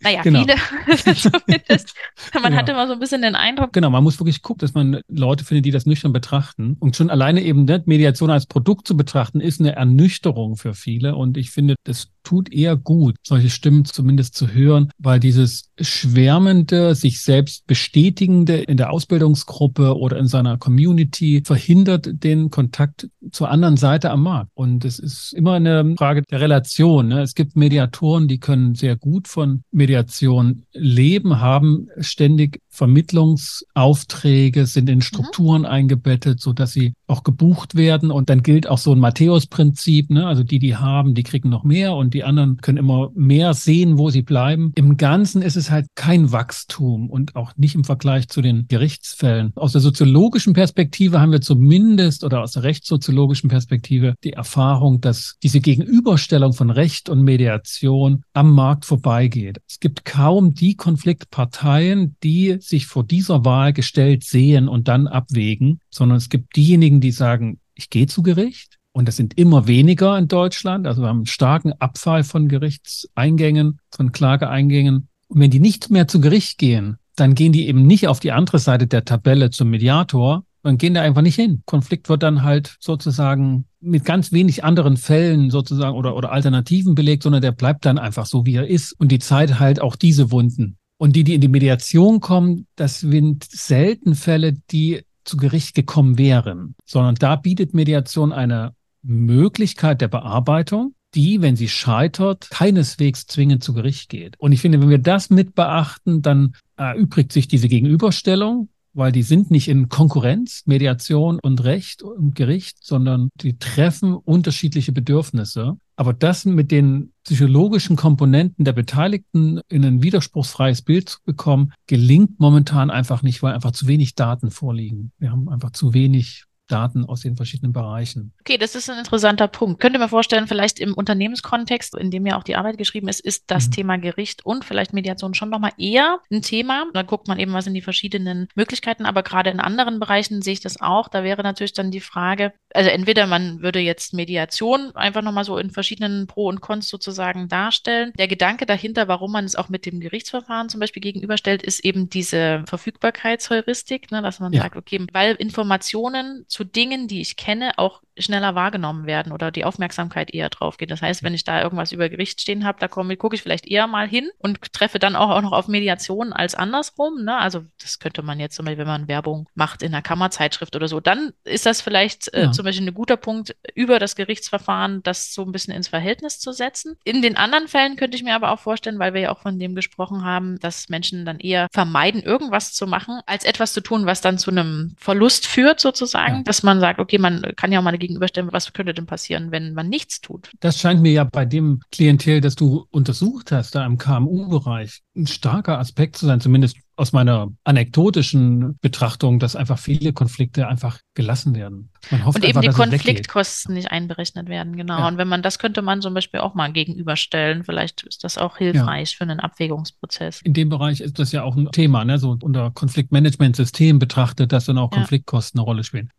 naja, 0.00 0.22
genau. 0.22 0.44
viele 0.44 0.56
zumindest. 1.14 1.94
Man 2.34 2.44
genau. 2.44 2.56
hat 2.56 2.68
immer 2.68 2.86
so 2.86 2.94
ein 2.94 2.98
bisschen 2.98 3.22
den 3.22 3.34
Eindruck. 3.34 3.72
Genau, 3.72 3.90
man 3.90 4.02
muss 4.02 4.18
wirklich 4.18 4.42
gucken, 4.42 4.60
dass 4.60 4.74
man 4.74 5.00
Leute 5.08 5.44
findet, 5.44 5.64
die 5.66 5.70
das 5.70 5.86
nüchtern 5.86 6.12
betrachten. 6.12 6.76
Und 6.80 6.96
schon 6.96 7.10
alleine 7.10 7.42
eben 7.42 7.64
ne, 7.64 7.82
Mediation 7.86 8.30
als 8.30 8.46
Produkt 8.46 8.86
zu 8.86 8.96
betrachten, 8.96 9.40
ist 9.40 9.60
eine 9.60 9.76
Ernüchterung 9.76 10.56
für 10.56 10.74
viele. 10.74 11.14
Und 11.14 11.36
ich 11.36 11.50
finde, 11.50 11.76
es 11.92 12.10
tut 12.22 12.52
eher 12.52 12.76
gut, 12.76 13.16
solche 13.22 13.50
Stimmen 13.50 13.84
zumindest 13.84 14.34
zu 14.34 14.48
hören, 14.48 14.90
weil 14.98 15.20
dieses 15.20 15.70
schwärmende, 15.80 16.94
sich 16.94 17.20
selbst 17.20 17.66
bestätigende 17.66 18.56
in 18.56 18.76
der 18.76 18.90
Ausbildungsgruppe 18.92 19.96
oder 19.96 20.18
in 20.18 20.26
seiner 20.26 20.58
Community 20.58 21.42
verhindert 21.44 22.08
den 22.22 22.50
Kontakt 22.50 23.08
zur 23.30 23.50
anderen 23.50 23.76
Seite 23.76 24.10
am 24.10 24.22
Markt. 24.22 24.50
Und 24.54 24.84
es 24.84 24.98
ist 24.98 25.32
immer 25.32 25.54
eine 25.54 25.94
Frage 25.96 26.22
der 26.22 26.40
Relation. 26.40 27.08
Ne? 27.08 27.22
Es 27.22 27.34
gibt 27.34 27.56
Mediatoren, 27.56 28.28
die 28.28 28.38
können 28.38 28.74
sehr 28.74 28.96
gut 28.96 29.28
von 29.28 29.62
Mediation 29.72 30.64
leben, 30.72 31.40
haben 31.40 31.88
ständig 31.98 32.60
Vermittlungsaufträge, 32.68 34.66
sind 34.66 34.88
in 34.88 34.96
mhm. 34.96 35.02
Strukturen 35.02 35.62
mhm. 35.62 35.68
eingebettet, 35.68 36.40
so 36.40 36.52
dass 36.52 36.72
sie 36.72 36.94
auch 37.06 37.22
gebucht 37.22 37.74
werden. 37.74 38.10
Und 38.10 38.30
dann 38.30 38.42
gilt 38.42 38.66
auch 38.66 38.78
so 38.78 38.92
ein 38.92 38.98
Matthäus-Prinzip. 38.98 40.10
Ne? 40.10 40.26
Also 40.26 40.42
die, 40.42 40.58
die 40.58 40.76
haben, 40.76 41.14
die 41.14 41.22
kriegen 41.22 41.48
noch 41.48 41.64
mehr 41.64 41.94
und 41.94 42.11
die 42.12 42.24
anderen 42.24 42.58
können 42.58 42.78
immer 42.78 43.10
mehr 43.14 43.54
sehen, 43.54 43.98
wo 43.98 44.10
sie 44.10 44.22
bleiben. 44.22 44.72
Im 44.74 44.96
Ganzen 44.96 45.42
ist 45.42 45.56
es 45.56 45.70
halt 45.70 45.86
kein 45.94 46.32
Wachstum 46.32 47.10
und 47.10 47.36
auch 47.36 47.52
nicht 47.56 47.74
im 47.74 47.84
Vergleich 47.84 48.28
zu 48.28 48.42
den 48.42 48.66
Gerichtsfällen. 48.68 49.52
Aus 49.56 49.72
der 49.72 49.80
soziologischen 49.80 50.52
Perspektive 50.52 51.20
haben 51.20 51.32
wir 51.32 51.40
zumindest 51.40 52.24
oder 52.24 52.42
aus 52.42 52.52
der 52.52 52.62
rechtssoziologischen 52.62 53.48
Perspektive 53.48 54.14
die 54.24 54.32
Erfahrung, 54.32 55.00
dass 55.00 55.36
diese 55.42 55.60
Gegenüberstellung 55.60 56.52
von 56.52 56.70
Recht 56.70 57.08
und 57.08 57.22
Mediation 57.22 58.22
am 58.32 58.52
Markt 58.54 58.84
vorbeigeht. 58.84 59.60
Es 59.68 59.80
gibt 59.80 60.04
kaum 60.04 60.54
die 60.54 60.76
Konfliktparteien, 60.76 62.16
die 62.22 62.58
sich 62.60 62.86
vor 62.86 63.04
dieser 63.04 63.44
Wahl 63.44 63.72
gestellt 63.72 64.24
sehen 64.24 64.68
und 64.68 64.88
dann 64.88 65.06
abwägen, 65.06 65.80
sondern 65.90 66.18
es 66.18 66.28
gibt 66.28 66.56
diejenigen, 66.56 67.00
die 67.00 67.12
sagen, 67.12 67.58
ich 67.74 67.90
gehe 67.90 68.06
zu 68.06 68.22
Gericht 68.22 68.78
und 68.92 69.08
das 69.08 69.16
sind 69.16 69.38
immer 69.38 69.66
weniger 69.66 70.18
in 70.18 70.28
Deutschland. 70.28 70.86
Also 70.86 71.02
wir 71.02 71.08
haben 71.08 71.18
einen 71.18 71.26
starken 71.26 71.72
Abfall 71.78 72.24
von 72.24 72.48
Gerichtseingängen, 72.48 73.78
von 73.90 74.12
Klageeingängen. 74.12 75.08
Und 75.28 75.40
wenn 75.40 75.50
die 75.50 75.60
nicht 75.60 75.90
mehr 75.90 76.08
zu 76.08 76.20
Gericht 76.20 76.58
gehen, 76.58 76.98
dann 77.16 77.34
gehen 77.34 77.52
die 77.52 77.66
eben 77.68 77.86
nicht 77.86 78.08
auf 78.08 78.20
die 78.20 78.32
andere 78.32 78.58
Seite 78.58 78.86
der 78.86 79.04
Tabelle 79.04 79.50
zum 79.50 79.70
Mediator, 79.70 80.44
Man 80.64 80.78
gehen 80.78 80.94
da 80.94 81.02
einfach 81.02 81.22
nicht 81.22 81.34
hin. 81.34 81.62
Konflikt 81.66 82.08
wird 82.08 82.22
dann 82.22 82.44
halt 82.44 82.76
sozusagen 82.78 83.64
mit 83.80 84.04
ganz 84.04 84.30
wenig 84.30 84.62
anderen 84.62 84.96
Fällen 84.96 85.50
sozusagen 85.50 85.96
oder, 85.96 86.14
oder 86.14 86.30
Alternativen 86.30 86.94
belegt, 86.94 87.24
sondern 87.24 87.42
der 87.42 87.50
bleibt 87.50 87.84
dann 87.84 87.98
einfach 87.98 88.26
so, 88.26 88.46
wie 88.46 88.54
er 88.54 88.68
ist. 88.68 88.92
Und 88.92 89.10
die 89.10 89.18
Zeit 89.18 89.58
halt 89.58 89.80
auch 89.80 89.96
diese 89.96 90.30
Wunden. 90.30 90.76
Und 90.98 91.16
die, 91.16 91.24
die 91.24 91.34
in 91.34 91.40
die 91.40 91.48
Mediation 91.48 92.20
kommen, 92.20 92.68
das 92.76 93.00
sind 93.00 93.42
selten 93.42 94.14
Fälle, 94.14 94.52
die 94.70 95.02
zu 95.24 95.36
Gericht 95.36 95.74
gekommen 95.74 96.16
wären, 96.16 96.76
sondern 96.84 97.16
da 97.16 97.34
bietet 97.34 97.74
Mediation 97.74 98.32
eine 98.32 98.74
Möglichkeit 99.02 100.00
der 100.00 100.08
Bearbeitung, 100.08 100.94
die, 101.14 101.42
wenn 101.42 101.56
sie 101.56 101.68
scheitert, 101.68 102.48
keineswegs 102.50 103.26
zwingend 103.26 103.62
zu 103.62 103.74
Gericht 103.74 104.08
geht. 104.08 104.38
Und 104.38 104.52
ich 104.52 104.60
finde, 104.60 104.80
wenn 104.80 104.88
wir 104.88 104.98
das 104.98 105.30
mit 105.30 105.54
beachten, 105.54 106.22
dann 106.22 106.54
erübrigt 106.76 107.32
sich 107.32 107.48
diese 107.48 107.68
Gegenüberstellung 107.68 108.68
weil 108.94 109.12
die 109.12 109.22
sind 109.22 109.50
nicht 109.50 109.68
in 109.68 109.88
Konkurrenz, 109.88 110.62
Mediation 110.66 111.38
und 111.42 111.64
Recht 111.64 112.02
und 112.02 112.34
Gericht, 112.34 112.78
sondern 112.82 113.30
die 113.40 113.58
treffen 113.58 114.14
unterschiedliche 114.14 114.92
Bedürfnisse. 114.92 115.76
Aber 115.96 116.12
das 116.12 116.44
mit 116.44 116.70
den 116.70 117.12
psychologischen 117.24 117.96
Komponenten 117.96 118.64
der 118.64 118.72
Beteiligten 118.72 119.60
in 119.68 119.84
ein 119.84 120.02
widerspruchsfreies 120.02 120.82
Bild 120.82 121.08
zu 121.08 121.18
bekommen, 121.24 121.72
gelingt 121.86 122.40
momentan 122.40 122.90
einfach 122.90 123.22
nicht, 123.22 123.42
weil 123.42 123.54
einfach 123.54 123.72
zu 123.72 123.86
wenig 123.86 124.14
Daten 124.14 124.50
vorliegen. 124.50 125.12
Wir 125.18 125.30
haben 125.30 125.48
einfach 125.48 125.70
zu 125.70 125.94
wenig 125.94 126.44
Daten 126.72 127.04
aus 127.04 127.20
den 127.20 127.36
verschiedenen 127.36 127.72
Bereichen. 127.72 128.32
Okay, 128.40 128.58
das 128.58 128.74
ist 128.74 128.88
ein 128.88 128.98
interessanter 128.98 129.48
Punkt. 129.48 129.80
Könnte 129.80 129.98
mir 129.98 130.08
vorstellen, 130.08 130.46
vielleicht 130.46 130.80
im 130.80 130.94
Unternehmenskontext, 130.94 131.96
in 131.96 132.10
dem 132.10 132.26
ja 132.26 132.38
auch 132.38 132.44
die 132.44 132.56
Arbeit 132.56 132.78
geschrieben 132.78 133.08
ist, 133.08 133.20
ist 133.20 133.44
das 133.48 133.66
mhm. 133.68 133.72
Thema 133.72 133.96
Gericht 133.98 134.44
und 134.44 134.64
vielleicht 134.64 134.92
Mediation 134.92 135.34
schon 135.34 135.50
nochmal 135.50 135.72
eher 135.76 136.18
ein 136.30 136.42
Thema. 136.42 136.86
Da 136.94 137.02
guckt 137.02 137.28
man 137.28 137.38
eben, 137.38 137.52
was 137.52 137.64
sind 137.64 137.74
die 137.74 137.82
verschiedenen 137.82 138.48
Möglichkeiten, 138.54 139.04
aber 139.04 139.22
gerade 139.22 139.50
in 139.50 139.60
anderen 139.60 140.00
Bereichen 140.00 140.42
sehe 140.42 140.54
ich 140.54 140.60
das 140.60 140.80
auch. 140.80 141.08
Da 141.08 141.24
wäre 141.24 141.42
natürlich 141.42 141.72
dann 141.74 141.90
die 141.90 142.00
Frage, 142.00 142.52
also 142.74 142.90
entweder 142.90 143.26
man 143.26 143.62
würde 143.62 143.80
jetzt 143.80 144.14
Mediation 144.14 144.94
einfach 144.94 145.22
nochmal 145.22 145.44
so 145.44 145.58
in 145.58 145.70
verschiedenen 145.70 146.26
Pro 146.26 146.46
und 146.46 146.60
Cons 146.60 146.88
sozusagen 146.88 147.48
darstellen. 147.48 148.12
Der 148.18 148.28
Gedanke 148.28 148.66
dahinter, 148.66 149.08
warum 149.08 149.32
man 149.32 149.44
es 149.44 149.56
auch 149.56 149.68
mit 149.68 149.86
dem 149.86 150.00
Gerichtsverfahren 150.00 150.68
zum 150.68 150.80
Beispiel 150.80 151.02
gegenüberstellt, 151.02 151.62
ist 151.62 151.84
eben 151.84 152.08
diese 152.08 152.64
Verfügbarkeitsheuristik, 152.66 154.10
ne, 154.10 154.22
dass 154.22 154.40
man 154.40 154.52
ja. 154.52 154.62
sagt, 154.62 154.76
okay, 154.76 155.06
weil 155.12 155.34
Informationen 155.34 156.44
zu 156.48 156.61
Dingen, 156.64 157.08
die 157.08 157.20
ich 157.20 157.36
kenne, 157.36 157.78
auch 157.78 158.02
schneller 158.18 158.54
wahrgenommen 158.54 159.06
werden 159.06 159.32
oder 159.32 159.50
die 159.50 159.64
Aufmerksamkeit 159.64 160.32
eher 160.32 160.48
drauf 160.48 160.76
geht. 160.76 160.90
Das 160.90 161.02
heißt, 161.02 161.22
wenn 161.22 161.34
ich 161.34 161.44
da 161.44 161.62
irgendwas 161.62 161.92
über 161.92 162.08
Gericht 162.08 162.40
stehen 162.40 162.64
habe, 162.64 162.78
da 162.80 162.88
komme, 162.88 163.16
gucke 163.16 163.34
ich 163.34 163.42
vielleicht 163.42 163.66
eher 163.66 163.86
mal 163.86 164.08
hin 164.08 164.30
und 164.38 164.72
treffe 164.72 164.98
dann 164.98 165.16
auch, 165.16 165.30
auch 165.30 165.42
noch 165.42 165.52
auf 165.52 165.68
Mediation 165.68 166.32
als 166.32 166.54
andersrum. 166.54 167.24
Ne? 167.24 167.36
Also 167.36 167.64
das 167.80 167.98
könnte 167.98 168.22
man 168.22 168.38
jetzt 168.38 168.54
zum 168.54 168.64
Beispiel, 168.64 168.78
wenn 168.78 168.86
man 168.86 169.08
Werbung 169.08 169.48
macht 169.54 169.82
in 169.82 169.92
einer 169.92 170.02
Kammerzeitschrift 170.02 170.76
oder 170.76 170.88
so, 170.88 171.00
dann 171.00 171.32
ist 171.44 171.66
das 171.66 171.80
vielleicht 171.80 172.32
äh, 172.34 172.44
ja. 172.44 172.52
zum 172.52 172.64
Beispiel 172.64 172.86
ein 172.86 172.94
guter 172.94 173.16
Punkt, 173.16 173.56
über 173.74 173.98
das 173.98 174.16
Gerichtsverfahren 174.16 175.02
das 175.02 175.34
so 175.34 175.42
ein 175.42 175.52
bisschen 175.52 175.74
ins 175.74 175.88
Verhältnis 175.88 176.38
zu 176.38 176.52
setzen. 176.52 176.96
In 177.04 177.22
den 177.22 177.36
anderen 177.36 177.68
Fällen 177.68 177.96
könnte 177.96 178.16
ich 178.16 178.22
mir 178.22 178.34
aber 178.34 178.52
auch 178.52 178.60
vorstellen, 178.60 178.98
weil 178.98 179.14
wir 179.14 179.22
ja 179.22 179.32
auch 179.32 179.40
von 179.40 179.58
dem 179.58 179.74
gesprochen 179.74 180.24
haben, 180.24 180.58
dass 180.60 180.88
Menschen 180.88 181.24
dann 181.24 181.40
eher 181.40 181.66
vermeiden, 181.72 182.22
irgendwas 182.22 182.72
zu 182.72 182.86
machen, 182.86 183.20
als 183.26 183.44
etwas 183.44 183.72
zu 183.72 183.80
tun, 183.80 184.06
was 184.06 184.20
dann 184.20 184.38
zu 184.38 184.50
einem 184.50 184.94
Verlust 184.98 185.46
führt 185.46 185.80
sozusagen. 185.80 186.44
Ja 186.46 186.52
dass 186.52 186.62
man 186.62 186.80
sagt, 186.80 187.00
okay, 187.00 187.16
man 187.16 187.40
kann 187.56 187.72
ja 187.72 187.78
auch 187.78 187.82
mal 187.82 187.92
gegenüberstellen, 188.02 188.52
was 188.52 188.72
könnte 188.72 188.92
denn 188.92 189.06
passieren, 189.06 189.50
wenn 189.50 189.74
man 189.74 189.88
nichts 189.88 190.20
tut. 190.20 190.50
Das 190.60 190.78
scheint 190.78 191.00
mir 191.00 191.12
ja 191.12 191.24
bei 191.24 191.44
dem 191.44 191.80
Klientel, 191.92 192.40
das 192.40 192.56
du 192.56 192.86
untersucht 192.90 193.52
hast, 193.52 193.74
da 193.74 193.86
im 193.86 193.96
KMU-Bereich, 193.96 195.00
ein 195.16 195.26
starker 195.26 195.78
Aspekt 195.78 196.16
zu 196.16 196.26
sein, 196.26 196.40
zumindest 196.40 196.76
aus 196.96 197.12
meiner 197.12 197.48
anekdotischen 197.64 198.78
Betrachtung, 198.80 199.38
dass 199.38 199.56
einfach 199.56 199.78
viele 199.78 200.12
Konflikte 200.12 200.68
einfach 200.68 200.98
gelassen 201.14 201.54
werden. 201.54 201.90
Man 202.10 202.24
hofft 202.24 202.36
und 202.36 202.44
eben 202.44 202.58
einfach, 202.58 202.84
die 202.84 202.90
Konfliktkosten 202.90 203.74
nicht 203.74 203.90
einberechnet 203.90 204.48
werden, 204.48 204.76
genau. 204.76 204.98
Ja. 204.98 205.08
Und 205.08 205.16
wenn 205.16 205.28
man 205.28 205.42
das 205.42 205.58
könnte 205.58 205.82
man 205.82 206.02
zum 206.02 206.14
Beispiel 206.14 206.40
auch 206.40 206.54
mal 206.54 206.72
gegenüberstellen. 206.72 207.64
Vielleicht 207.64 208.02
ist 208.02 208.24
das 208.24 208.36
auch 208.36 208.58
hilfreich 208.58 209.12
ja. 209.12 209.16
für 209.16 209.24
einen 209.24 209.40
Abwägungsprozess. 209.40 210.42
In 210.42 210.54
dem 210.54 210.68
Bereich 210.68 211.00
ist 211.00 211.18
das 211.18 211.32
ja 211.32 211.42
auch 211.42 211.56
ein 211.56 211.70
Thema, 211.72 212.04
ne? 212.04 212.18
so 212.18 212.36
unter 212.40 212.70
Konfliktmanagementsystem 212.70 213.98
betrachtet, 213.98 214.52
dass 214.52 214.66
dann 214.66 214.78
auch 214.78 214.90
Konfliktkosten 214.90 215.60
eine 215.60 215.64
Rolle 215.64 215.84
spielen. 215.84 216.10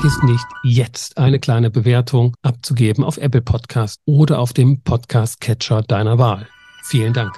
Vergiss 0.00 0.22
nicht, 0.22 0.46
jetzt 0.62 1.18
eine 1.18 1.40
kleine 1.40 1.70
Bewertung 1.70 2.36
abzugeben 2.42 3.02
auf 3.02 3.16
Apple 3.16 3.42
Podcast 3.42 4.00
oder 4.04 4.38
auf 4.38 4.52
dem 4.52 4.80
Podcast 4.82 5.40
Catcher 5.40 5.82
deiner 5.82 6.18
Wahl. 6.18 6.46
Vielen 6.84 7.12
Dank. 7.12 7.36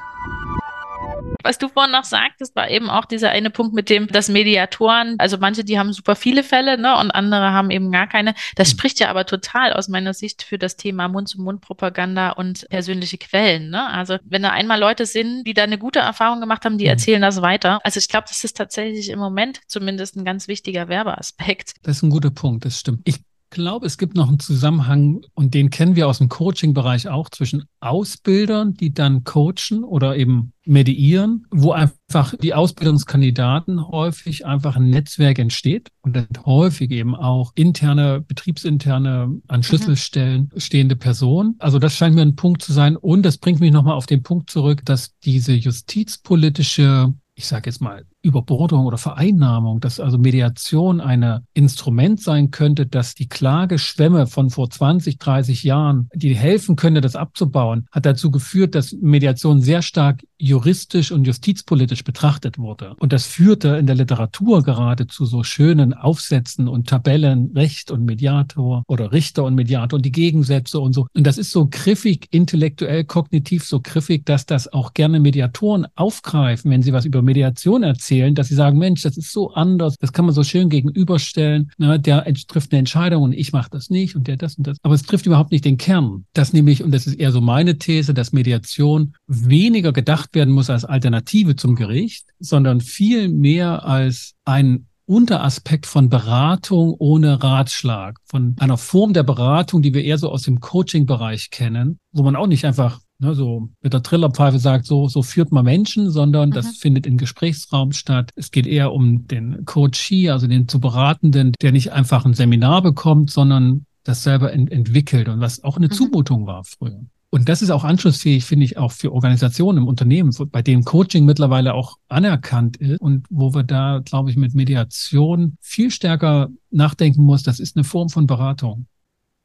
Was 1.43 1.59
du 1.59 1.69
vorhin 1.69 1.93
noch 1.93 2.05
sagtest, 2.05 2.55
war 2.57 2.71
eben 2.71 2.91
auch 2.91 3.05
dieser 3.05 3.31
eine 3.31 3.51
Punkt 3.51 3.75
mit 3.75 3.91
dem, 3.91 4.07
dass 4.07 4.29
Mediatoren, 4.29 5.17
also 5.19 5.39
manche, 5.39 5.65
die 5.65 5.79
haben 5.79 5.93
super 5.93 6.17
viele 6.17 6.43
Fälle, 6.43 6.79
ne, 6.79 6.97
und 6.99 7.11
andere 7.11 7.53
haben 7.53 7.71
eben 7.71 7.91
gar 7.91 8.07
keine. 8.07 8.35
Das 8.57 8.69
mhm. 8.69 8.79
spricht 8.79 9.01
ja 9.01 9.09
aber 9.09 9.27
total 9.27 9.73
aus 9.73 9.89
meiner 9.89 10.15
Sicht 10.15 10.43
für 10.43 10.59
das 10.59 10.77
Thema 10.77 11.09
Mund-zu-Mund-Propaganda 11.09 12.31
und 12.31 12.67
persönliche 12.69 13.19
Quellen, 13.19 13.71
ne? 13.71 13.89
Also, 13.91 14.17
wenn 14.25 14.43
da 14.43 14.51
einmal 14.51 14.79
Leute 14.79 15.07
sind, 15.07 15.45
die 15.45 15.55
da 15.55 15.65
eine 15.65 15.79
gute 15.79 16.01
Erfahrung 16.01 16.41
gemacht 16.41 16.65
haben, 16.65 16.79
die 16.79 16.85
mhm. 16.85 16.91
erzählen 16.91 17.23
das 17.23 17.43
weiter. 17.43 17.81
Also, 17.85 17.99
ich 17.99 18.09
glaube, 18.09 18.27
das 18.29 18.45
ist 18.45 18.57
tatsächlich 18.57 19.11
im 19.11 19.19
Moment 19.19 19.61
zumindest 19.67 20.17
ein 20.17 20.25
ganz 20.25 20.49
wichtiger 20.49 20.89
Werbeaspekt. 20.89 21.75
Das 21.83 21.99
ist 21.99 22.03
ein 22.03 22.11
guter 22.11 22.31
Punkt, 22.31 22.65
das 22.65 22.79
stimmt. 22.79 23.01
Ich 23.05 23.17
glaube, 23.51 23.87
es 23.87 23.99
gibt 23.99 24.17
noch 24.17 24.29
einen 24.29 24.41
Zusammenhang, 24.41 25.21
und 25.35 25.55
den 25.55 25.71
kennen 25.71 25.97
wir 25.97 26.09
aus 26.09 26.19
dem 26.19 26.29
Coaching-Bereich 26.29 27.09
auch, 27.09 27.29
zwischen 27.29 27.65
Ausbildern, 27.81 28.75
die 28.75 28.95
dann 28.95 29.25
coachen 29.25 29.85
oder 29.85 30.17
eben 30.17 30.53
mediieren, 30.65 31.47
wo 31.51 31.73
einfach 31.73 32.35
die 32.41 32.55
Ausbildungskandidaten 32.55 33.89
häufig 33.89 34.47
einfach 34.47 34.77
ein 34.77 34.91
Netzwerk 34.91 35.39
entsteht 35.39 35.89
und 36.03 36.15
dann 36.15 36.29
häufig 36.45 36.91
eben 36.91 37.15
auch 37.15 37.53
interne, 37.57 38.21
betriebsinterne, 38.21 39.41
an 39.49 39.63
Schlüsselstellen 39.63 40.51
stehende 40.57 40.97
Personen. 40.97 41.57
Also 41.59 41.79
das 41.79 41.97
scheint 41.97 42.15
mir 42.15 42.23
ein 42.23 42.37
Punkt 42.37 42.63
zu 42.63 42.73
sein. 42.73 42.97
Und 42.97 43.23
das 43.23 43.39
bringt 43.39 43.61
mich 43.61 43.73
nochmal 43.73 43.95
auf 43.95 44.07
den 44.07 44.23
Punkt 44.23 44.51
zurück, 44.51 44.85
dass 44.85 45.19
diese 45.19 45.53
justizpolitische 45.53 47.15
ich 47.41 47.47
sage 47.47 47.71
jetzt 47.71 47.81
mal, 47.81 48.05
Überbordung 48.23 48.87
oder 48.87 48.99
Vereinnahmung, 48.99 49.81
dass 49.81 50.01
also 50.01 50.19
Mediation 50.19 51.01
ein 51.01 51.41
Instrument 51.55 52.21
sein 52.21 52.51
könnte, 52.51 52.87
dass 52.87 53.15
die 53.15 53.29
Klageschwämme 53.29 54.27
von 54.27 54.51
vor 54.51 54.71
20, 54.71 55.19
30 55.19 55.65
Jahren, 55.65 56.09
die 56.15 56.35
helfen 56.35 56.77
könnte, 56.77 57.01
das 57.01 57.17
abzubauen, 57.17 57.87
hat 57.91 58.07
dazu 58.07 58.31
geführt, 58.31 58.75
dass 58.75 58.93
Mediation 58.93 59.61
sehr 59.61 59.83
stark 59.83 60.23
juristisch 60.41 61.13
und 61.13 61.27
justizpolitisch 61.27 62.03
betrachtet 62.03 62.59
wurde. 62.59 62.95
Und 62.99 63.13
das 63.13 63.27
führte 63.27 63.77
in 63.77 63.87
der 63.87 63.97
Literatur 63.97 64.63
gerade 64.63 65.07
zu 65.07 65.27
so 65.27 65.43
schönen 65.43 65.93
Aufsätzen 65.93 66.67
und 66.67 66.89
Tabellen, 66.89 67.53
Recht 67.55 67.91
und 67.91 68.05
Mediator 68.05 68.83
oder 68.87 69.13
Richter 69.13 69.45
und 69.45 69.55
Mediator 69.55 69.99
und 69.99 70.07
die 70.07 70.13
Gegensätze 70.13 70.81
und 70.81 70.95
so. 70.95 71.07
Und 71.15 71.27
das 71.27 71.37
ist 71.39 71.51
so 71.53 71.69
griffig, 71.71 72.29
intellektuell, 72.31 73.05
kognitiv 73.05 73.65
so 73.65 73.81
griffig, 73.81 74.25
dass 74.25 74.47
das 74.47 74.73
auch 74.73 74.95
gerne 74.95 75.21
Mediatoren 75.21 75.87
aufgreifen, 75.95 76.71
wenn 76.71 76.83
sie 76.83 76.93
was 76.93 77.05
über 77.05 77.23
Mediation 77.23 77.83
erzählen, 77.83 78.10
dass 78.35 78.49
sie 78.49 78.55
sagen, 78.55 78.79
Mensch, 78.79 79.03
das 79.03 79.17
ist 79.17 79.33
so 79.33 79.53
anders, 79.53 79.97
das 79.99 80.13
kann 80.13 80.25
man 80.25 80.35
so 80.35 80.43
schön 80.43 80.69
gegenüberstellen. 80.69 81.71
Ne? 81.79 81.99
Der 81.99 82.25
trifft 82.49 82.73
eine 82.73 82.81
Entscheidung 82.81 83.23
und 83.23 83.33
ich 83.33 83.53
mache 83.53 83.71
das 83.71 83.91
nicht 83.91 84.17
und 84.17 84.27
der 84.27 84.37
das 84.37 84.57
und 84.57 84.67
das. 84.67 84.79
Aber 84.83 84.95
es 84.95 85.03
trifft 85.03 85.27
überhaupt 85.27 85.53
nicht 85.53 85.65
den 85.65 85.79
Kern. 85.79 86.25
Das 86.33 86.53
nämlich, 86.53 86.83
und 86.83 86.93
das 86.93 87.07
ist 87.07 87.15
eher 87.15 87.33
so 87.33 87.41
meine 87.41 87.79
These, 87.79 88.15
dass 88.15 88.33
Mediation 88.33 89.15
weniger 89.27 89.93
gedacht 89.93 90.35
werden 90.35 90.53
muss 90.53 90.71
als 90.71 90.85
Alternative 90.85 91.57
zum 91.57 91.77
Gericht, 91.77 92.27
sondern 92.39 92.81
viel 92.81 93.29
mehr 93.29 93.85
als 93.85 94.35
ein 94.45 94.87
Unteraspekt 95.11 95.87
von 95.87 96.09
Beratung 96.09 96.95
ohne 96.97 97.43
Ratschlag, 97.43 98.19
von 98.27 98.55
einer 98.61 98.79
Form 98.79 99.13
der 99.13 99.25
Beratung, 99.25 99.83
die 99.83 99.93
wir 99.93 100.05
eher 100.05 100.19
so 100.19 100.31
aus 100.31 100.43
dem 100.43 100.61
Coaching-Bereich 100.61 101.51
kennen, 101.51 101.99
wo 102.13 102.23
man 102.23 102.37
auch 102.37 102.47
nicht 102.47 102.65
einfach 102.65 103.01
ne, 103.21 103.35
so 103.35 103.69
mit 103.83 103.93
der 103.93 104.03
Trillerpfeife 104.03 104.59
sagt, 104.59 104.87
so, 104.87 105.09
so 105.09 105.23
führt 105.23 105.53
man 105.53 105.65
Menschen, 105.65 106.11
sondern 106.11 106.49
mhm. 106.51 106.55
das 106.55 106.77
findet 106.79 107.07
in 107.07 107.17
Gesprächsraum 107.17 107.93
statt. 107.93 108.31
Es 108.35 108.51
geht 108.51 108.67
eher 108.67 108.93
um 108.93 109.27
den 109.27 109.65
Coachee, 109.65 110.31
also 110.31 110.47
den 110.47 110.69
zu 110.69 110.81
Beratenden, 110.81 111.53
der 111.61 111.73
nicht 111.73 111.93
einfach 111.93 112.25
ein 112.25 112.35
Seminar 112.35 112.83
bekommt, 112.83 113.31
sondern 113.31 113.87
das 114.03 114.23
selber 114.23 114.53
ent 114.53 114.73
entwickelt 114.73 115.29
und 115.29 115.41
was 115.41 115.63
auch 115.63 115.77
eine 115.77 115.87
mhm. 115.87 115.93
Zumutung 115.93 116.47
war 116.47 116.65
früher. 116.65 117.05
Und 117.33 117.49
das 117.49 117.63
ist 117.63 117.71
auch 117.71 117.85
anschlussfähig, 117.85 118.45
finde 118.45 118.65
ich, 118.65 118.77
auch 118.77 118.91
für 118.91 119.13
Organisationen 119.13 119.79
im 119.79 119.87
Unternehmen, 119.87 120.35
bei 120.51 120.63
denen 120.63 120.83
Coaching 120.83 121.25
mittlerweile 121.25 121.75
auch 121.75 121.97
anerkannt 122.09 122.77
ist 122.79 123.01
und 123.01 123.25
wo 123.31 123.55
wir 123.55 123.63
da, 123.63 124.01
glaube 124.05 124.31
ich, 124.31 124.37
mit 124.37 124.55
Mediation 124.55 125.57
viel 125.61 125.93
stärker 125.93 126.49
nachdenken 126.71 127.23
muss. 127.23 127.45
Das 127.45 127.61
ist 127.61 127.77
eine 127.77 127.85
Form 127.85 128.09
von 128.09 128.27
Beratung. 128.27 128.87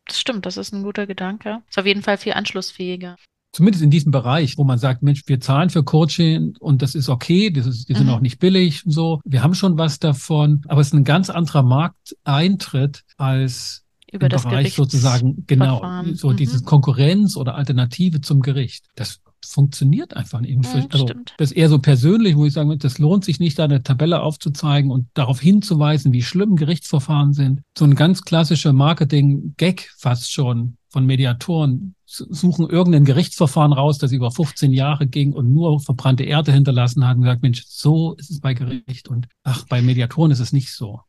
Das 0.07 0.19
stimmt, 0.19 0.47
das 0.47 0.57
ist 0.57 0.73
ein 0.73 0.81
guter 0.81 1.05
Gedanke. 1.05 1.61
Ist 1.69 1.77
auf 1.77 1.85
jeden 1.85 2.01
Fall 2.01 2.17
viel 2.17 2.33
anschlussfähiger 2.33 3.17
zumindest 3.55 3.83
in 3.83 3.89
diesem 3.89 4.11
Bereich, 4.11 4.57
wo 4.57 4.65
man 4.65 4.77
sagt, 4.77 5.01
Mensch, 5.01 5.23
wir 5.27 5.39
zahlen 5.39 5.69
für 5.69 5.83
Coaching 5.83 6.55
und 6.59 6.81
das 6.81 6.93
ist 6.93 7.07
okay, 7.07 7.49
das 7.49 7.65
ist, 7.65 7.87
die 7.87 7.93
sind 7.93 8.07
mhm. 8.07 8.13
auch 8.13 8.19
nicht 8.19 8.39
billig 8.39 8.85
und 8.85 8.91
so. 8.91 9.21
Wir 9.23 9.43
haben 9.43 9.55
schon 9.55 9.77
was 9.77 9.99
davon, 9.99 10.61
aber 10.67 10.81
es 10.81 10.87
ist 10.87 10.93
ein 10.93 11.05
ganz 11.05 11.29
anderer 11.29 11.63
Markteintritt 11.63 13.03
als 13.17 13.83
über 14.11 14.25
im 14.25 14.29
das 14.29 14.43
Bereich 14.43 14.73
sozusagen 14.73 15.45
genau 15.47 15.81
so 16.13 16.31
mhm. 16.31 16.37
dieses 16.37 16.63
Konkurrenz 16.63 17.37
oder 17.37 17.55
Alternative 17.55 18.19
zum 18.19 18.41
Gericht. 18.41 18.85
Das 18.95 19.21
funktioniert 19.45 20.15
einfach 20.17 20.41
nicht. 20.41 20.57
Mhm, 20.57 20.87
also, 20.89 21.05
das 21.37 21.51
ist 21.51 21.57
eher 21.57 21.69
so 21.69 21.79
persönlich, 21.79 22.35
wo 22.35 22.45
ich 22.45 22.53
sage, 22.53 22.77
das 22.77 22.97
lohnt 22.97 23.23
sich 23.23 23.39
nicht, 23.39 23.57
da 23.57 23.63
eine 23.63 23.83
Tabelle 23.83 24.21
aufzuzeigen 24.21 24.91
und 24.91 25.07
darauf 25.13 25.39
hinzuweisen, 25.39 26.11
wie 26.11 26.23
schlimm 26.23 26.55
Gerichtsverfahren 26.55 27.33
sind. 27.33 27.61
So 27.77 27.85
ein 27.85 27.95
ganz 27.95 28.23
klassischer 28.23 28.73
Marketing-Gag 28.73 29.91
fast 29.97 30.31
schon 30.31 30.77
von 30.89 31.05
Mediatoren 31.05 31.94
suchen 32.05 32.69
irgendein 32.69 33.05
Gerichtsverfahren 33.05 33.73
raus, 33.73 33.97
das 33.97 34.11
über 34.11 34.31
15 34.31 34.71
Jahre 34.71 35.07
ging 35.07 35.33
und 35.33 35.53
nur 35.53 35.79
verbrannte 35.79 36.23
Erde 36.23 36.51
hinterlassen 36.51 37.07
hat 37.07 37.15
und 37.15 37.23
gesagt, 37.23 37.41
Mensch, 37.41 37.65
so 37.67 38.13
ist 38.13 38.29
es 38.29 38.39
bei 38.39 38.53
Gericht 38.53 39.07
und 39.07 39.27
ach, 39.43 39.65
bei 39.67 39.81
Mediatoren 39.81 40.31
ist 40.31 40.39
es 40.39 40.53
nicht 40.53 40.71
so. 40.71 41.01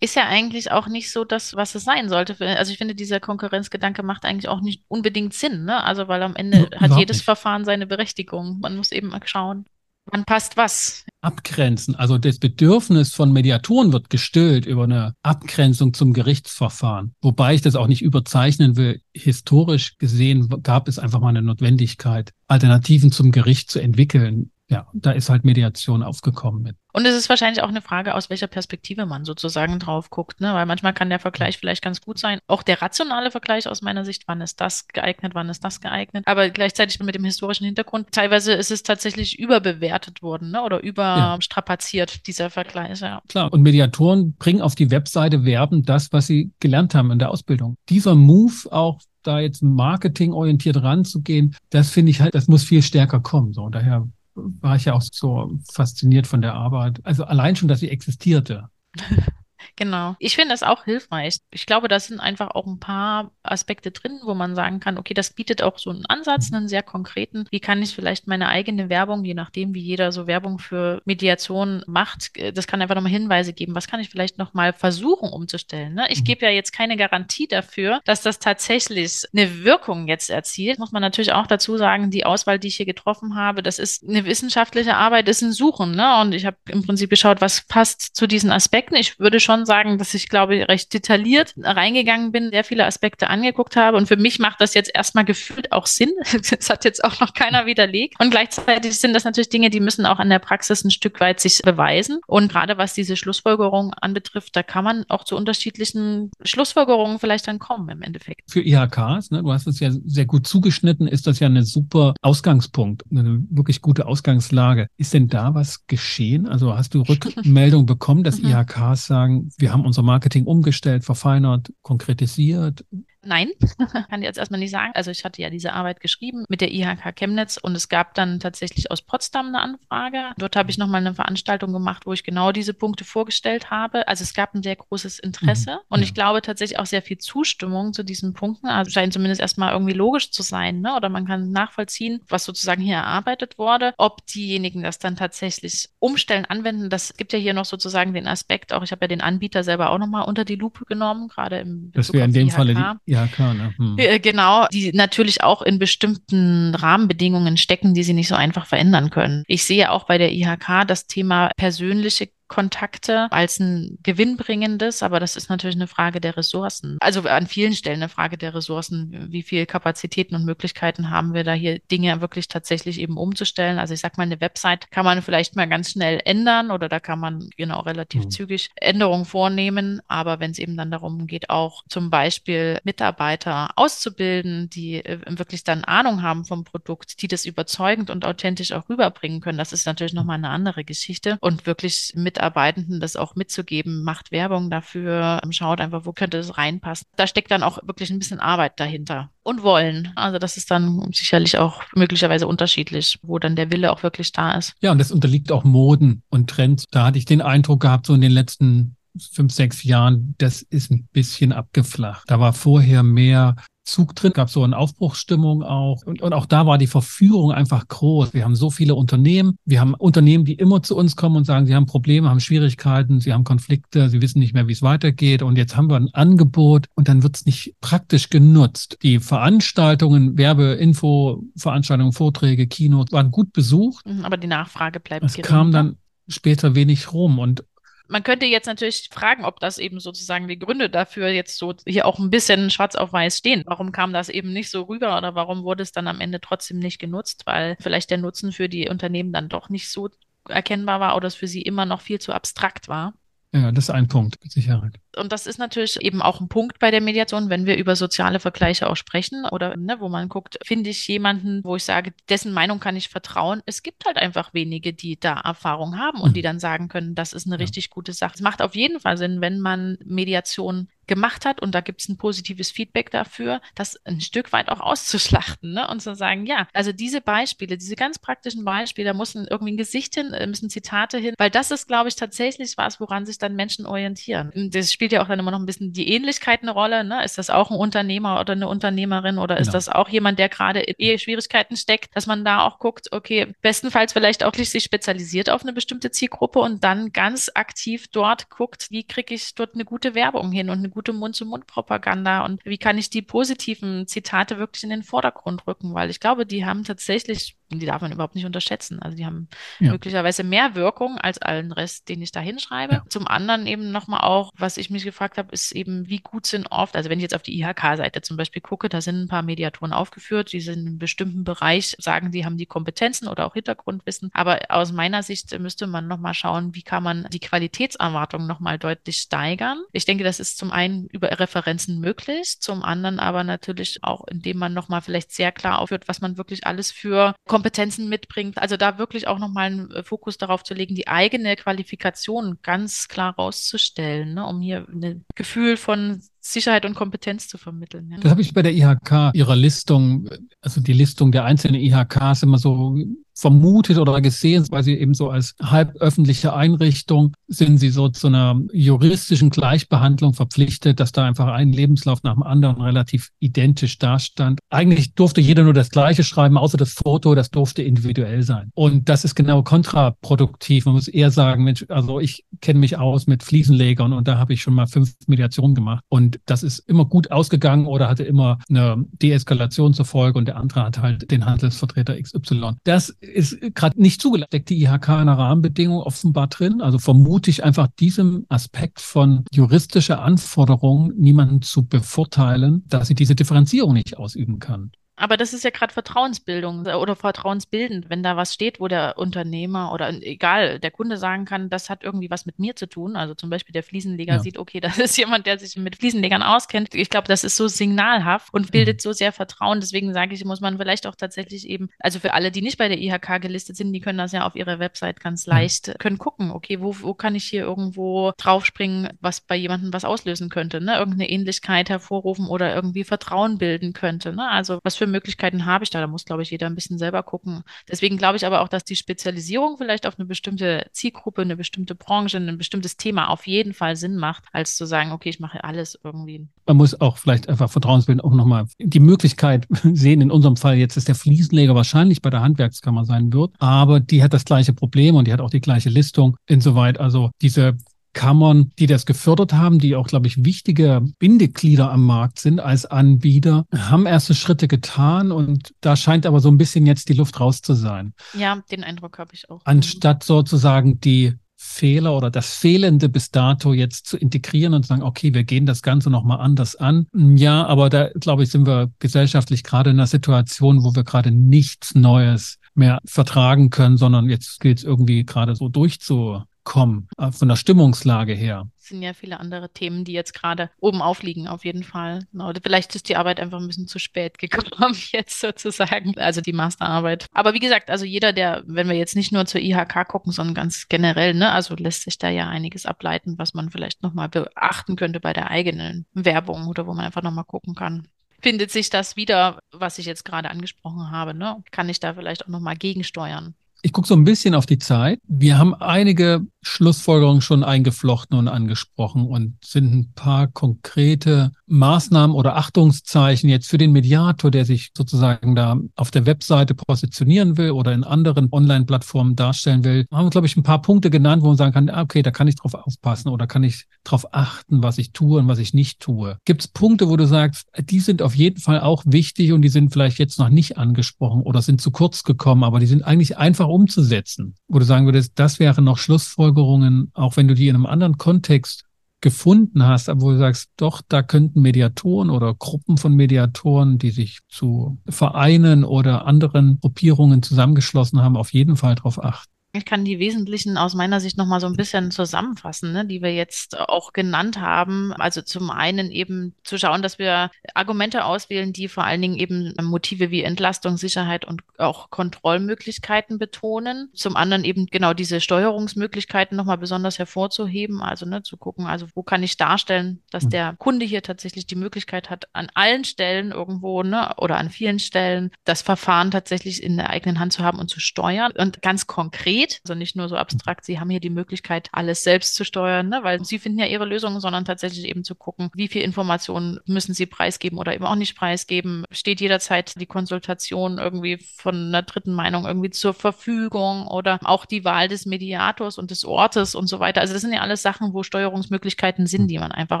Ist 0.00 0.14
ja 0.14 0.26
eigentlich 0.26 0.70
auch 0.70 0.86
nicht 0.86 1.10
so 1.10 1.24
das, 1.24 1.56
was 1.56 1.74
es 1.74 1.84
sein 1.84 2.08
sollte. 2.08 2.36
Also 2.56 2.72
ich 2.72 2.78
finde, 2.78 2.94
dieser 2.94 3.20
Konkurrenzgedanke 3.20 4.02
macht 4.02 4.24
eigentlich 4.24 4.48
auch 4.48 4.60
nicht 4.60 4.84
unbedingt 4.88 5.34
Sinn, 5.34 5.64
ne? 5.64 5.82
Also 5.82 6.08
weil 6.08 6.22
am 6.22 6.36
Ende 6.36 6.68
ja, 6.72 6.80
hat 6.80 6.96
jedes 6.96 7.18
nicht. 7.18 7.24
Verfahren 7.24 7.64
seine 7.64 7.86
Berechtigung. 7.86 8.60
Man 8.60 8.76
muss 8.76 8.92
eben 8.92 9.08
mal 9.08 9.20
schauen, 9.24 9.66
wann 10.06 10.24
passt 10.24 10.56
was. 10.56 11.04
Abgrenzen. 11.20 11.94
Also 11.94 12.18
das 12.18 12.38
Bedürfnis 12.38 13.14
von 13.14 13.32
Mediatoren 13.32 13.92
wird 13.92 14.10
gestillt 14.10 14.66
über 14.66 14.84
eine 14.84 15.14
Abgrenzung 15.22 15.94
zum 15.94 16.12
Gerichtsverfahren. 16.12 17.14
Wobei 17.22 17.54
ich 17.54 17.62
das 17.62 17.76
auch 17.76 17.86
nicht 17.86 18.02
überzeichnen 18.02 18.76
will. 18.76 19.00
Historisch 19.12 19.96
gesehen 19.98 20.48
gab 20.62 20.88
es 20.88 20.98
einfach 20.98 21.20
mal 21.20 21.28
eine 21.28 21.42
Notwendigkeit, 21.42 22.32
Alternativen 22.46 23.10
zum 23.10 23.32
Gericht 23.32 23.70
zu 23.70 23.80
entwickeln. 23.80 24.50
Ja, 24.74 24.88
da 24.92 25.12
ist 25.12 25.30
halt 25.30 25.44
Mediation 25.44 26.02
aufgekommen 26.02 26.62
mit. 26.62 26.76
Und 26.92 27.06
es 27.06 27.14
ist 27.14 27.28
wahrscheinlich 27.28 27.62
auch 27.62 27.68
eine 27.68 27.80
Frage, 27.80 28.14
aus 28.14 28.30
welcher 28.30 28.46
Perspektive 28.46 29.06
man 29.06 29.24
sozusagen 29.24 29.78
drauf 29.78 30.10
guckt, 30.10 30.40
ne? 30.40 30.52
Weil 30.54 30.66
manchmal 30.66 30.92
kann 30.92 31.10
der 31.10 31.18
Vergleich 31.18 31.58
vielleicht 31.58 31.82
ganz 31.82 32.00
gut 32.00 32.18
sein. 32.18 32.38
Auch 32.46 32.62
der 32.62 32.82
rationale 32.82 33.30
Vergleich 33.30 33.68
aus 33.68 33.82
meiner 33.82 34.04
Sicht, 34.04 34.24
wann 34.26 34.40
ist 34.40 34.60
das 34.60 34.88
geeignet, 34.88 35.34
wann 35.34 35.48
ist 35.48 35.64
das 35.64 35.80
geeignet. 35.80 36.24
Aber 36.26 36.50
gleichzeitig 36.50 37.00
mit 37.00 37.14
dem 37.14 37.24
historischen 37.24 37.64
Hintergrund, 37.64 38.12
teilweise 38.12 38.52
ist 38.52 38.70
es 38.70 38.82
tatsächlich 38.82 39.38
überbewertet 39.38 40.22
worden, 40.22 40.50
ne? 40.50 40.62
Oder 40.62 40.82
überstrapaziert, 40.82 42.12
ja. 42.12 42.20
dieser 42.26 42.50
Vergleich, 42.50 43.00
ja. 43.00 43.22
Klar. 43.28 43.52
Und 43.52 43.62
Mediatoren 43.62 44.34
bringen 44.34 44.62
auf 44.62 44.74
die 44.74 44.90
Webseite 44.90 45.44
werben 45.44 45.82
das, 45.84 46.12
was 46.12 46.26
sie 46.26 46.52
gelernt 46.60 46.94
haben 46.94 47.10
in 47.10 47.18
der 47.18 47.30
Ausbildung. 47.30 47.76
Dieser 47.88 48.14
Move 48.14 48.70
auch 48.70 49.00
da 49.24 49.40
jetzt 49.40 49.62
marketingorientiert 49.62 50.82
ranzugehen, 50.82 51.56
das 51.70 51.90
finde 51.90 52.10
ich 52.10 52.20
halt, 52.20 52.34
das 52.34 52.46
muss 52.46 52.62
viel 52.62 52.82
stärker 52.82 53.20
kommen. 53.20 53.52
So, 53.52 53.68
daher 53.68 54.06
war 54.34 54.76
ich 54.76 54.86
ja 54.86 54.94
auch 54.94 55.02
so 55.02 55.58
fasziniert 55.72 56.26
von 56.26 56.42
der 56.42 56.54
Arbeit. 56.54 57.00
Also 57.04 57.24
allein 57.24 57.56
schon, 57.56 57.68
dass 57.68 57.80
sie 57.80 57.90
existierte. 57.90 58.68
Genau. 59.76 60.16
Ich 60.18 60.36
finde 60.36 60.50
das 60.50 60.62
auch 60.62 60.84
hilfreich. 60.84 61.38
Ich 61.50 61.66
glaube, 61.66 61.88
da 61.88 62.00
sind 62.00 62.20
einfach 62.20 62.50
auch 62.50 62.66
ein 62.66 62.80
paar 62.80 63.32
Aspekte 63.42 63.90
drin, 63.90 64.20
wo 64.24 64.34
man 64.34 64.54
sagen 64.54 64.80
kann, 64.80 64.98
okay, 64.98 65.14
das 65.14 65.32
bietet 65.32 65.62
auch 65.62 65.78
so 65.78 65.90
einen 65.90 66.06
Ansatz, 66.06 66.52
einen 66.52 66.68
sehr 66.68 66.82
konkreten. 66.82 67.46
Wie 67.50 67.60
kann 67.60 67.82
ich 67.82 67.94
vielleicht 67.94 68.26
meine 68.26 68.48
eigene 68.48 68.88
Werbung, 68.88 69.24
je 69.24 69.34
nachdem, 69.34 69.74
wie 69.74 69.80
jeder 69.80 70.12
so 70.12 70.26
Werbung 70.26 70.58
für 70.58 71.02
Mediation 71.04 71.82
macht, 71.86 72.32
das 72.56 72.66
kann 72.66 72.82
einfach 72.82 72.94
nochmal 72.94 73.12
Hinweise 73.12 73.52
geben. 73.52 73.74
Was 73.74 73.88
kann 73.88 74.00
ich 74.00 74.10
vielleicht 74.10 74.38
nochmal 74.38 74.72
versuchen 74.72 75.30
umzustellen? 75.30 75.94
Ne? 75.94 76.06
Ich 76.10 76.20
mhm. 76.20 76.24
gebe 76.24 76.46
ja 76.46 76.52
jetzt 76.52 76.72
keine 76.72 76.96
Garantie 76.96 77.46
dafür, 77.46 78.00
dass 78.04 78.22
das 78.22 78.38
tatsächlich 78.38 79.22
eine 79.34 79.64
Wirkung 79.64 80.08
jetzt 80.08 80.30
erzielt. 80.30 80.78
Muss 80.78 80.92
man 80.92 81.02
natürlich 81.02 81.32
auch 81.32 81.46
dazu 81.46 81.76
sagen, 81.76 82.10
die 82.10 82.26
Auswahl, 82.26 82.58
die 82.58 82.68
ich 82.68 82.76
hier 82.76 82.86
getroffen 82.86 83.34
habe, 83.36 83.62
das 83.62 83.78
ist 83.78 84.08
eine 84.08 84.24
wissenschaftliche 84.24 84.96
Arbeit, 84.96 85.28
ist 85.28 85.42
ein 85.42 85.52
Suchen. 85.52 85.92
Ne? 85.92 86.20
Und 86.20 86.34
ich 86.34 86.46
habe 86.46 86.56
im 86.68 86.84
Prinzip 86.84 87.10
geschaut, 87.10 87.40
was 87.40 87.62
passt 87.66 88.16
zu 88.16 88.26
diesen 88.26 88.50
Aspekten. 88.50 88.96
Ich 88.96 89.18
würde 89.18 89.40
schon 89.40 89.53
sagen, 89.64 89.98
dass 89.98 90.14
ich, 90.14 90.28
glaube 90.28 90.56
ich, 90.56 90.68
recht 90.68 90.92
detailliert 90.92 91.54
reingegangen 91.62 92.32
bin, 92.32 92.50
sehr 92.50 92.64
viele 92.64 92.84
Aspekte 92.86 93.28
angeguckt 93.28 93.76
habe. 93.76 93.96
Und 93.96 94.06
für 94.06 94.16
mich 94.16 94.38
macht 94.38 94.60
das 94.60 94.74
jetzt 94.74 94.90
erstmal 94.94 95.24
gefühlt 95.24 95.72
auch 95.72 95.86
Sinn. 95.86 96.12
Das 96.54 96.68
hat 96.70 96.84
jetzt 96.84 97.02
auch 97.02 97.20
noch 97.20 97.34
keiner 97.34 97.66
widerlegt. 97.66 98.20
Und 98.20 98.30
gleichzeitig 98.30 98.98
sind 98.98 99.14
das 99.14 99.24
natürlich 99.24 99.48
Dinge, 99.48 99.70
die 99.70 99.80
müssen 99.80 100.06
auch 100.06 100.18
an 100.18 100.28
der 100.28 100.38
Praxis 100.38 100.84
ein 100.84 100.90
Stück 100.90 101.20
weit 101.20 101.40
sich 101.40 101.62
beweisen. 101.62 102.20
Und 102.26 102.52
gerade 102.52 102.76
was 102.78 102.94
diese 102.94 103.16
Schlussfolgerung 103.16 103.92
anbetrifft, 103.94 104.54
da 104.56 104.62
kann 104.62 104.84
man 104.84 105.04
auch 105.08 105.24
zu 105.24 105.36
unterschiedlichen 105.36 106.30
Schlussfolgerungen 106.42 107.18
vielleicht 107.18 107.48
dann 107.48 107.58
kommen 107.58 107.88
im 107.88 108.02
Endeffekt. 108.02 108.50
Für 108.50 108.60
IHKs, 108.60 109.30
ne, 109.30 109.42
du 109.42 109.52
hast 109.52 109.66
es 109.66 109.80
ja 109.80 109.90
sehr 110.04 110.26
gut 110.26 110.46
zugeschnitten, 110.46 111.06
ist 111.06 111.26
das 111.26 111.40
ja 111.40 111.46
eine 111.46 111.64
super 111.64 112.14
Ausgangspunkt, 112.22 113.04
eine 113.10 113.42
wirklich 113.50 113.80
gute 113.80 114.06
Ausgangslage. 114.06 114.86
Ist 114.96 115.14
denn 115.14 115.28
da 115.28 115.54
was 115.54 115.86
geschehen? 115.86 116.46
Also 116.46 116.76
hast 116.76 116.94
du 116.94 117.02
Rückmeldung 117.02 117.86
bekommen, 117.86 118.24
dass 118.24 118.40
mhm. 118.40 118.50
IHKs 118.50 119.06
sagen, 119.06 119.43
wir 119.58 119.72
haben 119.72 119.84
unser 119.84 120.02
Marketing 120.02 120.44
umgestellt, 120.44 121.04
verfeinert, 121.04 121.72
konkretisiert. 121.82 122.84
Nein, 123.26 123.50
kann 124.10 124.20
ich 124.20 124.26
jetzt 124.26 124.38
erstmal 124.38 124.60
nicht 124.60 124.70
sagen. 124.70 124.92
Also 124.94 125.10
ich 125.10 125.24
hatte 125.24 125.40
ja 125.42 125.50
diese 125.50 125.72
Arbeit 125.72 126.00
geschrieben 126.00 126.44
mit 126.48 126.60
der 126.60 126.72
IHK 126.72 127.14
Chemnitz 127.16 127.56
und 127.56 127.74
es 127.74 127.88
gab 127.88 128.14
dann 128.14 128.40
tatsächlich 128.40 128.90
aus 128.90 129.02
Potsdam 129.02 129.48
eine 129.48 129.60
Anfrage. 129.60 130.32
Dort 130.38 130.56
habe 130.56 130.70
ich 130.70 130.78
nochmal 130.78 131.00
eine 131.00 131.14
Veranstaltung 131.14 131.72
gemacht, 131.72 132.06
wo 132.06 132.12
ich 132.12 132.24
genau 132.24 132.52
diese 132.52 132.74
Punkte 132.74 133.04
vorgestellt 133.04 133.70
habe. 133.70 134.06
Also 134.08 134.22
es 134.22 134.34
gab 134.34 134.54
ein 134.54 134.62
sehr 134.62 134.76
großes 134.76 135.18
Interesse 135.18 135.72
mhm. 135.72 135.78
und 135.88 136.02
ich 136.02 136.14
glaube 136.14 136.42
tatsächlich 136.42 136.78
auch 136.78 136.86
sehr 136.86 137.02
viel 137.02 137.18
Zustimmung 137.18 137.92
zu 137.92 138.02
diesen 138.02 138.34
Punkten. 138.34 138.66
Also 138.66 138.90
scheint 138.90 139.12
zumindest 139.12 139.40
erstmal 139.40 139.72
irgendwie 139.72 139.92
logisch 139.92 140.30
zu 140.30 140.42
sein, 140.42 140.80
ne? 140.80 140.94
Oder 140.96 141.08
man 141.08 141.26
kann 141.26 141.50
nachvollziehen, 141.50 142.20
was 142.28 142.44
sozusagen 142.44 142.82
hier 142.82 142.96
erarbeitet 142.96 143.58
wurde. 143.58 143.94
Ob 143.98 144.26
diejenigen 144.26 144.82
das 144.82 144.98
dann 144.98 145.16
tatsächlich 145.16 145.88
umstellen, 145.98 146.44
anwenden, 146.44 146.90
das 146.90 147.16
gibt 147.16 147.32
ja 147.32 147.38
hier 147.38 147.54
noch 147.54 147.64
sozusagen 147.64 148.12
den 148.14 148.26
Aspekt, 148.26 148.72
auch 148.72 148.82
ich 148.82 148.92
habe 148.92 149.04
ja 149.04 149.08
den 149.08 149.20
Anbieter 149.20 149.64
selber 149.64 149.90
auch 149.90 149.98
nochmal 149.98 150.26
unter 150.26 150.44
die 150.44 150.56
Lupe 150.56 150.84
genommen, 150.84 151.28
gerade 151.28 151.58
im 151.58 151.92
Das 151.92 152.12
wäre 152.12 152.24
in 152.24 152.32
dem 152.32 152.48
IHK. 152.48 152.54
Falle 152.54 153.00
die 153.06 153.13
ja, 153.14 153.26
klar. 153.26 153.54
Ne? 153.54 153.72
Hm. 153.76 153.96
Äh, 153.98 154.18
genau, 154.20 154.66
die 154.72 154.92
natürlich 154.92 155.42
auch 155.42 155.62
in 155.62 155.78
bestimmten 155.78 156.74
Rahmenbedingungen 156.74 157.56
stecken, 157.56 157.94
die 157.94 158.02
sie 158.02 158.12
nicht 158.12 158.28
so 158.28 158.34
einfach 158.34 158.66
verändern 158.66 159.10
können. 159.10 159.44
Ich 159.46 159.64
sehe 159.64 159.90
auch 159.90 160.04
bei 160.04 160.18
der 160.18 160.32
IHK 160.32 160.86
das 160.86 161.06
Thema 161.06 161.50
persönliche 161.56 162.28
Kontakte 162.48 163.28
als 163.30 163.58
ein 163.58 163.98
gewinnbringendes, 164.02 165.02
aber 165.02 165.18
das 165.18 165.36
ist 165.36 165.48
natürlich 165.48 165.76
eine 165.76 165.86
Frage 165.86 166.20
der 166.20 166.36
Ressourcen. 166.36 166.98
Also 167.00 167.22
an 167.22 167.46
vielen 167.46 167.74
Stellen 167.74 168.02
eine 168.02 168.08
Frage 168.08 168.36
der 168.36 168.54
Ressourcen. 168.54 169.26
Wie 169.30 169.42
viel 169.42 169.66
Kapazitäten 169.66 170.34
und 170.34 170.44
Möglichkeiten 170.44 171.10
haben 171.10 171.32
wir 171.32 171.42
da 171.42 171.52
hier 171.52 171.78
Dinge 171.90 172.20
wirklich 172.20 172.48
tatsächlich 172.48 173.00
eben 173.00 173.16
umzustellen? 173.16 173.78
Also 173.78 173.94
ich 173.94 174.00
sag 174.00 174.18
mal, 174.18 174.24
eine 174.24 174.40
Website 174.40 174.90
kann 174.90 175.04
man 175.04 175.22
vielleicht 175.22 175.56
mal 175.56 175.68
ganz 175.68 175.90
schnell 175.90 176.20
ändern 176.24 176.70
oder 176.70 176.88
da 176.88 177.00
kann 177.00 177.18
man 177.18 177.48
genau 177.56 177.80
relativ 177.80 178.26
mhm. 178.26 178.30
zügig 178.30 178.70
Änderungen 178.76 179.24
vornehmen. 179.24 180.00
Aber 180.06 180.38
wenn 180.38 180.50
es 180.50 180.58
eben 180.58 180.76
dann 180.76 180.90
darum 180.90 181.26
geht, 181.26 181.50
auch 181.50 181.82
zum 181.88 182.10
Beispiel 182.10 182.78
Mitarbeiter 182.84 183.70
auszubilden, 183.76 184.68
die 184.70 185.04
äh, 185.04 185.18
wirklich 185.26 185.64
dann 185.64 185.84
Ahnung 185.84 186.22
haben 186.22 186.44
vom 186.44 186.64
Produkt, 186.64 187.22
die 187.22 187.28
das 187.28 187.46
überzeugend 187.46 188.10
und 188.10 188.24
authentisch 188.24 188.72
auch 188.72 188.88
rüberbringen 188.88 189.40
können, 189.40 189.58
das 189.58 189.72
ist 189.72 189.86
natürlich 189.86 190.12
nochmal 190.12 190.36
eine 190.36 190.50
andere 190.50 190.84
Geschichte 190.84 191.38
und 191.40 191.66
wirklich 191.66 192.12
mit 192.14 192.33
Mitarbeitenden 192.34 192.98
das 193.00 193.16
auch 193.16 193.36
mitzugeben, 193.36 194.02
macht 194.02 194.32
Werbung 194.32 194.70
dafür, 194.70 195.40
schaut 195.50 195.80
einfach, 195.80 196.04
wo 196.04 196.12
könnte 196.12 196.38
es 196.38 196.58
reinpassen. 196.58 197.06
Da 197.16 197.26
steckt 197.26 197.50
dann 197.50 197.62
auch 197.62 197.78
wirklich 197.86 198.10
ein 198.10 198.18
bisschen 198.18 198.40
Arbeit 198.40 198.80
dahinter 198.80 199.30
und 199.44 199.62
Wollen. 199.62 200.12
Also 200.16 200.38
das 200.38 200.56
ist 200.56 200.70
dann 200.70 201.12
sicherlich 201.12 201.58
auch 201.58 201.82
möglicherweise 201.94 202.48
unterschiedlich, 202.48 203.18
wo 203.22 203.38
dann 203.38 203.54
der 203.54 203.70
Wille 203.70 203.92
auch 203.92 204.02
wirklich 204.02 204.32
da 204.32 204.52
ist. 204.52 204.74
Ja, 204.80 204.90
und 204.90 204.98
das 204.98 205.12
unterliegt 205.12 205.52
auch 205.52 205.64
Moden 205.64 206.22
und 206.28 206.50
Trends. 206.50 206.84
Da 206.90 207.06
hatte 207.06 207.18
ich 207.18 207.24
den 207.24 207.40
Eindruck 207.40 207.80
gehabt, 207.80 208.06
so 208.06 208.14
in 208.14 208.20
den 208.20 208.32
letzten 208.32 208.96
fünf, 209.32 209.52
sechs 209.52 209.84
Jahren, 209.84 210.34
das 210.38 210.62
ist 210.62 210.90
ein 210.90 211.08
bisschen 211.12 211.52
abgeflacht. 211.52 212.24
Da 212.28 212.40
war 212.40 212.52
vorher 212.52 213.04
mehr 213.04 213.54
Zug 213.84 214.14
drin, 214.14 214.32
gab 214.32 214.50
so 214.50 214.62
eine 214.62 214.76
Aufbruchsstimmung 214.76 215.62
auch. 215.62 216.02
Und, 216.04 216.22
und 216.22 216.32
auch 216.32 216.46
da 216.46 216.66
war 216.66 216.78
die 216.78 216.86
Verführung 216.86 217.52
einfach 217.52 217.86
groß. 217.86 218.32
Wir 218.34 218.44
haben 218.44 218.56
so 218.56 218.70
viele 218.70 218.94
Unternehmen. 218.94 219.56
Wir 219.64 219.80
haben 219.80 219.94
Unternehmen, 219.94 220.44
die 220.44 220.54
immer 220.54 220.82
zu 220.82 220.96
uns 220.96 221.16
kommen 221.16 221.36
und 221.36 221.44
sagen, 221.44 221.66
sie 221.66 221.74
haben 221.74 221.86
Probleme, 221.86 222.30
haben 222.30 222.40
Schwierigkeiten, 222.40 223.20
sie 223.20 223.32
haben 223.32 223.44
Konflikte, 223.44 224.08
sie 224.08 224.22
wissen 224.22 224.38
nicht 224.38 224.54
mehr, 224.54 224.66
wie 224.68 224.72
es 224.72 224.82
weitergeht. 224.82 225.42
Und 225.42 225.56
jetzt 225.56 225.76
haben 225.76 225.90
wir 225.90 225.96
ein 225.96 226.08
Angebot 226.12 226.86
und 226.94 227.08
dann 227.08 227.22
wird 227.22 227.36
es 227.36 227.46
nicht 227.46 227.74
praktisch 227.80 228.30
genutzt. 228.30 228.98
Die 229.02 229.20
Veranstaltungen, 229.20 230.38
Werbe, 230.38 230.72
Info, 230.72 231.42
Veranstaltungen, 231.56 232.12
Vorträge, 232.12 232.66
Kinos 232.66 233.12
waren 233.12 233.30
gut 233.30 233.52
besucht. 233.52 234.06
Mhm, 234.06 234.24
aber 234.24 234.36
die 234.36 234.46
Nachfrage 234.46 234.98
bleibt 234.98 235.24
Es 235.24 235.34
gering, 235.34 235.48
kam 235.48 235.72
dann 235.72 235.96
später 236.26 236.74
wenig 236.74 237.12
rum 237.12 237.38
und 237.38 237.64
man 238.08 238.22
könnte 238.22 238.46
jetzt 238.46 238.66
natürlich 238.66 239.08
fragen, 239.12 239.44
ob 239.44 239.60
das 239.60 239.78
eben 239.78 240.00
sozusagen 240.00 240.48
die 240.48 240.58
Gründe 240.58 240.90
dafür 240.90 241.28
jetzt 241.28 241.56
so 241.56 241.74
hier 241.86 242.06
auch 242.06 242.18
ein 242.18 242.30
bisschen 242.30 242.70
schwarz 242.70 242.94
auf 242.96 243.12
weiß 243.12 243.38
stehen. 243.38 243.62
Warum 243.66 243.92
kam 243.92 244.12
das 244.12 244.28
eben 244.28 244.52
nicht 244.52 244.70
so 244.70 244.82
rüber 244.82 245.16
oder 245.16 245.34
warum 245.34 245.64
wurde 245.64 245.82
es 245.82 245.92
dann 245.92 246.06
am 246.08 246.20
Ende 246.20 246.40
trotzdem 246.40 246.78
nicht 246.78 246.98
genutzt? 246.98 247.42
Weil 247.46 247.76
vielleicht 247.80 248.10
der 248.10 248.18
Nutzen 248.18 248.52
für 248.52 248.68
die 248.68 248.88
Unternehmen 248.88 249.32
dann 249.32 249.48
doch 249.48 249.68
nicht 249.68 249.88
so 249.90 250.10
erkennbar 250.48 251.00
war 251.00 251.16
oder 251.16 251.28
es 251.28 251.34
für 251.34 251.48
sie 251.48 251.62
immer 251.62 251.86
noch 251.86 252.02
viel 252.02 252.20
zu 252.20 252.32
abstrakt 252.32 252.88
war. 252.88 253.14
Ja, 253.54 253.70
das 253.70 253.84
ist 253.84 253.90
ein 253.90 254.08
Punkt, 254.08 254.42
mit 254.42 254.50
Sicherheit. 254.50 254.98
Und 255.16 255.30
das 255.30 255.46
ist 255.46 255.58
natürlich 255.58 256.00
eben 256.00 256.20
auch 256.22 256.40
ein 256.40 256.48
Punkt 256.48 256.80
bei 256.80 256.90
der 256.90 257.00
Mediation, 257.00 257.50
wenn 257.50 257.66
wir 257.66 257.76
über 257.76 257.94
soziale 257.94 258.40
Vergleiche 258.40 258.90
auch 258.90 258.96
sprechen 258.96 259.44
oder 259.44 259.76
ne, 259.76 260.00
wo 260.00 260.08
man 260.08 260.28
guckt, 260.28 260.58
finde 260.64 260.90
ich 260.90 261.06
jemanden, 261.06 261.62
wo 261.62 261.76
ich 261.76 261.84
sage, 261.84 262.12
dessen 262.28 262.52
Meinung 262.52 262.80
kann 262.80 262.96
ich 262.96 263.08
vertrauen. 263.08 263.62
Es 263.64 263.84
gibt 263.84 264.06
halt 264.06 264.16
einfach 264.16 264.54
wenige, 264.54 264.92
die 264.92 265.20
da 265.20 265.38
Erfahrung 265.38 265.96
haben 265.96 266.20
und 266.20 266.30
mhm. 266.30 266.34
die 266.34 266.42
dann 266.42 266.58
sagen 266.58 266.88
können, 266.88 267.14
das 267.14 267.32
ist 267.32 267.46
eine 267.46 267.54
ja. 267.54 267.60
richtig 267.60 267.90
gute 267.90 268.12
Sache. 268.12 268.32
Es 268.34 268.40
macht 268.40 268.60
auf 268.60 268.74
jeden 268.74 268.98
Fall 268.98 269.16
Sinn, 269.16 269.40
wenn 269.40 269.60
man 269.60 269.98
Mediation 270.04 270.88
gemacht 271.06 271.44
hat 271.44 271.60
und 271.60 271.74
da 271.74 271.80
gibt 271.80 272.00
es 272.00 272.08
ein 272.08 272.16
positives 272.16 272.70
Feedback 272.70 273.10
dafür, 273.10 273.60
das 273.74 273.96
ein 274.04 274.20
Stück 274.20 274.52
weit 274.52 274.68
auch 274.68 274.80
auszuschlachten 274.80 275.72
ne? 275.72 275.88
und 275.88 276.00
zu 276.00 276.14
sagen, 276.14 276.46
ja, 276.46 276.66
also 276.72 276.92
diese 276.92 277.20
Beispiele, 277.20 277.76
diese 277.76 277.96
ganz 277.96 278.18
praktischen 278.18 278.64
Beispiele, 278.64 279.08
da 279.08 279.14
muss 279.14 279.34
irgendwie 279.34 279.72
ein 279.72 279.76
Gesicht 279.76 280.14
hin, 280.14 280.32
äh, 280.32 280.46
müssen 280.46 280.70
Zitate 280.70 281.18
hin, 281.18 281.34
weil 281.38 281.50
das 281.50 281.70
ist, 281.70 281.88
glaube 281.88 282.08
ich, 282.08 282.16
tatsächlich 282.16 282.76
was, 282.76 283.00
woran 283.00 283.26
sich 283.26 283.38
dann 283.38 283.56
Menschen 283.56 283.86
orientieren. 283.86 284.52
Das 284.72 284.92
spielt 284.92 285.12
ja 285.12 285.22
auch 285.22 285.28
dann 285.28 285.38
immer 285.38 285.50
noch 285.50 285.58
ein 285.58 285.66
bisschen 285.66 285.92
die 285.92 286.12
Ähnlichkeit 286.12 286.62
eine 286.62 286.70
Rolle. 286.70 287.04
Ne? 287.04 287.24
Ist 287.24 287.38
das 287.38 287.50
auch 287.50 287.70
ein 287.70 287.76
Unternehmer 287.76 288.40
oder 288.40 288.52
eine 288.52 288.68
Unternehmerin 288.68 289.38
oder 289.38 289.58
ist 289.58 289.68
genau. 289.68 289.72
das 289.72 289.88
auch 289.88 290.08
jemand, 290.08 290.38
der 290.38 290.48
gerade 290.48 290.80
in 290.80 290.94
Eheschwierigkeiten 290.98 291.76
steckt, 291.76 292.14
dass 292.16 292.26
man 292.26 292.44
da 292.44 292.62
auch 292.62 292.78
guckt, 292.78 293.12
okay, 293.12 293.54
bestenfalls 293.62 294.12
vielleicht 294.12 294.44
auch 294.44 294.54
sich 294.54 294.84
spezialisiert 294.84 295.50
auf 295.50 295.62
eine 295.62 295.72
bestimmte 295.72 296.10
Zielgruppe 296.10 296.60
und 296.60 296.84
dann 296.84 297.12
ganz 297.12 297.50
aktiv 297.54 298.08
dort 298.08 298.50
guckt, 298.50 298.90
wie 298.90 299.04
kriege 299.04 299.34
ich 299.34 299.54
dort 299.54 299.74
eine 299.74 299.84
gute 299.84 300.14
Werbung 300.14 300.52
hin 300.52 300.70
und 300.70 300.78
eine 300.78 300.88
gute 300.94 301.12
Mund-zu-Mund-Propaganda 301.12 302.44
und 302.44 302.64
wie 302.64 302.78
kann 302.78 302.96
ich 302.96 303.10
die 303.10 303.22
positiven 303.22 304.06
Zitate 304.06 304.58
wirklich 304.58 304.84
in 304.84 304.90
den 304.90 305.02
Vordergrund 305.02 305.66
rücken, 305.66 305.92
weil 305.92 306.10
ich 306.10 306.20
glaube, 306.20 306.46
die 306.46 306.64
haben 306.64 306.84
tatsächlich 306.84 307.56
die 307.78 307.86
darf 307.86 308.02
man 308.02 308.12
überhaupt 308.12 308.34
nicht 308.34 308.46
unterschätzen. 308.46 309.00
Also 309.00 309.16
die 309.16 309.26
haben 309.26 309.48
ja. 309.80 309.92
möglicherweise 309.92 310.44
mehr 310.44 310.74
Wirkung 310.74 311.18
als 311.18 311.38
allen 311.38 311.72
Rest, 311.72 312.08
den 312.08 312.22
ich 312.22 312.32
da 312.32 312.40
hinschreibe. 312.40 312.94
Ja. 312.94 313.04
Zum 313.08 313.26
anderen 313.26 313.66
eben 313.66 313.90
nochmal 313.90 314.20
auch, 314.20 314.50
was 314.56 314.76
ich 314.76 314.90
mich 314.90 315.04
gefragt 315.04 315.38
habe, 315.38 315.52
ist 315.52 315.72
eben, 315.72 316.08
wie 316.08 316.18
gut 316.18 316.46
sind 316.46 316.70
oft, 316.70 316.96
also 316.96 317.10
wenn 317.10 317.18
ich 317.18 317.24
jetzt 317.24 317.34
auf 317.34 317.42
die 317.42 317.58
IHK-Seite 317.60 318.22
zum 318.22 318.36
Beispiel 318.36 318.62
gucke, 318.62 318.88
da 318.88 319.00
sind 319.00 319.22
ein 319.22 319.28
paar 319.28 319.42
Mediatoren 319.42 319.92
aufgeführt, 319.92 320.52
die 320.52 320.60
sind 320.60 320.80
in 320.80 320.86
einem 320.86 320.98
bestimmten 320.98 321.44
Bereich, 321.44 321.96
sagen, 321.98 322.30
die 322.32 322.44
haben 322.44 322.56
die 322.56 322.66
Kompetenzen 322.66 323.28
oder 323.28 323.46
auch 323.46 323.54
Hintergrundwissen. 323.54 324.30
Aber 324.34 324.60
aus 324.68 324.92
meiner 324.92 325.22
Sicht 325.22 325.58
müsste 325.58 325.86
man 325.86 326.06
nochmal 326.06 326.34
schauen, 326.34 326.74
wie 326.74 326.82
kann 326.82 327.02
man 327.02 327.26
die 327.32 327.40
Qualitätserwartung 327.40 328.46
nochmal 328.46 328.78
deutlich 328.78 329.18
steigern. 329.18 329.82
Ich 329.92 330.04
denke, 330.04 330.24
das 330.24 330.40
ist 330.40 330.58
zum 330.58 330.70
einen 330.70 331.06
über 331.08 331.38
Referenzen 331.38 332.00
möglich, 332.00 332.60
zum 332.60 332.82
anderen 332.82 333.20
aber 333.20 333.44
natürlich 333.44 333.98
auch, 334.02 334.26
indem 334.26 334.58
man 334.58 334.74
nochmal 334.74 335.02
vielleicht 335.02 335.32
sehr 335.32 335.52
klar 335.52 335.78
aufhört, 335.78 336.08
was 336.08 336.20
man 336.20 336.36
wirklich 336.36 336.66
alles 336.66 336.90
für 336.90 337.34
Kompetenzen 337.46 337.63
mitbringt. 338.08 338.58
Also 338.58 338.76
da 338.76 338.98
wirklich 338.98 339.26
auch 339.26 339.38
nochmal 339.38 339.66
einen 339.66 339.90
äh, 339.90 340.02
Fokus 340.02 340.38
darauf 340.38 340.62
zu 340.62 340.74
legen, 340.74 340.94
die 340.94 341.08
eigene 341.08 341.56
Qualifikation 341.56 342.58
ganz 342.62 343.08
klar 343.08 343.34
rauszustellen, 343.34 344.34
ne, 344.34 344.46
um 344.46 344.60
hier 344.60 344.86
ein 344.88 345.24
Gefühl 345.34 345.76
von 345.76 346.22
Sicherheit 346.46 346.84
und 346.84 346.94
Kompetenz 346.94 347.48
zu 347.48 347.56
vermitteln. 347.56 348.10
Ja. 348.10 348.18
Das 348.18 348.30
habe 348.30 348.42
ich 348.42 348.52
bei 348.52 348.60
der 348.60 348.74
IHK, 348.74 349.30
ihrer 349.32 349.56
Listung, 349.56 350.28
also 350.60 350.82
die 350.82 350.92
Listung 350.92 351.32
der 351.32 351.44
einzelnen 351.44 351.80
IHKs 351.80 352.42
immer 352.42 352.58
so 352.58 352.98
vermutet 353.36 353.98
oder 353.98 354.20
gesehen, 354.20 354.64
weil 354.70 354.82
sie 354.82 354.94
eben 354.94 355.14
so 355.14 355.28
als 355.28 355.54
halböffentliche 355.60 356.54
Einrichtung 356.54 357.34
sind 357.48 357.78
sie 357.78 357.90
so 357.90 358.08
zu 358.08 358.28
einer 358.28 358.60
juristischen 358.72 359.50
Gleichbehandlung 359.50 360.34
verpflichtet, 360.34 361.00
dass 361.00 361.12
da 361.12 361.24
einfach 361.24 361.48
ein 361.48 361.72
Lebenslauf 361.72 362.22
nach 362.22 362.34
dem 362.34 362.42
anderen 362.44 362.80
relativ 362.80 363.30
identisch 363.40 363.98
dastand. 363.98 364.60
Eigentlich 364.70 365.14
durfte 365.14 365.40
jeder 365.40 365.64
nur 365.64 365.74
das 365.74 365.90
Gleiche 365.90 366.22
schreiben, 366.22 366.56
außer 366.56 366.76
das 366.76 366.92
Foto, 366.92 367.34
das 367.34 367.50
durfte 367.50 367.82
individuell 367.82 368.42
sein. 368.42 368.70
Und 368.74 369.08
das 369.08 369.24
ist 369.24 369.34
genau 369.34 369.62
kontraproduktiv. 369.62 370.86
Man 370.86 370.94
muss 370.94 371.08
eher 371.08 371.30
sagen, 371.30 371.64
Mensch, 371.64 371.84
also 371.88 372.20
ich 372.20 372.44
kenne 372.60 372.78
mich 372.78 372.96
aus 372.98 373.26
mit 373.26 373.42
Fliesenlegern 373.42 374.12
und 374.12 374.28
da 374.28 374.38
habe 374.38 374.52
ich 374.52 374.62
schon 374.62 374.74
mal 374.74 374.86
fünf 374.86 375.12
Mediationen 375.26 375.74
gemacht. 375.74 376.04
Und 376.08 376.33
das 376.46 376.62
ist 376.62 376.80
immer 376.80 377.04
gut 377.04 377.30
ausgegangen 377.30 377.86
oder 377.86 378.08
hatte 378.08 378.24
immer 378.24 378.58
eine 378.68 379.04
Deeskalation 379.12 379.94
zur 379.94 380.04
Folge 380.04 380.38
und 380.38 380.46
der 380.46 380.56
andere 380.56 380.84
hat 380.84 381.00
halt 381.00 381.30
den 381.30 381.46
Handelsvertreter 381.46 382.20
XY. 382.20 382.72
Das 382.84 383.08
ist 383.08 383.60
gerade 383.74 384.00
nicht 384.00 384.20
zugelassen. 384.20 384.48
Steckt 384.48 384.70
die 384.70 384.82
IHK 384.82 385.08
in 385.08 385.14
einer 385.14 385.38
Rahmenbedingung 385.38 385.98
offenbar 385.98 386.48
drin. 386.48 386.80
Also 386.80 386.98
vermute 386.98 387.50
ich 387.50 387.64
einfach 387.64 387.88
diesem 387.98 388.46
Aspekt 388.48 389.00
von 389.00 389.44
juristischer 389.52 390.22
Anforderung 390.22 391.12
niemanden 391.16 391.62
zu 391.62 391.86
bevorteilen, 391.86 392.84
dass 392.88 393.08
sie 393.08 393.14
diese 393.14 393.34
Differenzierung 393.34 393.94
nicht 393.94 394.16
ausüben 394.18 394.58
kann. 394.58 394.92
Aber 395.16 395.36
das 395.36 395.52
ist 395.52 395.64
ja 395.64 395.70
gerade 395.70 395.92
Vertrauensbildung 395.92 396.86
äh, 396.86 396.94
oder 396.94 397.16
vertrauensbildend, 397.16 398.10
wenn 398.10 398.22
da 398.22 398.36
was 398.36 398.52
steht, 398.52 398.80
wo 398.80 398.88
der 398.88 399.16
Unternehmer 399.16 399.92
oder 399.92 400.10
egal, 400.10 400.80
der 400.80 400.90
Kunde 400.90 401.16
sagen 401.16 401.44
kann, 401.44 401.70
das 401.70 401.88
hat 401.88 402.02
irgendwie 402.02 402.30
was 402.30 402.46
mit 402.46 402.58
mir 402.58 402.74
zu 402.76 402.88
tun. 402.88 403.16
Also 403.16 403.34
zum 403.34 403.50
Beispiel 403.50 403.72
der 403.72 403.82
Fliesenleger 403.82 404.34
ja. 404.34 404.38
sieht, 404.40 404.58
okay, 404.58 404.80
das 404.80 404.98
ist 404.98 405.16
jemand, 405.16 405.46
der 405.46 405.58
sich 405.58 405.76
mit 405.76 405.96
Fliesenlegern 405.96 406.42
auskennt. 406.42 406.94
Ich 406.94 407.10
glaube, 407.10 407.28
das 407.28 407.44
ist 407.44 407.56
so 407.56 407.68
signalhaft 407.68 408.52
und 408.52 408.72
bildet 408.72 408.98
mhm. 408.98 409.00
so 409.00 409.12
sehr 409.12 409.32
Vertrauen. 409.32 409.80
Deswegen 409.80 410.12
sage 410.12 410.34
ich, 410.34 410.44
muss 410.44 410.60
man 410.60 410.78
vielleicht 410.78 411.06
auch 411.06 411.14
tatsächlich 411.14 411.68
eben, 411.68 411.90
also 412.00 412.18
für 412.18 412.34
alle, 412.34 412.50
die 412.50 412.62
nicht 412.62 412.78
bei 412.78 412.88
der 412.88 412.98
IHK 412.98 413.40
gelistet 413.40 413.76
sind, 413.76 413.92
die 413.92 414.00
können 414.00 414.18
das 414.18 414.32
ja 414.32 414.46
auf 414.46 414.56
ihrer 414.56 414.78
Website 414.78 415.20
ganz 415.20 415.46
leicht, 415.46 415.88
mhm. 415.88 415.94
können 415.98 416.18
gucken, 416.18 416.50
okay, 416.50 416.80
wo, 416.80 416.94
wo 417.00 417.14
kann 417.14 417.34
ich 417.34 417.44
hier 417.44 417.62
irgendwo 417.62 418.32
draufspringen, 418.36 419.10
was 419.20 419.40
bei 419.40 419.56
jemandem 419.56 419.92
was 419.92 420.04
auslösen 420.04 420.48
könnte, 420.48 420.80
ne? 420.80 420.96
Irgendeine 420.96 421.30
Ähnlichkeit 421.30 421.88
hervorrufen 421.88 422.46
oder 422.46 422.74
irgendwie 422.74 423.04
Vertrauen 423.04 423.58
bilden 423.58 423.92
könnte. 423.92 424.32
Ne? 424.32 424.48
Also 424.48 424.78
was 424.82 424.96
für 424.96 425.03
für 425.04 425.10
Möglichkeiten 425.10 425.66
habe 425.66 425.84
ich 425.84 425.90
da? 425.90 426.00
Da 426.00 426.06
muss, 426.06 426.24
glaube 426.24 426.42
ich, 426.42 426.50
jeder 426.50 426.66
ein 426.66 426.74
bisschen 426.74 426.98
selber 426.98 427.22
gucken. 427.22 427.62
Deswegen 427.90 428.16
glaube 428.16 428.36
ich 428.36 428.46
aber 428.46 428.62
auch, 428.62 428.68
dass 428.68 428.84
die 428.84 428.96
Spezialisierung 428.96 429.76
vielleicht 429.76 430.06
auf 430.06 430.18
eine 430.18 430.26
bestimmte 430.26 430.86
Zielgruppe, 430.92 431.42
eine 431.42 431.56
bestimmte 431.56 431.94
Branche, 431.94 432.38
ein 432.38 432.56
bestimmtes 432.56 432.96
Thema 432.96 433.28
auf 433.28 433.46
jeden 433.46 433.74
Fall 433.74 433.96
Sinn 433.96 434.16
macht, 434.16 434.44
als 434.52 434.76
zu 434.76 434.86
sagen, 434.86 435.12
okay, 435.12 435.28
ich 435.28 435.40
mache 435.40 435.62
alles 435.62 435.98
irgendwie. 436.02 436.48
Man 436.66 436.78
muss 436.78 436.98
auch 437.00 437.18
vielleicht 437.18 437.48
einfach 437.48 437.70
Vertrauensbilden 437.70 438.22
auch 438.22 438.32
nochmal 438.32 438.66
die 438.78 439.00
Möglichkeit 439.00 439.66
sehen. 439.82 440.22
In 440.22 440.30
unserem 440.30 440.56
Fall 440.56 440.76
jetzt 440.76 440.96
ist 440.96 441.08
der 441.08 441.14
Fliesenleger 441.14 441.74
wahrscheinlich 441.74 442.22
bei 442.22 442.30
der 442.30 442.40
Handwerkskammer 442.40 443.04
sein 443.04 443.32
wird, 443.32 443.52
aber 443.58 444.00
die 444.00 444.22
hat 444.22 444.32
das 444.32 444.44
gleiche 444.44 444.72
Problem 444.72 445.16
und 445.16 445.28
die 445.28 445.32
hat 445.32 445.40
auch 445.40 445.50
die 445.50 445.60
gleiche 445.60 445.90
Listung. 445.90 446.36
Insoweit 446.46 446.98
also 446.98 447.30
diese 447.42 447.76
Kammern, 448.14 448.72
die 448.78 448.86
das 448.86 449.04
gefördert 449.04 449.52
haben, 449.52 449.78
die 449.78 449.96
auch, 449.96 450.06
glaube 450.06 450.26
ich, 450.26 450.44
wichtige 450.44 451.02
Bindeglieder 451.18 451.90
am 451.90 452.04
Markt 452.04 452.38
sind 452.38 452.60
als 452.60 452.86
Anbieter, 452.86 453.66
haben 453.76 454.06
erste 454.06 454.34
Schritte 454.34 454.68
getan 454.68 455.30
und 455.32 455.74
da 455.80 455.96
scheint 455.96 456.24
aber 456.24 456.40
so 456.40 456.48
ein 456.48 456.56
bisschen 456.56 456.86
jetzt 456.86 457.08
die 457.08 457.14
Luft 457.14 457.38
raus 457.40 457.60
zu 457.60 457.74
sein. 457.74 458.14
Ja, 458.32 458.62
den 458.70 458.84
Eindruck 458.84 459.18
habe 459.18 459.34
ich 459.34 459.50
auch. 459.50 459.60
Anstatt 459.64 460.24
sozusagen 460.24 461.00
die 461.00 461.34
Fehler 461.56 462.16
oder 462.16 462.30
das 462.30 462.54
Fehlende 462.54 463.08
bis 463.08 463.30
dato 463.30 463.72
jetzt 463.72 464.06
zu 464.06 464.16
integrieren 464.16 464.74
und 464.74 464.82
zu 464.84 464.88
sagen, 464.88 465.02
okay, 465.02 465.32
wir 465.34 465.44
gehen 465.44 465.66
das 465.66 465.82
Ganze 465.82 466.10
nochmal 466.10 466.40
anders 466.40 466.76
an. 466.76 467.06
Ja, 467.14 467.66
aber 467.66 467.88
da, 467.88 468.10
glaube 468.10 468.42
ich, 468.42 468.50
sind 468.50 468.66
wir 468.66 468.92
gesellschaftlich 468.98 469.64
gerade 469.64 469.90
in 469.90 469.96
einer 469.96 470.06
Situation, 470.06 470.84
wo 470.84 470.94
wir 470.94 471.04
gerade 471.04 471.30
nichts 471.30 471.94
Neues 471.94 472.58
mehr 472.74 473.00
vertragen 473.06 473.70
können, 473.70 473.96
sondern 473.96 474.28
jetzt 474.28 474.60
gilt 474.60 474.78
es 474.78 474.84
irgendwie 474.84 475.24
gerade 475.24 475.56
so 475.56 475.68
durchzu 475.68 476.42
kommen, 476.64 477.08
äh, 477.18 477.30
von 477.30 477.48
der 477.48 477.56
Stimmungslage 477.56 478.32
her. 478.32 478.68
Es 478.78 478.86
sind 478.86 479.02
ja 479.02 479.12
viele 479.14 479.40
andere 479.40 479.70
Themen, 479.70 480.04
die 480.04 480.12
jetzt 480.12 480.34
gerade 480.34 480.70
oben 480.80 481.02
aufliegen, 481.02 481.46
auf 481.46 481.64
jeden 481.64 481.84
Fall. 481.84 482.26
Genau. 482.32 482.52
Vielleicht 482.62 482.94
ist 482.94 483.08
die 483.08 483.16
Arbeit 483.16 483.38
einfach 483.40 483.60
ein 483.60 483.66
bisschen 483.66 483.86
zu 483.86 483.98
spät 483.98 484.38
gekommen, 484.38 484.96
jetzt 485.12 485.40
sozusagen, 485.40 486.18
also 486.18 486.40
die 486.40 486.52
Masterarbeit. 486.52 487.26
Aber 487.32 487.54
wie 487.54 487.60
gesagt, 487.60 487.90
also 487.90 488.04
jeder, 488.04 488.32
der, 488.32 488.64
wenn 488.66 488.88
wir 488.88 488.96
jetzt 488.96 489.16
nicht 489.16 489.32
nur 489.32 489.46
zur 489.46 489.60
IHK 489.60 490.08
gucken, 490.08 490.32
sondern 490.32 490.54
ganz 490.54 490.88
generell, 490.88 491.34
ne, 491.34 491.52
also 491.52 491.74
lässt 491.76 492.02
sich 492.02 492.18
da 492.18 492.28
ja 492.28 492.48
einiges 492.48 492.86
ableiten, 492.86 493.38
was 493.38 493.54
man 493.54 493.70
vielleicht 493.70 494.02
nochmal 494.02 494.28
beachten 494.28 494.96
könnte 494.96 495.20
bei 495.20 495.32
der 495.32 495.50
eigenen 495.50 496.06
Werbung 496.14 496.66
oder 496.66 496.86
wo 496.86 496.94
man 496.94 497.04
einfach 497.04 497.22
nochmal 497.22 497.44
gucken 497.44 497.74
kann 497.74 498.08
findet 498.44 498.70
sich 498.70 498.90
das 498.90 499.16
wieder, 499.16 499.58
was 499.72 499.98
ich 499.98 500.04
jetzt 500.04 500.22
gerade 500.22 500.50
angesprochen 500.50 501.10
habe? 501.10 501.32
Ne? 501.32 501.64
Kann 501.70 501.88
ich 501.88 501.98
da 501.98 502.12
vielleicht 502.12 502.44
auch 502.44 502.50
nochmal 502.50 502.76
gegensteuern? 502.76 503.54
Ich 503.84 503.92
gucke 503.92 504.08
so 504.08 504.14
ein 504.14 504.24
bisschen 504.24 504.54
auf 504.54 504.64
die 504.64 504.78
Zeit. 504.78 505.20
Wir 505.28 505.58
haben 505.58 505.74
einige 505.74 506.40
Schlussfolgerungen 506.62 507.42
schon 507.42 507.62
eingeflochten 507.62 508.38
und 508.38 508.48
angesprochen 508.48 509.26
und 509.26 509.56
sind 509.62 509.92
ein 509.92 510.12
paar 510.14 510.46
konkrete 510.46 511.52
Maßnahmen 511.66 512.34
oder 512.34 512.56
Achtungszeichen 512.56 513.50
jetzt 513.50 513.68
für 513.68 513.76
den 513.76 513.92
Mediator, 513.92 514.50
der 514.50 514.64
sich 514.64 514.90
sozusagen 514.96 515.54
da 515.54 515.78
auf 515.96 516.10
der 516.10 516.24
Webseite 516.24 516.74
positionieren 516.74 517.58
will 517.58 517.72
oder 517.72 517.92
in 517.92 518.04
anderen 518.04 518.48
Online-Plattformen 518.50 519.36
darstellen 519.36 519.84
will. 519.84 520.06
Haben, 520.10 520.30
glaube 520.30 520.46
ich, 520.46 520.56
ein 520.56 520.62
paar 520.62 520.80
Punkte 520.80 521.10
genannt, 521.10 521.42
wo 521.42 521.48
man 521.48 521.56
sagen 521.56 521.72
kann, 521.72 521.90
okay, 521.90 522.22
da 522.22 522.30
kann 522.30 522.48
ich 522.48 522.56
drauf 522.56 522.72
aufpassen 522.72 523.28
oder 523.28 523.46
kann 523.46 523.64
ich 523.64 523.84
drauf 524.02 524.32
achten, 524.32 524.82
was 524.82 524.96
ich 524.96 525.12
tue 525.12 525.40
und 525.40 525.48
was 525.48 525.58
ich 525.58 525.74
nicht 525.74 526.00
tue. 526.00 526.38
Gibt 526.46 526.62
es 526.62 526.68
Punkte, 526.68 527.10
wo 527.10 527.18
du 527.18 527.26
sagst, 527.26 527.68
die 527.78 528.00
sind 528.00 528.22
auf 528.22 528.34
jeden 528.34 528.60
Fall 528.60 528.80
auch 528.80 529.02
wichtig 529.06 529.52
und 529.52 529.60
die 529.60 529.68
sind 529.68 529.92
vielleicht 529.92 530.18
jetzt 530.18 530.38
noch 530.38 530.48
nicht 530.48 530.78
angesprochen 530.78 531.42
oder 531.42 531.60
sind 531.60 531.82
zu 531.82 531.90
kurz 531.90 532.22
gekommen, 532.22 532.64
aber 532.64 532.80
die 532.80 532.86
sind 532.86 533.02
eigentlich 533.02 533.36
einfach 533.36 533.68
umzusetzen, 533.74 534.54
wo 534.68 534.78
du 534.78 534.84
sagen 534.84 535.06
würdest, 535.06 535.32
das 535.36 535.58
wäre 535.58 535.82
noch 535.82 535.98
Schlussfolgerungen, 535.98 537.10
auch 537.14 537.36
wenn 537.36 537.48
du 537.48 537.54
die 537.54 537.68
in 537.68 537.74
einem 537.74 537.86
anderen 537.86 538.18
Kontext 538.18 538.84
gefunden 539.20 539.84
hast, 539.84 540.08
wo 540.16 540.32
du 540.32 540.38
sagst, 540.38 540.70
doch, 540.76 541.00
da 541.08 541.22
könnten 541.22 541.62
Mediatoren 541.62 542.28
oder 542.28 542.54
Gruppen 542.54 542.98
von 542.98 543.14
Mediatoren, 543.14 543.96
die 543.96 544.10
sich 544.10 544.40
zu 544.48 544.98
Vereinen 545.08 545.84
oder 545.84 546.26
anderen 546.26 546.78
Gruppierungen 546.80 547.42
zusammengeschlossen 547.42 548.20
haben, 548.20 548.36
auf 548.36 548.52
jeden 548.52 548.76
Fall 548.76 548.96
darauf 548.96 549.22
achten. 549.24 549.53
Ich 549.76 549.84
kann 549.84 550.04
die 550.04 550.20
wesentlichen 550.20 550.78
aus 550.78 550.94
meiner 550.94 551.18
Sicht 551.18 551.36
nochmal 551.36 551.58
so 551.58 551.66
ein 551.66 551.74
bisschen 551.74 552.12
zusammenfassen, 552.12 552.92
ne, 552.92 553.04
die 553.04 553.22
wir 553.22 553.34
jetzt 553.34 553.76
auch 553.76 554.12
genannt 554.12 554.60
haben. 554.60 555.12
Also 555.12 555.42
zum 555.42 555.68
einen 555.70 556.12
eben 556.12 556.54
zu 556.62 556.78
schauen, 556.78 557.02
dass 557.02 557.18
wir 557.18 557.50
Argumente 557.74 558.24
auswählen, 558.24 558.72
die 558.72 558.86
vor 558.86 559.02
allen 559.02 559.20
Dingen 559.20 559.36
eben 559.36 559.74
Motive 559.82 560.30
wie 560.30 560.44
Entlastung, 560.44 560.96
Sicherheit 560.96 561.44
und 561.44 561.62
auch 561.76 562.10
Kontrollmöglichkeiten 562.10 563.40
betonen. 563.40 564.10
Zum 564.14 564.36
anderen 564.36 564.62
eben 564.62 564.86
genau 564.86 565.12
diese 565.12 565.40
Steuerungsmöglichkeiten 565.40 566.56
nochmal 566.56 566.78
besonders 566.78 567.18
hervorzuheben. 567.18 568.00
Also 568.00 568.26
ne, 568.26 568.44
zu 568.44 568.56
gucken, 568.56 568.86
also 568.86 569.06
wo 569.16 569.24
kann 569.24 569.42
ich 569.42 569.56
darstellen, 569.56 570.22
dass 570.30 570.44
hm. 570.44 570.50
der 570.50 570.74
Kunde 570.78 571.04
hier 571.04 571.22
tatsächlich 571.22 571.66
die 571.66 571.74
Möglichkeit 571.74 572.30
hat, 572.30 572.44
an 572.52 572.68
allen 572.74 573.02
Stellen 573.02 573.50
irgendwo 573.50 574.04
ne, 574.04 574.34
oder 574.36 574.56
an 574.56 574.70
vielen 574.70 575.00
Stellen 575.00 575.50
das 575.64 575.82
Verfahren 575.82 576.30
tatsächlich 576.30 576.80
in 576.80 576.96
der 576.96 577.10
eigenen 577.10 577.40
Hand 577.40 577.52
zu 577.52 577.64
haben 577.64 577.80
und 577.80 577.90
zu 577.90 577.98
steuern. 577.98 578.52
Und 578.52 578.80
ganz 578.80 579.08
konkret, 579.08 579.63
also 579.84 579.94
nicht 579.94 580.16
nur 580.16 580.28
so 580.28 580.36
abstrakt, 580.36 580.84
Sie 580.84 580.98
haben 581.00 581.10
hier 581.10 581.20
die 581.20 581.30
Möglichkeit, 581.30 581.88
alles 581.92 582.22
selbst 582.22 582.54
zu 582.54 582.64
steuern, 582.64 583.08
ne? 583.08 583.20
weil 583.22 583.44
Sie 583.44 583.58
finden 583.58 583.78
ja 583.78 583.86
Ihre 583.86 584.04
Lösungen, 584.04 584.40
sondern 584.40 584.64
tatsächlich 584.64 585.06
eben 585.06 585.24
zu 585.24 585.34
gucken, 585.34 585.70
wie 585.74 585.88
viel 585.88 586.02
Informationen 586.02 586.80
müssen 586.86 587.14
Sie 587.14 587.26
preisgeben 587.26 587.78
oder 587.78 587.94
eben 587.94 588.04
auch 588.04 588.14
nicht 588.14 588.36
preisgeben. 588.36 589.04
Steht 589.10 589.40
jederzeit 589.40 590.00
die 590.00 590.06
Konsultation 590.06 590.98
irgendwie 590.98 591.38
von 591.38 591.88
einer 591.88 592.02
dritten 592.02 592.32
Meinung 592.32 592.66
irgendwie 592.66 592.90
zur 592.90 593.14
Verfügung 593.14 594.06
oder 594.06 594.38
auch 594.44 594.64
die 594.64 594.84
Wahl 594.84 595.08
des 595.08 595.26
Mediators 595.26 595.98
und 595.98 596.10
des 596.10 596.24
Ortes 596.24 596.74
und 596.74 596.86
so 596.86 597.00
weiter. 597.00 597.20
Also 597.20 597.32
das 597.32 597.42
sind 597.42 597.52
ja 597.52 597.60
alles 597.60 597.82
Sachen, 597.82 598.12
wo 598.14 598.22
Steuerungsmöglichkeiten 598.22 599.26
sind, 599.26 599.48
die 599.48 599.58
man 599.58 599.72
einfach 599.72 600.00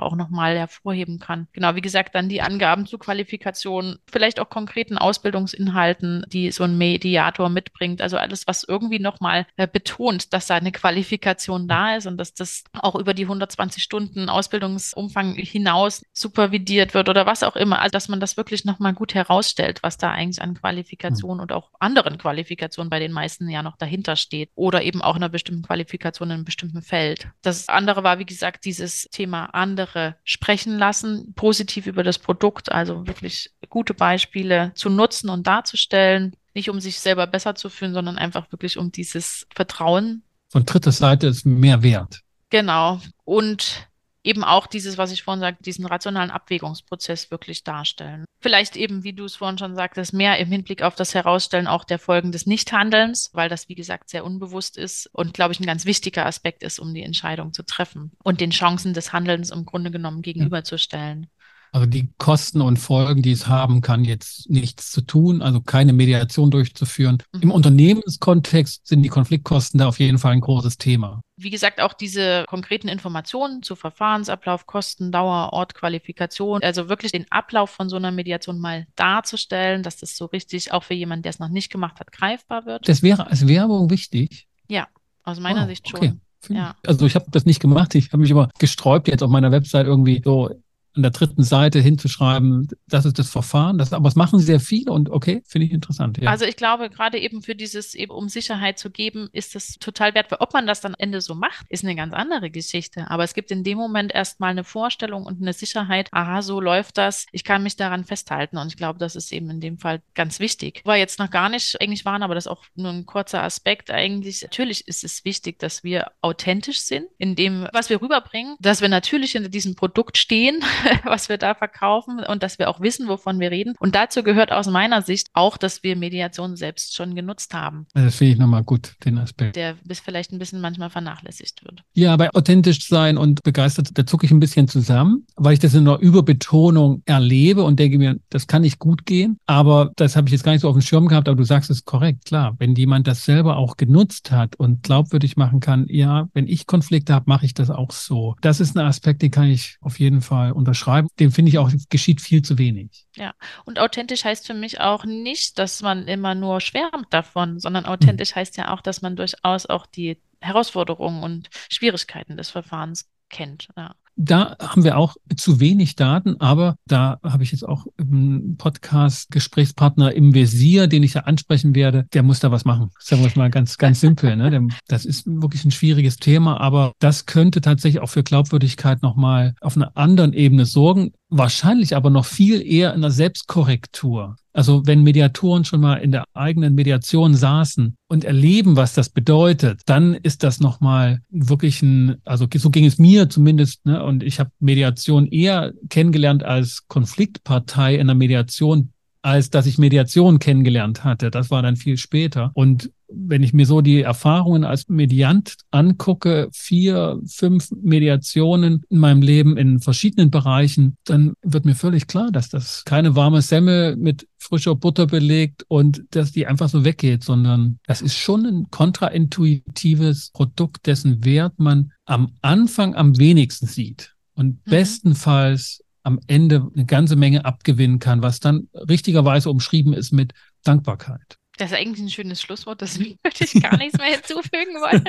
auch 0.00 0.16
nochmal 0.16 0.56
hervorheben 0.56 1.18
kann. 1.18 1.48
Genau, 1.52 1.74
wie 1.74 1.80
gesagt, 1.80 2.14
dann 2.14 2.28
die 2.28 2.42
Angaben 2.42 2.86
zu 2.86 2.98
Qualifikation, 2.98 3.98
vielleicht 4.10 4.40
auch 4.40 4.48
konkreten 4.48 4.98
Ausbildungsinhalten, 4.98 6.24
die 6.28 6.50
so 6.50 6.64
ein 6.64 6.78
Mediator 6.78 7.48
mitbringt. 7.48 8.00
Also 8.00 8.16
alles, 8.16 8.46
was 8.46 8.64
irgendwie 8.64 8.98
nochmal 8.98 9.46
betont, 9.56 10.32
dass 10.32 10.48
da 10.48 10.56
eine 10.56 10.72
Qualifikation 10.72 11.68
da 11.68 11.96
ist 11.96 12.06
und 12.06 12.16
dass 12.16 12.34
das 12.34 12.64
auch 12.72 12.96
über 12.96 13.14
die 13.14 13.24
120 13.24 13.82
Stunden 13.82 14.28
Ausbildungsumfang 14.28 15.34
hinaus 15.34 16.04
supervidiert 16.12 16.94
wird 16.94 17.08
oder 17.08 17.26
was 17.26 17.42
auch 17.42 17.54
immer. 17.54 17.80
Also, 17.80 17.92
dass 17.92 18.08
man 18.08 18.20
das 18.20 18.36
wirklich 18.36 18.64
nochmal 18.64 18.94
gut 18.94 19.14
herausstellt, 19.14 19.82
was 19.82 19.96
da 19.96 20.10
eigentlich 20.10 20.42
an 20.42 20.54
Qualifikationen 20.54 21.38
mhm. 21.38 21.42
und 21.42 21.52
auch 21.52 21.70
anderen 21.78 22.18
Qualifikationen 22.18 22.90
bei 22.90 22.98
den 22.98 23.12
meisten 23.12 23.48
ja 23.48 23.62
noch 23.62 23.76
dahinter 23.76 24.16
steht 24.16 24.50
oder 24.54 24.82
eben 24.82 25.02
auch 25.02 25.16
einer 25.16 25.28
bestimmten 25.28 25.62
Qualifikation 25.62 26.30
in 26.30 26.34
einem 26.34 26.44
bestimmten 26.44 26.82
Feld. 26.82 27.28
Das 27.42 27.68
andere 27.68 28.02
war, 28.02 28.18
wie 28.18 28.26
gesagt, 28.26 28.64
dieses 28.64 29.08
Thema 29.12 29.46
andere 29.46 30.16
sprechen 30.24 30.78
lassen, 30.78 31.32
positiv 31.34 31.86
über 31.86 32.02
das 32.02 32.18
Produkt, 32.18 32.72
also 32.72 33.06
wirklich 33.06 33.50
gute 33.68 33.94
Beispiele 33.94 34.72
zu 34.74 34.90
nutzen 34.90 35.28
und 35.28 35.46
darzustellen, 35.46 36.36
nicht 36.54 36.70
um 36.70 36.80
sich 36.80 37.00
selber 37.00 37.26
besser 37.26 37.54
zu 37.54 37.68
fühlen, 37.68 37.94
sondern 37.94 38.18
einfach 38.18 38.50
wirklich 38.52 38.78
um 38.78 38.92
dieses 38.92 39.46
Vertrauen. 39.54 40.22
Von 40.48 40.64
dritter 40.64 40.92
Seite 40.92 41.26
ist 41.26 41.44
mehr 41.44 41.82
wert. 41.82 42.20
Genau. 42.50 43.00
Und 43.24 43.88
eben 44.24 44.42
auch 44.42 44.66
dieses, 44.66 44.96
was 44.96 45.12
ich 45.12 45.22
vorhin 45.22 45.40
sagte, 45.40 45.62
diesen 45.62 45.84
rationalen 45.84 46.30
Abwägungsprozess 46.30 47.30
wirklich 47.30 47.62
darstellen. 47.62 48.24
Vielleicht 48.40 48.76
eben, 48.76 49.04
wie 49.04 49.12
du 49.12 49.24
es 49.24 49.36
vorhin 49.36 49.58
schon 49.58 49.74
sagtest, 49.74 50.12
mehr 50.12 50.38
im 50.38 50.48
Hinblick 50.48 50.82
auf 50.82 50.94
das 50.94 51.14
Herausstellen 51.14 51.66
auch 51.66 51.84
der 51.84 51.98
Folgen 51.98 52.32
des 52.32 52.46
Nichthandelns, 52.46 53.30
weil 53.32 53.48
das, 53.48 53.68
wie 53.68 53.74
gesagt, 53.74 54.08
sehr 54.08 54.24
unbewusst 54.24 54.76
ist 54.76 55.08
und, 55.12 55.34
glaube 55.34 55.52
ich, 55.52 55.60
ein 55.60 55.66
ganz 55.66 55.84
wichtiger 55.84 56.26
Aspekt 56.26 56.62
ist, 56.62 56.78
um 56.78 56.94
die 56.94 57.02
Entscheidung 57.02 57.52
zu 57.52 57.62
treffen 57.64 58.12
und 58.22 58.40
den 58.40 58.50
Chancen 58.50 58.94
des 58.94 59.12
Handelns 59.12 59.50
im 59.50 59.66
Grunde 59.66 59.90
genommen 59.90 60.22
gegenüberzustellen. 60.22 61.28
Also 61.74 61.86
die 61.86 62.08
Kosten 62.18 62.60
und 62.60 62.76
Folgen, 62.76 63.20
die 63.20 63.32
es 63.32 63.48
haben 63.48 63.80
kann, 63.80 64.04
jetzt 64.04 64.48
nichts 64.48 64.92
zu 64.92 65.00
tun, 65.00 65.42
also 65.42 65.60
keine 65.60 65.92
Mediation 65.92 66.52
durchzuführen. 66.52 67.20
Mhm. 67.32 67.42
Im 67.42 67.50
Unternehmenskontext 67.50 68.86
sind 68.86 69.02
die 69.02 69.08
Konfliktkosten 69.08 69.78
da 69.78 69.88
auf 69.88 69.98
jeden 69.98 70.18
Fall 70.18 70.34
ein 70.34 70.40
großes 70.40 70.78
Thema. 70.78 71.20
Wie 71.36 71.50
gesagt, 71.50 71.80
auch 71.80 71.92
diese 71.92 72.44
konkreten 72.46 72.86
Informationen 72.86 73.64
zu 73.64 73.74
Verfahrensablauf, 73.74 74.68
Kosten, 74.68 75.10
Dauer, 75.10 75.52
Ort, 75.52 75.74
Qualifikation, 75.74 76.62
also 76.62 76.88
wirklich 76.88 77.10
den 77.10 77.26
Ablauf 77.30 77.70
von 77.70 77.88
so 77.88 77.96
einer 77.96 78.12
Mediation 78.12 78.60
mal 78.60 78.86
darzustellen, 78.94 79.82
dass 79.82 79.96
das 79.96 80.16
so 80.16 80.26
richtig 80.26 80.70
auch 80.70 80.84
für 80.84 80.94
jemanden, 80.94 81.24
der 81.24 81.30
es 81.30 81.40
noch 81.40 81.48
nicht 81.48 81.72
gemacht 81.72 81.98
hat, 81.98 82.12
greifbar 82.12 82.66
wird. 82.66 82.88
Das 82.88 83.02
wäre 83.02 83.26
als 83.26 83.48
Werbung 83.48 83.90
wichtig. 83.90 84.46
Ja, 84.68 84.86
aus 85.24 85.40
meiner 85.40 85.64
oh, 85.64 85.66
Sicht 85.66 85.88
schon. 85.88 85.98
Okay. 85.98 86.12
Ja. 86.50 86.76
Also 86.86 87.06
ich 87.06 87.16
habe 87.16 87.26
das 87.32 87.46
nicht 87.46 87.60
gemacht, 87.60 87.96
ich 87.96 88.12
habe 88.12 88.18
mich 88.18 88.30
aber 88.30 88.48
gesträubt, 88.60 89.08
jetzt 89.08 89.22
auf 89.22 89.30
meiner 89.30 89.50
Website 89.50 89.86
irgendwie 89.86 90.22
so 90.24 90.50
an 90.94 91.02
der 91.02 91.10
dritten 91.10 91.42
Seite 91.42 91.80
hinzuschreiben, 91.80 92.68
das 92.86 93.04
ist 93.04 93.18
das 93.18 93.30
Verfahren. 93.30 93.78
Das, 93.78 93.92
aber 93.92 94.08
es 94.08 94.14
machen 94.14 94.38
sehr 94.38 94.60
viele 94.60 94.92
und 94.92 95.10
okay, 95.10 95.42
finde 95.46 95.66
ich 95.66 95.72
interessant. 95.72 96.18
Ja. 96.18 96.30
Also 96.30 96.44
ich 96.44 96.56
glaube, 96.56 96.88
gerade 96.88 97.18
eben 97.18 97.42
für 97.42 97.54
dieses, 97.54 97.94
eben 97.94 98.12
um 98.12 98.28
Sicherheit 98.28 98.78
zu 98.78 98.90
geben, 98.90 99.28
ist 99.32 99.54
das 99.54 99.78
total 99.80 100.14
wertvoll. 100.14 100.38
Ob 100.40 100.52
man 100.52 100.66
das 100.66 100.80
dann 100.80 100.94
Ende 100.94 101.20
so 101.20 101.34
macht, 101.34 101.66
ist 101.68 101.84
eine 101.84 101.96
ganz 101.96 102.14
andere 102.14 102.50
Geschichte. 102.50 103.10
Aber 103.10 103.24
es 103.24 103.34
gibt 103.34 103.50
in 103.50 103.64
dem 103.64 103.76
Moment 103.76 104.14
erstmal 104.14 104.50
eine 104.50 104.64
Vorstellung 104.64 105.24
und 105.24 105.40
eine 105.40 105.52
Sicherheit, 105.52 106.08
aha, 106.12 106.42
so 106.42 106.60
läuft 106.60 106.98
das. 106.98 107.26
Ich 107.32 107.44
kann 107.44 107.62
mich 107.62 107.76
daran 107.76 108.04
festhalten. 108.04 108.58
Und 108.58 108.68
ich 108.68 108.76
glaube, 108.76 108.98
das 108.98 109.16
ist 109.16 109.32
eben 109.32 109.50
in 109.50 109.60
dem 109.60 109.78
Fall 109.78 110.00
ganz 110.14 110.38
wichtig. 110.38 110.82
War 110.84 110.96
jetzt 110.96 111.18
noch 111.18 111.30
gar 111.30 111.48
nicht 111.48 111.80
eigentlich 111.80 112.04
waren, 112.04 112.22
aber 112.22 112.34
das 112.34 112.46
ist 112.46 112.52
auch 112.52 112.64
nur 112.76 112.92
ein 112.92 113.06
kurzer 113.06 113.42
Aspekt 113.42 113.90
eigentlich. 113.90 114.42
Natürlich 114.42 114.86
ist 114.86 115.02
es 115.02 115.24
wichtig, 115.24 115.58
dass 115.58 115.82
wir 115.82 116.12
authentisch 116.20 116.80
sind 116.80 117.06
in 117.18 117.34
dem, 117.34 117.66
was 117.72 117.90
wir 117.90 118.00
rüberbringen, 118.00 118.56
dass 118.60 118.80
wir 118.80 118.88
natürlich 118.88 119.32
hinter 119.32 119.48
diesem 119.48 119.74
Produkt 119.74 120.18
stehen 120.18 120.62
was 121.04 121.28
wir 121.28 121.38
da 121.38 121.54
verkaufen 121.54 122.20
und 122.20 122.42
dass 122.42 122.58
wir 122.58 122.68
auch 122.68 122.80
wissen, 122.80 123.08
wovon 123.08 123.40
wir 123.40 123.50
reden. 123.50 123.74
Und 123.78 123.94
dazu 123.94 124.22
gehört 124.22 124.52
aus 124.52 124.66
meiner 124.66 125.02
Sicht 125.02 125.28
auch, 125.32 125.56
dass 125.56 125.82
wir 125.82 125.96
Mediation 125.96 126.56
selbst 126.56 126.94
schon 126.94 127.14
genutzt 127.14 127.54
haben. 127.54 127.86
Das 127.94 128.16
finde 128.16 128.34
ich 128.34 128.38
nochmal 128.38 128.62
gut, 128.62 128.94
den 129.04 129.18
Aspekt. 129.18 129.56
Der 129.56 129.74
bis 129.84 130.00
vielleicht 130.00 130.32
ein 130.32 130.38
bisschen 130.38 130.60
manchmal 130.60 130.90
vernachlässigt 130.90 131.64
wird. 131.64 131.82
Ja, 131.94 132.16
bei 132.16 132.30
authentisch 132.34 132.86
sein 132.86 133.16
und 133.16 133.42
begeistert, 133.42 133.90
da 133.94 134.06
zucke 134.06 134.26
ich 134.26 134.32
ein 134.32 134.40
bisschen 134.40 134.68
zusammen, 134.68 135.26
weil 135.36 135.54
ich 135.54 135.58
das 135.58 135.74
in 135.74 135.86
einer 135.86 135.98
Überbetonung 135.98 137.02
erlebe 137.06 137.64
und 137.64 137.78
denke 137.78 137.98
mir, 137.98 138.16
das 138.30 138.46
kann 138.46 138.62
nicht 138.62 138.78
gut 138.78 139.06
gehen. 139.06 139.38
Aber 139.46 139.92
das 139.96 140.16
habe 140.16 140.28
ich 140.28 140.32
jetzt 140.32 140.44
gar 140.44 140.52
nicht 140.52 140.62
so 140.62 140.68
auf 140.68 140.76
dem 140.76 140.82
Schirm 140.82 141.08
gehabt, 141.08 141.28
aber 141.28 141.36
du 141.36 141.44
sagst 141.44 141.70
es 141.70 141.84
korrekt, 141.84 142.26
klar. 142.26 142.54
Wenn 142.58 142.74
jemand 142.74 143.06
das 143.06 143.24
selber 143.24 143.56
auch 143.56 143.76
genutzt 143.76 144.30
hat 144.30 144.56
und 144.56 144.82
glaubwürdig 144.82 145.36
machen 145.36 145.60
kann, 145.60 145.86
ja, 145.88 146.28
wenn 146.34 146.46
ich 146.46 146.66
Konflikte 146.66 147.14
habe, 147.14 147.24
mache 147.28 147.46
ich 147.46 147.54
das 147.54 147.70
auch 147.70 147.90
so. 147.90 148.34
Das 148.40 148.60
ist 148.60 148.76
ein 148.76 148.84
Aspekt, 148.84 149.22
den 149.22 149.30
kann 149.30 149.44
ich 149.44 149.78
auf 149.80 149.98
jeden 149.98 150.20
Fall 150.20 150.52
unterscheiden 150.52 150.73
beschreiben, 150.74 151.08
dem 151.20 151.30
finde 151.30 151.50
ich 151.50 151.58
auch, 151.58 151.70
geschieht 151.88 152.20
viel 152.20 152.42
zu 152.42 152.58
wenig. 152.58 153.06
Ja, 153.14 153.32
und 153.64 153.78
authentisch 153.78 154.24
heißt 154.24 154.44
für 154.44 154.54
mich 154.54 154.80
auch 154.80 155.04
nicht, 155.04 155.58
dass 155.58 155.82
man 155.82 156.08
immer 156.08 156.34
nur 156.34 156.60
schwärmt 156.60 157.06
davon, 157.10 157.60
sondern 157.60 157.86
authentisch 157.86 158.30
hm. 158.30 158.36
heißt 158.36 158.56
ja 158.56 158.74
auch, 158.74 158.80
dass 158.80 159.00
man 159.00 159.14
durchaus 159.14 159.66
auch 159.66 159.86
die 159.86 160.20
Herausforderungen 160.40 161.22
und 161.22 161.48
Schwierigkeiten 161.70 162.36
des 162.36 162.50
Verfahrens 162.50 163.08
kennt. 163.30 163.68
Ja. 163.76 163.94
Da 164.16 164.56
haben 164.60 164.84
wir 164.84 164.96
auch 164.96 165.16
zu 165.36 165.60
wenig 165.60 165.96
Daten, 165.96 166.40
aber 166.40 166.76
da 166.86 167.18
habe 167.22 167.42
ich 167.42 167.52
jetzt 167.52 167.66
auch 167.66 167.86
einen 167.98 168.56
Podcast-Gesprächspartner 168.56 170.14
im 170.14 170.34
Visier, 170.34 170.86
den 170.86 171.02
ich 171.02 171.14
ja 171.14 171.22
ansprechen 171.22 171.74
werde. 171.74 172.06
Der 172.12 172.22
muss 172.22 172.40
da 172.40 172.50
was 172.50 172.64
machen. 172.64 172.90
Sagen 173.00 173.22
wir 173.22 173.28
es 173.28 173.36
mal 173.36 173.50
ganz, 173.50 173.76
ganz 173.78 174.00
simpel. 174.00 174.36
Ne? 174.36 174.68
Das 174.86 175.04
ist 175.04 175.26
wirklich 175.26 175.64
ein 175.64 175.70
schwieriges 175.70 176.16
Thema, 176.16 176.60
aber 176.60 176.92
das 177.00 177.26
könnte 177.26 177.60
tatsächlich 177.60 178.02
auch 178.02 178.10
für 178.10 178.22
Glaubwürdigkeit 178.22 179.02
nochmal 179.02 179.54
auf 179.60 179.76
einer 179.76 179.96
anderen 179.96 180.32
Ebene 180.32 180.64
sorgen 180.64 181.12
wahrscheinlich 181.36 181.96
aber 181.96 182.10
noch 182.10 182.24
viel 182.24 182.62
eher 182.62 182.94
in 182.94 183.02
der 183.02 183.10
Selbstkorrektur. 183.10 184.36
Also 184.52 184.86
wenn 184.86 185.02
Mediatoren 185.02 185.64
schon 185.64 185.80
mal 185.80 185.96
in 185.96 186.12
der 186.12 186.24
eigenen 186.32 186.76
Mediation 186.76 187.34
saßen 187.34 187.96
und 188.08 188.24
erleben, 188.24 188.76
was 188.76 188.94
das 188.94 189.08
bedeutet, 189.08 189.82
dann 189.86 190.14
ist 190.14 190.44
das 190.44 190.60
nochmal 190.60 191.20
wirklich 191.30 191.82
ein, 191.82 192.16
also 192.24 192.46
so 192.54 192.70
ging 192.70 192.84
es 192.84 192.98
mir 192.98 193.28
zumindest, 193.28 193.84
ne? 193.84 194.02
und 194.04 194.22
ich 194.22 194.38
habe 194.38 194.50
Mediation 194.60 195.26
eher 195.26 195.72
kennengelernt 195.88 196.44
als 196.44 196.86
Konfliktpartei 196.86 197.96
in 197.96 198.06
der 198.06 198.14
Mediation, 198.14 198.92
als 199.22 199.50
dass 199.50 199.66
ich 199.66 199.76
Mediation 199.76 200.38
kennengelernt 200.38 201.02
hatte. 201.02 201.32
Das 201.32 201.50
war 201.50 201.62
dann 201.62 201.76
viel 201.76 201.96
später. 201.96 202.52
Und 202.54 202.90
wenn 203.16 203.42
ich 203.42 203.52
mir 203.52 203.66
so 203.66 203.80
die 203.80 204.02
Erfahrungen 204.02 204.64
als 204.64 204.88
Mediant 204.88 205.56
angucke, 205.70 206.48
vier, 206.52 207.20
fünf 207.26 207.70
Mediationen 207.70 208.84
in 208.88 208.98
meinem 208.98 209.22
Leben 209.22 209.56
in 209.56 209.80
verschiedenen 209.80 210.30
Bereichen, 210.30 210.96
dann 211.04 211.34
wird 211.42 211.64
mir 211.64 211.74
völlig 211.74 212.06
klar, 212.06 212.30
dass 212.30 212.48
das 212.48 212.84
keine 212.84 213.16
warme 213.16 213.42
Semmel 213.42 213.96
mit 213.96 214.26
frischer 214.38 214.74
Butter 214.74 215.06
belegt 215.06 215.64
und 215.68 216.04
dass 216.10 216.32
die 216.32 216.46
einfach 216.46 216.68
so 216.68 216.84
weggeht, 216.84 217.24
sondern 217.24 217.78
das 217.86 218.02
ist 218.02 218.16
schon 218.16 218.44
ein 218.46 218.66
kontraintuitives 218.70 220.30
Produkt, 220.32 220.86
dessen 220.86 221.24
Wert 221.24 221.58
man 221.58 221.92
am 222.04 222.32
Anfang 222.42 222.94
am 222.94 223.18
wenigsten 223.18 223.66
sieht 223.66 224.14
und 224.34 224.66
mhm. 224.66 224.70
bestenfalls 224.70 225.80
am 226.02 226.20
Ende 226.26 226.70
eine 226.74 226.84
ganze 226.84 227.16
Menge 227.16 227.44
abgewinnen 227.44 227.98
kann, 227.98 228.22
was 228.22 228.38
dann 228.38 228.68
richtigerweise 228.74 229.50
umschrieben 229.50 229.94
ist 229.94 230.12
mit 230.12 230.32
Dankbarkeit. 230.62 231.38
Das 231.56 231.70
ist 231.70 231.76
eigentlich 231.76 232.04
ein 232.04 232.10
schönes 232.10 232.42
Schlusswort, 232.42 232.82
das 232.82 232.98
würde 232.98 233.16
ich 233.38 233.62
gar 233.62 233.76
nichts 233.76 233.96
mehr 233.98 234.08
hinzufügen 234.08 234.74
wollen. 234.80 235.04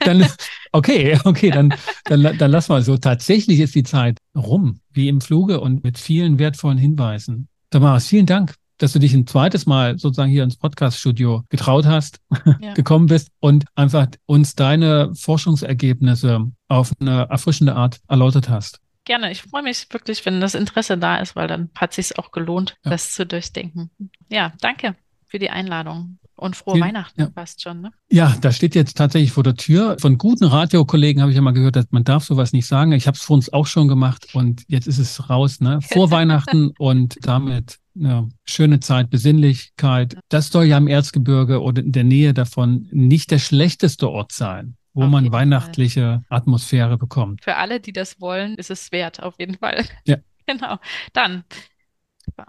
dann, 0.04 0.26
okay, 0.70 1.18
okay, 1.24 1.50
dann, 1.50 1.74
dann, 2.04 2.38
dann 2.38 2.50
lass 2.50 2.68
mal 2.68 2.82
so. 2.82 2.96
Tatsächlich 2.96 3.58
ist 3.60 3.74
die 3.74 3.82
Zeit 3.82 4.18
rum, 4.36 4.80
wie 4.90 5.08
im 5.08 5.20
Fluge 5.20 5.60
und 5.60 5.82
mit 5.82 5.98
vielen 5.98 6.38
wertvollen 6.38 6.78
Hinweisen. 6.78 7.48
Damaris, 7.70 8.06
vielen 8.06 8.26
Dank 8.26 8.54
dass 8.78 8.92
du 8.92 8.98
dich 8.98 9.14
ein 9.14 9.28
zweites 9.28 9.64
Mal 9.64 9.96
sozusagen 9.96 10.32
hier 10.32 10.42
ins 10.42 10.56
Podcast-Studio 10.56 11.44
getraut 11.48 11.86
hast, 11.86 12.18
ja. 12.60 12.72
gekommen 12.74 13.06
bist 13.06 13.28
und 13.38 13.64
einfach 13.76 14.08
uns 14.26 14.56
deine 14.56 15.14
Forschungsergebnisse 15.14 16.50
auf 16.66 16.90
eine 16.98 17.28
erfrischende 17.30 17.76
Art 17.76 18.00
erläutert 18.08 18.48
hast. 18.48 18.80
Gerne. 19.04 19.30
Ich 19.30 19.42
freue 19.42 19.62
mich 19.62 19.86
wirklich, 19.90 20.26
wenn 20.26 20.40
das 20.40 20.56
Interesse 20.56 20.98
da 20.98 21.18
ist, 21.18 21.36
weil 21.36 21.46
dann 21.46 21.70
hat 21.76 21.92
sich 21.92 22.18
auch 22.18 22.32
gelohnt, 22.32 22.76
ja. 22.84 22.90
das 22.90 23.12
zu 23.12 23.24
durchdenken. 23.24 23.90
Ja, 24.28 24.52
danke 24.60 24.96
für 25.32 25.38
die 25.38 25.50
Einladung. 25.50 26.18
Und 26.36 26.56
frohe 26.56 26.74
Vielen, 26.74 26.88
Weihnachten 26.88 27.20
ja. 27.22 27.30
fast 27.34 27.62
schon, 27.62 27.80
ne? 27.80 27.92
Ja, 28.10 28.36
da 28.40 28.52
steht 28.52 28.74
jetzt 28.74 28.98
tatsächlich 28.98 29.32
vor 29.32 29.44
der 29.44 29.54
Tür. 29.54 29.96
Von 29.98 30.18
guten 30.18 30.44
Radiokollegen 30.44 31.22
habe 31.22 31.30
ich 31.30 31.36
ja 31.36 31.42
mal 31.42 31.52
gehört, 31.52 31.76
dass 31.76 31.86
man 31.90 32.04
darf 32.04 32.24
sowas 32.24 32.52
nicht 32.52 32.66
sagen. 32.66 32.92
Ich 32.92 33.06
habe 33.06 33.16
es 33.16 33.22
für 33.22 33.32
uns 33.32 33.50
auch 33.50 33.66
schon 33.66 33.88
gemacht 33.88 34.26
und 34.34 34.62
jetzt 34.66 34.86
ist 34.86 34.98
es 34.98 35.30
raus, 35.30 35.60
ne? 35.60 35.80
Vor 35.80 36.10
Weihnachten 36.10 36.72
und 36.78 37.16
damit 37.22 37.78
eine 37.96 38.28
schöne 38.44 38.80
Zeit, 38.80 39.08
Besinnlichkeit. 39.08 40.18
Das 40.28 40.48
soll 40.48 40.64
ja 40.64 40.76
im 40.76 40.88
Erzgebirge 40.88 41.62
oder 41.62 41.82
in 41.82 41.92
der 41.92 42.04
Nähe 42.04 42.34
davon 42.34 42.88
nicht 42.90 43.30
der 43.30 43.38
schlechteste 43.38 44.10
Ort 44.10 44.32
sein 44.32 44.76
wo 44.94 45.04
auf 45.04 45.10
man 45.10 45.32
weihnachtliche 45.32 46.22
Fall. 46.28 46.38
Atmosphäre 46.38 46.98
bekommt. 46.98 47.42
Für 47.42 47.56
alle, 47.56 47.80
die 47.80 47.94
das 47.94 48.20
wollen, 48.20 48.56
ist 48.56 48.70
es 48.70 48.92
wert, 48.92 49.22
auf 49.22 49.36
jeden 49.38 49.56
Fall. 49.56 49.86
Ja. 50.04 50.18
genau. 50.46 50.76
Dann. 51.14 51.44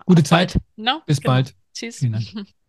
Gute 0.06 0.24
Zeit. 0.24 0.60
No? 0.76 1.02
Bis 1.06 1.22
genau. 1.22 1.36
bald. 1.36 1.56
Tschüss. 1.74 2.06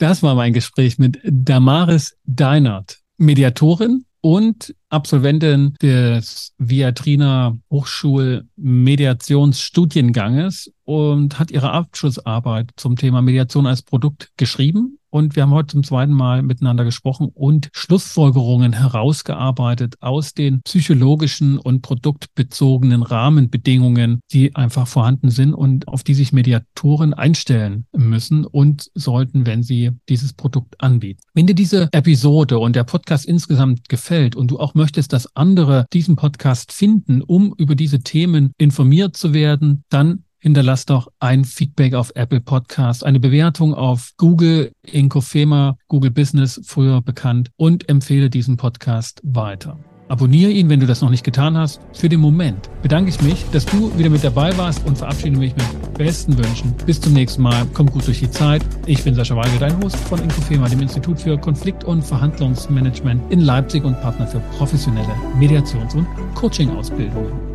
Das 0.00 0.22
war 0.22 0.34
mein 0.34 0.52
Gespräch 0.54 0.98
mit 0.98 1.20
Damaris 1.24 2.16
Deinert, 2.24 3.00
Mediatorin 3.18 4.06
und 4.22 4.74
Absolventin 4.88 5.74
des 5.82 6.54
Viatrina 6.56 7.58
Hochschul 7.70 8.48
Mediationsstudienganges 8.56 10.72
und 10.90 11.38
hat 11.38 11.52
ihre 11.52 11.70
Abschlussarbeit 11.70 12.72
zum 12.74 12.96
Thema 12.96 13.22
Mediation 13.22 13.68
als 13.68 13.82
Produkt 13.82 14.32
geschrieben 14.36 14.98
und 15.10 15.34
wir 15.34 15.42
haben 15.42 15.50
heute 15.50 15.72
zum 15.72 15.82
zweiten 15.82 16.12
Mal 16.12 16.42
miteinander 16.42 16.84
gesprochen 16.84 17.30
und 17.34 17.68
Schlussfolgerungen 17.72 18.72
herausgearbeitet 18.72 19.96
aus 20.00 20.34
den 20.34 20.62
psychologischen 20.62 21.58
und 21.58 21.82
produktbezogenen 21.82 23.02
Rahmenbedingungen, 23.02 24.20
die 24.32 24.54
einfach 24.54 24.86
vorhanden 24.86 25.30
sind 25.30 25.52
und 25.52 25.88
auf 25.88 26.04
die 26.04 26.14
sich 26.14 26.32
Mediatoren 26.32 27.12
einstellen 27.12 27.86
müssen 27.96 28.44
und 28.44 28.90
sollten, 28.94 29.46
wenn 29.46 29.64
sie 29.64 29.90
dieses 30.08 30.32
Produkt 30.32 30.80
anbieten. 30.80 31.20
Wenn 31.34 31.46
dir 31.46 31.54
diese 31.54 31.88
Episode 31.92 32.60
und 32.60 32.76
der 32.76 32.84
Podcast 32.84 33.26
insgesamt 33.26 33.88
gefällt 33.88 34.36
und 34.36 34.50
du 34.50 34.60
auch 34.60 34.74
möchtest, 34.74 35.12
dass 35.12 35.34
andere 35.34 35.86
diesen 35.92 36.14
Podcast 36.14 36.72
finden, 36.72 37.20
um 37.20 37.52
über 37.58 37.74
diese 37.74 38.00
Themen 38.00 38.52
informiert 38.58 39.16
zu 39.16 39.34
werden, 39.34 39.82
dann 39.88 40.24
hinterlass 40.40 40.86
doch 40.86 41.08
ein 41.20 41.44
Feedback 41.44 41.94
auf 41.94 42.12
Apple 42.14 42.40
Podcast, 42.40 43.04
eine 43.04 43.20
Bewertung 43.20 43.74
auf 43.74 44.12
Google, 44.16 44.72
Inkofema, 44.82 45.76
Google 45.88 46.10
Business, 46.10 46.60
früher 46.64 47.02
bekannt, 47.02 47.50
und 47.56 47.88
empfehle 47.88 48.30
diesen 48.30 48.56
Podcast 48.56 49.20
weiter. 49.22 49.78
Abonniere 50.10 50.50
ihn, 50.50 50.68
wenn 50.68 50.80
du 50.80 50.86
das 50.86 51.02
noch 51.02 51.10
nicht 51.10 51.22
getan 51.22 51.56
hast. 51.56 51.80
Für 51.92 52.08
den 52.08 52.18
Moment 52.18 52.68
bedanke 52.82 53.10
ich 53.10 53.22
mich, 53.22 53.44
dass 53.52 53.64
du 53.64 53.96
wieder 53.96 54.10
mit 54.10 54.24
dabei 54.24 54.56
warst 54.58 54.84
und 54.84 54.98
verabschiede 54.98 55.38
mich 55.38 55.54
mit 55.54 55.94
besten 55.94 56.36
Wünschen. 56.36 56.74
Bis 56.84 57.00
zum 57.00 57.12
nächsten 57.12 57.42
Mal. 57.42 57.64
Komm 57.74 57.86
gut 57.86 58.08
durch 58.08 58.18
die 58.18 58.30
Zeit. 58.30 58.60
Ich 58.86 59.04
bin 59.04 59.14
Sascha 59.14 59.36
Weigel, 59.36 59.60
dein 59.60 59.80
Host 59.80 59.96
von 59.96 60.20
Inkofema, 60.20 60.68
dem 60.68 60.82
Institut 60.82 61.20
für 61.20 61.38
Konflikt- 61.38 61.84
und 61.84 62.02
Verhandlungsmanagement 62.02 63.30
in 63.30 63.38
Leipzig 63.38 63.84
und 63.84 64.00
Partner 64.00 64.26
für 64.26 64.40
professionelle 64.58 65.14
Mediations- 65.38 65.94
und 65.94 66.08
Coaching-Ausbildungen. 66.34 67.49